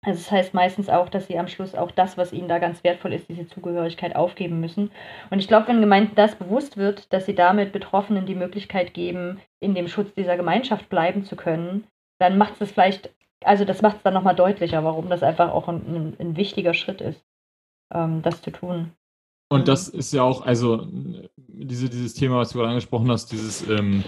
[0.05, 2.85] Also das heißt meistens auch, dass sie am Schluss auch das, was ihnen da ganz
[2.85, 4.91] wertvoll ist, diese Zugehörigkeit aufgeben müssen.
[5.31, 9.41] Und ich glaube, wenn Gemeinden das bewusst wird, dass sie damit Betroffenen die Möglichkeit geben,
[9.61, 11.85] in dem Schutz dieser Gemeinschaft bleiben zu können,
[12.19, 13.11] dann macht es das vielleicht,
[13.43, 17.01] also das macht es dann nochmal deutlicher, warum das einfach auch ein, ein, wichtiger Schritt
[17.01, 17.25] ist,
[17.93, 18.93] ähm, das zu tun.
[19.49, 20.87] Und das ist ja auch, also
[21.37, 24.05] diese, dieses Thema, was du gerade angesprochen hast, dieses ähm,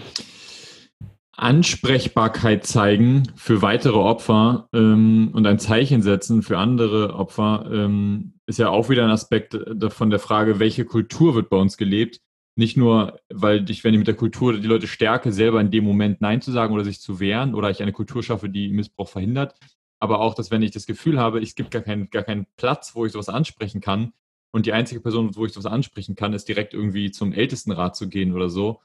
[1.37, 8.59] Ansprechbarkeit zeigen für weitere Opfer ähm, und ein Zeichen setzen für andere Opfer ähm, ist
[8.59, 9.59] ja auch wieder ein Aspekt
[9.89, 12.21] von der Frage, welche Kultur wird bei uns gelebt.
[12.59, 15.85] Nicht nur, weil ich, wenn ich mit der Kultur die Leute stärke, selber in dem
[15.85, 19.09] Moment Nein zu sagen oder sich zu wehren oder ich eine Kultur schaffe, die Missbrauch
[19.09, 19.55] verhindert,
[20.01, 22.95] aber auch, dass wenn ich das Gefühl habe, es gibt gar keinen, gar keinen Platz,
[22.95, 24.15] wo ich sowas ansprechen kann
[24.53, 28.09] und die einzige Person, wo ich sowas ansprechen kann, ist direkt irgendwie zum Ältestenrat zu
[28.09, 28.81] gehen oder so,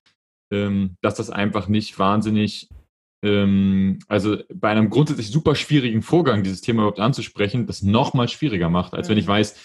[0.51, 2.69] ähm, dass das einfach nicht wahnsinnig,
[3.23, 8.69] ähm, also bei einem grundsätzlich super schwierigen Vorgang, dieses Thema überhaupt anzusprechen, das nochmal schwieriger
[8.69, 9.11] macht, als mhm.
[9.11, 9.59] wenn ich weiß,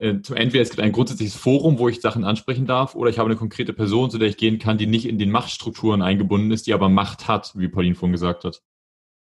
[0.00, 3.28] äh, entweder es gibt ein grundsätzliches Forum, wo ich Sachen ansprechen darf, oder ich habe
[3.28, 6.66] eine konkrete Person, zu der ich gehen kann, die nicht in den Machtstrukturen eingebunden ist,
[6.66, 8.62] die aber Macht hat, wie Pauline vorhin gesagt hat.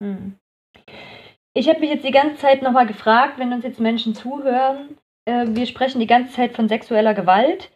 [0.01, 0.37] Mhm.
[1.55, 5.47] Ich habe mich jetzt die ganze Zeit nochmal gefragt, wenn uns jetzt Menschen zuhören, äh,
[5.49, 7.71] wir sprechen die ganze Zeit von sexueller Gewalt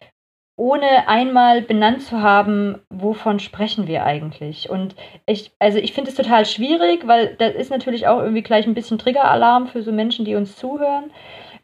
[0.55, 4.69] ohne einmal benannt zu haben, wovon sprechen wir eigentlich.
[4.69, 4.95] Und
[5.25, 8.75] ich, also ich finde es total schwierig, weil das ist natürlich auch irgendwie gleich ein
[8.75, 11.11] bisschen Triggeralarm für so Menschen, die uns zuhören.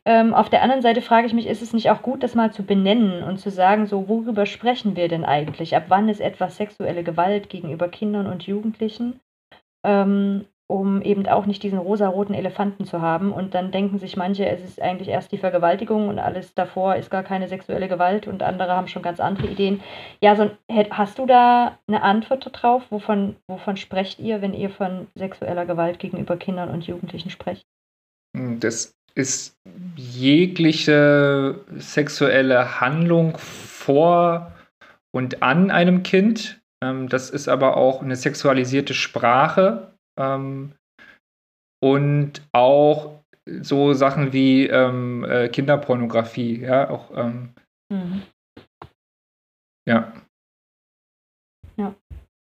[0.05, 2.51] Ähm, auf der anderen Seite frage ich mich, ist es nicht auch gut, das mal
[2.51, 5.75] zu benennen und zu sagen, so worüber sprechen wir denn eigentlich?
[5.75, 9.19] Ab wann ist etwas sexuelle Gewalt gegenüber Kindern und Jugendlichen?
[9.85, 13.33] Ähm, um eben auch nicht diesen rosaroten Elefanten zu haben.
[13.33, 17.09] Und dann denken sich manche, es ist eigentlich erst die Vergewaltigung und alles davor ist
[17.09, 19.81] gar keine sexuelle Gewalt und andere haben schon ganz andere Ideen.
[20.21, 20.51] Ja, so,
[20.91, 22.83] hast du da eine Antwort darauf?
[22.91, 27.65] Wovon, wovon sprecht ihr, wenn ihr von sexueller Gewalt gegenüber Kindern und Jugendlichen sprecht?
[28.33, 29.57] Das ist
[29.95, 34.51] jegliche sexuelle Handlung vor
[35.11, 36.61] und an einem Kind.
[36.83, 40.73] Ähm, das ist aber auch eine sexualisierte Sprache, ähm,
[41.81, 43.19] und auch
[43.61, 47.53] so Sachen wie ähm, äh, Kinderpornografie, ja, auch ähm,
[47.91, 48.21] Mhm.
[49.87, 50.13] ja.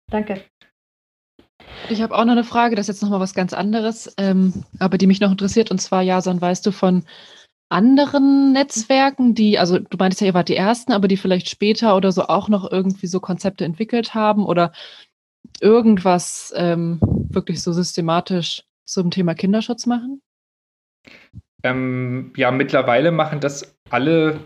[0.10, 0.42] Danke.
[1.90, 4.98] Ich habe auch noch eine Frage, das ist jetzt nochmal was ganz anderes, ähm, aber
[4.98, 5.72] die mich noch interessiert.
[5.72, 7.04] Und zwar, Jason, weißt du von
[7.70, 11.96] anderen Netzwerken, die, also du meintest ja, ihr wart die Ersten, aber die vielleicht später
[11.96, 14.72] oder so auch noch irgendwie so Konzepte entwickelt haben oder
[15.60, 17.00] irgendwas ähm,
[17.36, 20.22] wirklich so systematisch zum Thema Kinderschutz machen?
[21.64, 24.40] Ähm, ja, mittlerweile machen das alle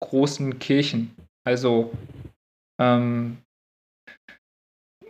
[0.00, 1.14] großen Kirchen.
[1.44, 1.92] Also
[2.80, 3.38] ähm,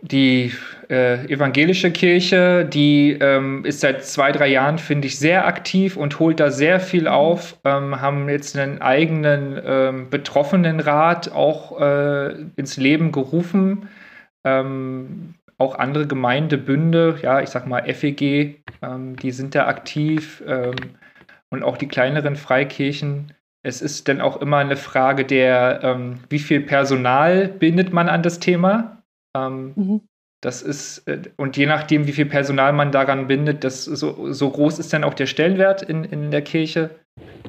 [0.01, 0.51] die
[0.89, 6.19] äh, evangelische Kirche, die ähm, ist seit zwei, drei Jahren, finde ich, sehr aktiv und
[6.19, 12.75] holt da sehr viel auf, ähm, haben jetzt einen eigenen ähm, Betroffenenrat auch äh, ins
[12.75, 13.87] Leben gerufen.
[14.43, 20.75] Ähm, auch andere Gemeindebünde, ja, ich sag mal FEG, ähm, die sind da aktiv ähm,
[21.49, 23.33] und auch die kleineren Freikirchen.
[23.65, 28.21] Es ist dann auch immer eine Frage der, ähm, wie viel Personal bindet man an
[28.21, 29.01] das Thema.
[29.35, 30.01] Ähm, Mhm.
[30.41, 34.49] das ist, äh, und je nachdem, wie viel Personal man daran bindet, das so, so
[34.49, 36.89] groß ist dann auch der Stellenwert in, in der Kirche.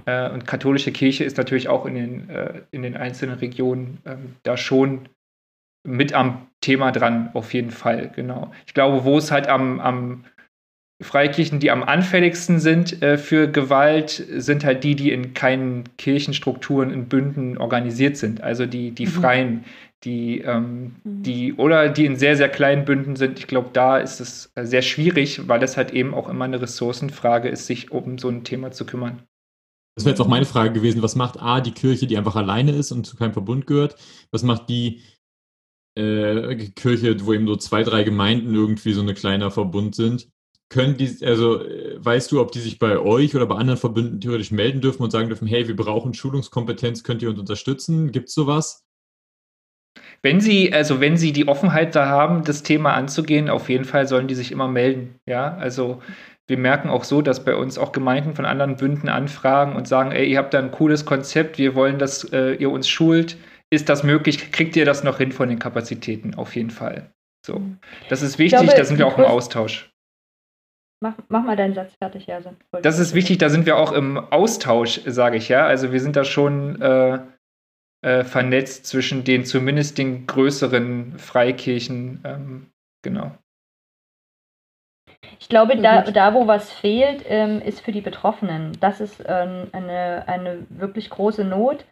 [0.06, 4.36] Äh, und katholische Kirche ist natürlich auch in den, äh, in den einzelnen Regionen ähm,
[4.44, 5.08] da schon
[5.86, 8.50] mit am Thema dran, auf jeden Fall, genau.
[8.66, 10.24] Ich glaube, wo es halt am, am
[11.02, 16.90] Freikirchen, die am anfälligsten sind äh, für Gewalt, sind halt die, die in keinen Kirchenstrukturen,
[16.90, 18.40] in Bünden organisiert sind.
[18.42, 19.10] Also die, die Mhm.
[19.10, 19.64] Freien,
[20.04, 21.22] die, ähm, Mhm.
[21.22, 23.38] die oder die in sehr, sehr kleinen Bünden sind.
[23.38, 27.48] Ich glaube, da ist es sehr schwierig, weil das halt eben auch immer eine Ressourcenfrage
[27.48, 29.22] ist, sich um so ein Thema zu kümmern.
[29.96, 31.02] Das wäre jetzt auch meine Frage gewesen.
[31.02, 33.96] Was macht A, die Kirche, die einfach alleine ist und zu keinem Verbund gehört?
[34.32, 35.02] Was macht die
[35.96, 40.28] äh, Kirche, wo eben so zwei, drei Gemeinden irgendwie so ein kleiner Verbund sind?
[40.68, 44.20] Können die, also äh, weißt du, ob die sich bei euch oder bei anderen Verbünden
[44.20, 48.12] theoretisch melden dürfen und sagen dürfen, hey, wir brauchen Schulungskompetenz, könnt ihr uns unterstützen?
[48.12, 48.84] Gibt es sowas?
[50.22, 54.08] Wenn Sie, also wenn Sie die Offenheit da haben, das Thema anzugehen, auf jeden Fall
[54.08, 55.20] sollen die sich immer melden.
[55.26, 56.00] Ja, also
[56.46, 60.12] wir merken auch so, dass bei uns auch Gemeinden von anderen Bünden anfragen und sagen,
[60.12, 63.36] ey, ihr habt da ein cooles Konzept, wir wollen, dass äh, ihr uns schult.
[63.74, 64.52] Ist das möglich?
[64.52, 66.34] Kriegt ihr das noch hin von den Kapazitäten?
[66.34, 67.10] Auf jeden Fall.
[67.44, 67.60] So.
[68.08, 69.90] Das ist wichtig, glaube, da sind wir auch im Austausch.
[71.02, 72.56] Mach, mach mal deinen Satz fertig, Jason.
[72.82, 75.66] Das ist wichtig, da sind wir auch im Austausch, sage ich ja.
[75.66, 77.18] Also wir sind da schon äh,
[78.02, 82.22] äh, vernetzt zwischen den zumindest den größeren Freikirchen.
[82.24, 82.66] Ähm,
[83.02, 83.32] genau.
[85.40, 88.72] Ich glaube, da, da wo was fehlt, ähm, ist für die Betroffenen.
[88.80, 91.84] Das ist ähm, eine, eine wirklich große Not.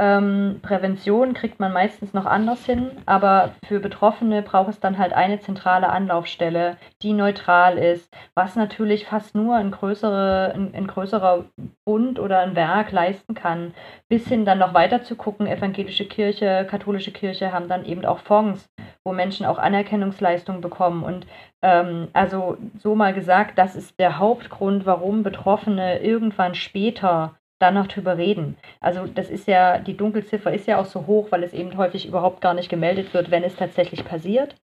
[0.00, 5.12] Ähm, Prävention kriegt man meistens noch anders hin, aber für Betroffene braucht es dann halt
[5.12, 11.44] eine zentrale Anlaufstelle, die neutral ist, was natürlich fast nur ein, größere, ein, ein größerer
[11.84, 13.74] Bund oder ein Werk leisten kann.
[14.08, 18.20] Bis hin dann noch weiter zu gucken, evangelische Kirche, katholische Kirche haben dann eben auch
[18.20, 18.70] Fonds,
[19.04, 21.02] wo Menschen auch Anerkennungsleistungen bekommen.
[21.02, 21.26] Und
[21.60, 27.86] ähm, also so mal gesagt, das ist der Hauptgrund, warum Betroffene irgendwann später dann noch
[27.86, 28.56] drüber reden.
[28.80, 32.06] Also das ist ja, die Dunkelziffer ist ja auch so hoch, weil es eben häufig
[32.06, 34.56] überhaupt gar nicht gemeldet wird, wenn es tatsächlich passiert,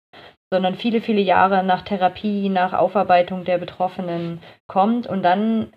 [0.52, 5.72] sondern viele, viele Jahre nach Therapie, nach Aufarbeitung der Betroffenen kommt und dann,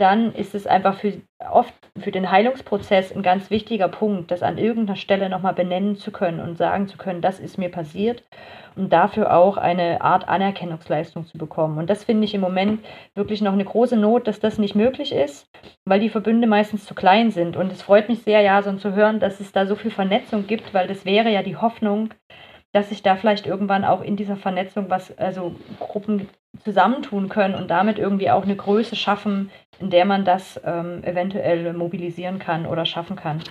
[0.00, 1.20] dann ist es einfach für
[1.50, 6.10] oft für den Heilungsprozess ein ganz wichtiger Punkt, das an irgendeiner Stelle nochmal benennen zu
[6.10, 8.24] können und sagen zu können, das ist mir passiert
[8.76, 11.78] und dafür auch eine Art Anerkennungsleistung zu bekommen.
[11.78, 15.12] Und das finde ich im Moment wirklich noch eine große Not, dass das nicht möglich
[15.12, 15.48] ist,
[15.84, 17.56] weil die Verbünde meistens zu klein sind.
[17.56, 20.72] Und es freut mich sehr, Jason, zu hören, dass es da so viel Vernetzung gibt,
[20.72, 22.10] weil das wäre ja die Hoffnung,
[22.72, 26.28] dass sich da vielleicht irgendwann auch in dieser Vernetzung was, also Gruppen
[26.64, 31.72] zusammentun können und damit irgendwie auch eine Größe schaffen, in der man das ähm, eventuell
[31.72, 33.42] mobilisieren kann oder schaffen kann.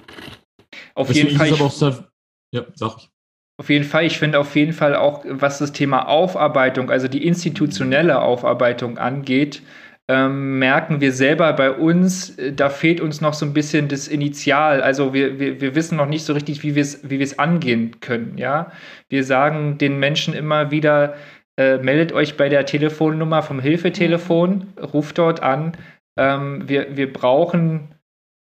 [0.95, 1.47] Auf jeden Fall.
[1.47, 2.07] Ich, aber auch sehr,
[2.51, 3.09] ja, sag ich.
[3.57, 7.27] Auf jeden Fall, ich finde auf jeden Fall auch, was das Thema Aufarbeitung, also die
[7.27, 9.61] institutionelle Aufarbeitung angeht,
[10.09, 14.07] ähm, merken wir selber bei uns, äh, da fehlt uns noch so ein bisschen das
[14.07, 14.81] Initial.
[14.81, 17.37] Also wir, wir, wir wissen noch nicht so richtig, wie wir es wie wir es
[17.37, 18.35] angehen können.
[18.37, 18.71] Ja?
[19.07, 21.13] Wir sagen den Menschen immer wieder,
[21.57, 25.73] äh, meldet euch bei der Telefonnummer vom Hilfetelefon, ruft dort an.
[26.17, 27.89] Ähm, wir, wir, brauchen,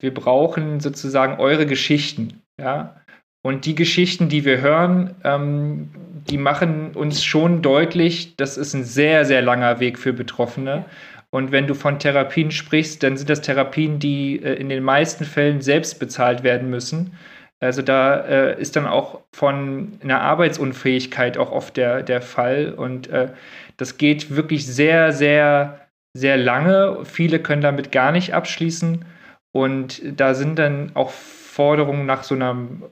[0.01, 2.43] wir brauchen sozusagen eure Geschichten.
[2.61, 2.97] Ja?
[3.45, 5.91] Und die Geschichten, die wir hören, ähm,
[6.29, 10.87] die machen uns schon deutlich, das ist ein sehr, sehr langer Weg für Betroffene.
[11.33, 15.25] Und wenn du von Therapien sprichst, dann sind das Therapien, die äh, in den meisten
[15.25, 17.17] Fällen selbst bezahlt werden müssen.
[17.61, 22.75] Also da äh, ist dann auch von einer Arbeitsunfähigkeit auch oft der, der Fall.
[22.75, 23.29] Und äh,
[23.77, 25.83] das geht wirklich sehr, sehr
[26.15, 27.05] sehr lange.
[27.05, 29.05] Viele können damit gar nicht abschließen.
[29.53, 32.85] Und da sind dann auch Forderungen nach so einem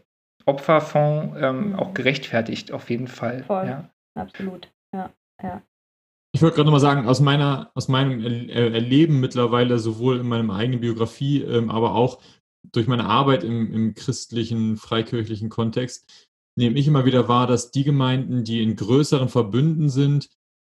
[0.47, 1.75] Opferfonds ähm, mhm.
[1.77, 3.45] auch gerechtfertigt, auf jeden Fall.
[3.45, 3.67] Voll.
[3.67, 3.91] Ja.
[4.15, 4.71] Absolut.
[4.95, 5.11] Ja,
[5.43, 5.62] ja.
[6.32, 8.20] Ich wollte gerade nochmal sagen, aus, meiner, aus meinem
[8.51, 12.20] Erleben mittlerweile, sowohl in meiner eigenen Biografie, ähm, aber auch
[12.73, 17.85] durch meine Arbeit im, im christlichen, freikirchlichen Kontext, nehme ich immer wieder wahr, dass die
[17.85, 20.28] Gemeinden, die in größeren Verbünden sind,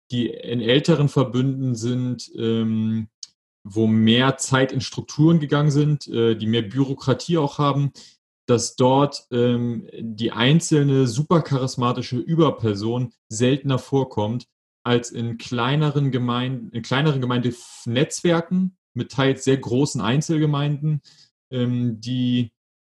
[0.09, 3.09] die in älteren Verbünden sind, ähm,
[3.63, 7.91] wo mehr Zeit in Strukturen gegangen sind, äh, die mehr Bürokratie auch haben,
[8.47, 14.47] dass dort ähm, die einzelne supercharismatische Überperson seltener vorkommt
[14.83, 21.01] als in kleineren Gemeinden, in kleineren Gemeindenetzwerken mit teils sehr großen Einzelgemeinden,
[21.51, 22.51] ähm, die,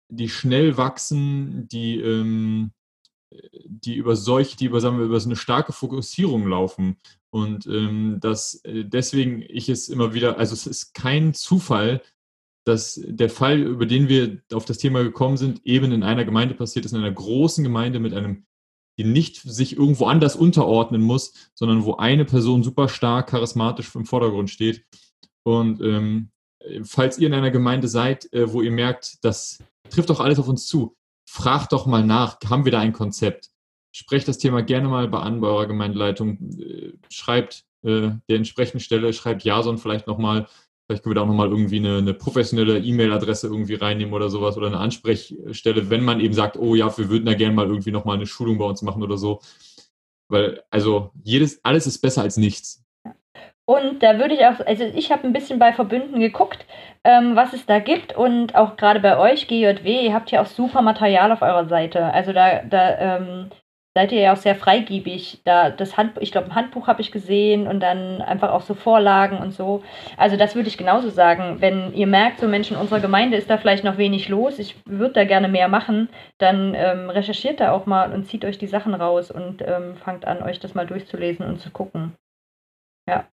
[0.10, 2.72] die schnell wachsen, die, ähm,
[3.66, 6.98] die über solche, die über, sagen wir, über so eine starke Fokussierung laufen.
[7.32, 12.02] Und ähm, dass äh, deswegen ich es immer wieder, also es ist kein Zufall,
[12.66, 16.56] dass der Fall, über den wir auf das Thema gekommen sind, eben in einer Gemeinde
[16.56, 18.46] passiert ist, in einer großen Gemeinde mit einem,
[19.00, 24.06] die nicht sich irgendwo anders unterordnen muss, sondern wo eine Person super stark charismatisch im
[24.06, 24.84] Vordergrund steht.
[25.44, 26.32] Und ähm,
[26.84, 30.50] falls ihr in einer Gemeinde seid, äh, wo ihr merkt, das trifft doch alles auf
[30.50, 33.50] uns zu, fragt doch mal nach, haben wir da ein Konzept?
[33.96, 36.60] Sprecht das Thema gerne mal bei an bei eurer Gemeindeleitung.
[36.60, 40.46] Äh, schreibt äh, der entsprechenden Stelle, schreibt Jason vielleicht nochmal.
[40.90, 44.58] Vielleicht können wir da auch nochmal irgendwie eine, eine professionelle E-Mail-Adresse irgendwie reinnehmen oder sowas
[44.58, 47.92] oder eine Ansprechstelle, wenn man eben sagt, oh ja, wir würden da gerne mal irgendwie
[47.92, 49.40] nochmal eine Schulung bei uns machen oder so.
[50.30, 52.84] Weil, also, jedes, alles ist besser als nichts.
[53.66, 56.66] Und da würde ich auch, also ich habe ein bisschen bei Verbünden geguckt,
[57.04, 60.48] ähm, was es da gibt und auch gerade bei euch, GJW, ihr habt ja auch
[60.48, 62.04] super Material auf eurer Seite.
[62.06, 63.52] Also da, da ähm,
[64.00, 65.42] seid ihr ja auch sehr freigiebig.
[65.44, 68.74] Da das Hand, ich glaube, ein Handbuch habe ich gesehen und dann einfach auch so
[68.74, 69.84] Vorlagen und so.
[70.16, 71.58] Also das würde ich genauso sagen.
[71.60, 74.78] Wenn ihr merkt, so Menschen in unserer Gemeinde ist da vielleicht noch wenig los, ich
[74.86, 76.08] würde da gerne mehr machen,
[76.38, 80.24] dann ähm, recherchiert da auch mal und zieht euch die Sachen raus und ähm, fangt
[80.24, 82.14] an, euch das mal durchzulesen und zu gucken.
[83.06, 83.28] Ja.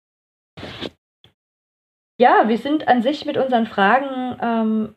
[2.17, 4.95] Ja, wir sind an sich mit unseren Fragen ähm,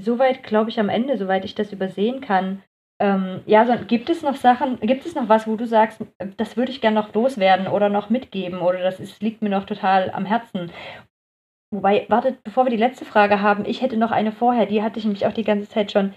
[0.00, 2.62] soweit, glaube ich, am Ende, soweit ich das übersehen kann.
[3.00, 6.00] Ähm, ja, so, gibt es noch Sachen, gibt es noch was, wo du sagst,
[6.36, 9.64] das würde ich gerne noch loswerden oder noch mitgeben oder das ist, liegt mir noch
[9.66, 10.70] total am Herzen?
[11.72, 14.98] Wobei, wartet, bevor wir die letzte Frage haben, ich hätte noch eine vorher, die hatte
[14.98, 16.14] ich nämlich auch die ganze Zeit schon.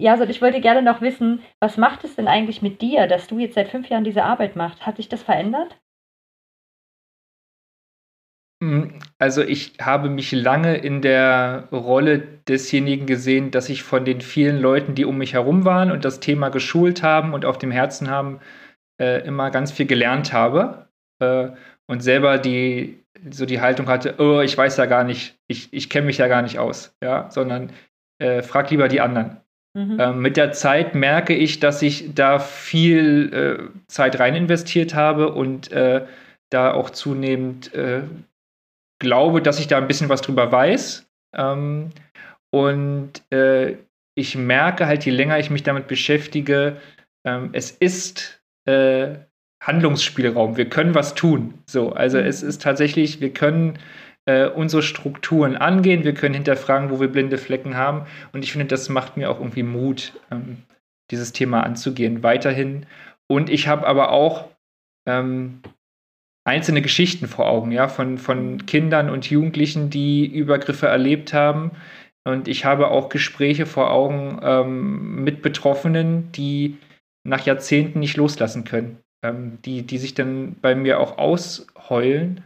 [0.00, 3.28] Ja, so, ich wollte gerne noch wissen, was macht es denn eigentlich mit dir, dass
[3.28, 4.86] du jetzt seit fünf Jahren diese Arbeit machst?
[4.86, 5.80] Hat sich das verändert?
[8.64, 12.18] Hm, also ich habe mich lange in der Rolle
[12.48, 16.20] desjenigen gesehen, dass ich von den vielen Leuten, die um mich herum waren und das
[16.20, 18.40] Thema geschult haben und auf dem Herzen haben,
[19.00, 20.88] äh, immer ganz viel gelernt habe
[21.20, 21.48] äh,
[21.86, 23.00] und selber die
[23.30, 26.28] so die Haltung hatte, oh, ich weiß ja gar nicht, ich, ich kenne mich ja
[26.28, 27.70] gar nicht aus, ja, sondern
[28.18, 29.38] äh, frag lieber die anderen.
[29.74, 29.96] Mhm.
[29.98, 35.32] Ähm, mit der Zeit merke ich, dass ich da viel äh, Zeit rein investiert habe
[35.32, 36.04] und äh,
[36.50, 38.02] da auch zunehmend äh,
[39.04, 41.06] glaube, dass ich da ein bisschen was drüber weiß.
[41.36, 41.90] Ähm,
[42.50, 43.76] und äh,
[44.16, 46.80] ich merke halt, je länger ich mich damit beschäftige,
[47.24, 49.16] ähm, es ist äh,
[49.62, 50.56] Handlungsspielraum.
[50.56, 51.54] Wir können was tun.
[51.66, 52.26] So, also mhm.
[52.26, 53.78] es ist tatsächlich, wir können
[54.26, 58.06] äh, unsere Strukturen angehen, wir können hinterfragen, wo wir blinde Flecken haben.
[58.32, 60.58] Und ich finde, das macht mir auch irgendwie Mut, ähm,
[61.10, 62.86] dieses Thema anzugehen, weiterhin.
[63.26, 64.48] Und ich habe aber auch
[65.06, 65.60] ähm,
[66.44, 71.72] einzelne Geschichten vor Augen, ja, von, von Kindern und Jugendlichen, die Übergriffe erlebt haben.
[72.26, 76.78] Und ich habe auch Gespräche vor Augen ähm, mit Betroffenen, die
[77.26, 82.42] nach Jahrzehnten nicht loslassen können, ähm, die, die sich dann bei mir auch ausheulen.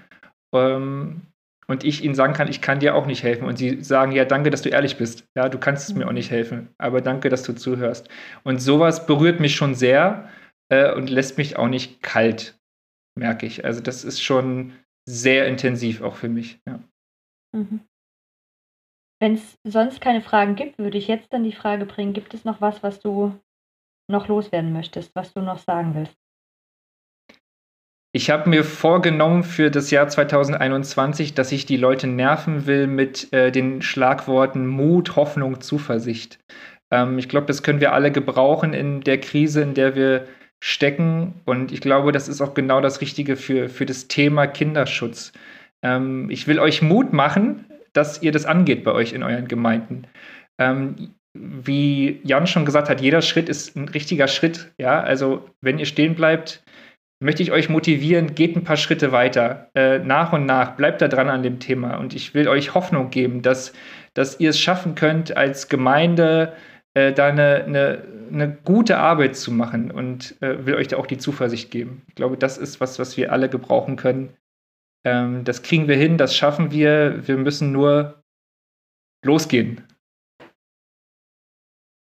[0.55, 1.23] Ähm,
[1.67, 3.47] und ich ihnen sagen kann, ich kann dir auch nicht helfen.
[3.47, 5.25] Und sie sagen, ja, danke, dass du ehrlich bist.
[5.37, 8.09] Ja, du kannst mir auch nicht helfen, aber danke, dass du zuhörst.
[8.43, 10.29] Und sowas berührt mich schon sehr
[10.71, 12.58] äh, und lässt mich auch nicht kalt
[13.19, 13.65] merke ich.
[13.65, 14.73] Also das ist schon
[15.09, 16.61] sehr intensiv auch für mich.
[16.67, 16.81] Ja.
[17.55, 17.81] Mhm.
[19.21, 22.45] Wenn es sonst keine Fragen gibt, würde ich jetzt dann die Frage bringen, gibt es
[22.45, 23.39] noch was, was du
[24.11, 26.17] noch loswerden möchtest, was du noch sagen willst?
[28.15, 33.33] Ich habe mir vorgenommen für das Jahr 2021, dass ich die Leute nerven will mit
[33.33, 36.39] äh, den Schlagworten Mut, Hoffnung, Zuversicht.
[36.91, 40.27] Ähm, ich glaube, das können wir alle gebrauchen in der Krise, in der wir
[40.61, 41.35] stecken.
[41.45, 45.33] Und ich glaube, das ist auch genau das Richtige für, für das Thema Kinderschutz.
[45.83, 50.07] Ähm, ich will euch Mut machen, dass ihr das angeht bei euch in euren Gemeinden.
[50.59, 54.73] Ähm, wie Jan schon gesagt hat, jeder Schritt ist ein richtiger Schritt.
[54.79, 56.63] Ja, also wenn ihr stehen bleibt,
[57.21, 61.09] möchte ich euch motivieren, geht ein paar Schritte weiter, äh, nach und nach, bleibt da
[61.09, 61.97] dran an dem Thema.
[61.97, 63.73] Und ich will euch Hoffnung geben, dass,
[64.15, 66.53] dass ihr es schaffen könnt, als Gemeinde
[66.99, 68.03] äh, da eine, eine,
[68.33, 72.03] eine, gute Arbeit zu machen und äh, will euch da auch die Zuversicht geben.
[72.09, 74.37] Ich glaube, das ist was, was wir alle gebrauchen können.
[75.05, 77.27] Ähm, das kriegen wir hin, das schaffen wir.
[77.29, 78.23] Wir müssen nur
[79.25, 79.85] losgehen.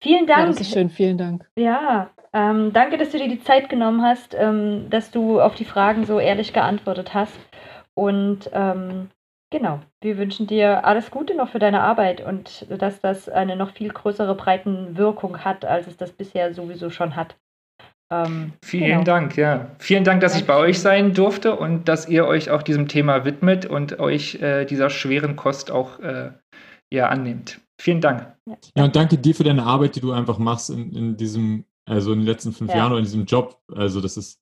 [0.03, 0.59] Vielen Dank.
[0.59, 1.47] Ja, schön, vielen Dank.
[1.59, 5.65] Ja, ähm, danke, dass du dir die Zeit genommen hast, ähm, dass du auf die
[5.65, 7.39] Fragen so ehrlich geantwortet hast.
[7.95, 9.11] Und ähm,
[9.51, 13.73] genau, wir wünschen dir alles Gute noch für deine Arbeit und dass das eine noch
[13.73, 17.37] viel größere Breitenwirkung hat, als es das bisher sowieso schon hat.
[18.13, 19.05] Ähm, Vielen genau.
[19.05, 19.71] Dank, ja.
[19.79, 20.43] Vielen Dank, dass Dankeschön.
[20.43, 24.37] ich bei euch sein durfte und dass ihr euch auch diesem Thema widmet und euch
[24.37, 26.31] äh, dieser schweren Kost auch äh,
[26.93, 27.61] ja, annehmt.
[27.81, 28.33] Vielen Dank.
[28.77, 32.13] Ja, und danke dir für deine Arbeit, die du einfach machst in, in diesem also
[32.13, 32.79] in den letzten fünf ja.
[32.79, 33.61] Jahren oder in diesem Job.
[33.73, 34.41] Also das ist,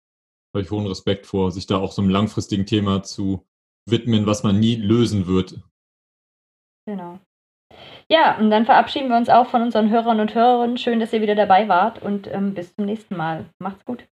[0.54, 3.46] habe ich hohen Respekt vor, sich da auch so einem langfristigen Thema zu
[3.86, 5.60] widmen, was man nie lösen wird.
[6.86, 7.18] Genau.
[8.08, 10.76] Ja, und dann verabschieden wir uns auch von unseren Hörern und Hörerinnen.
[10.76, 13.46] Schön, dass ihr wieder dabei wart und ähm, bis zum nächsten Mal.
[13.58, 14.06] Macht's gut.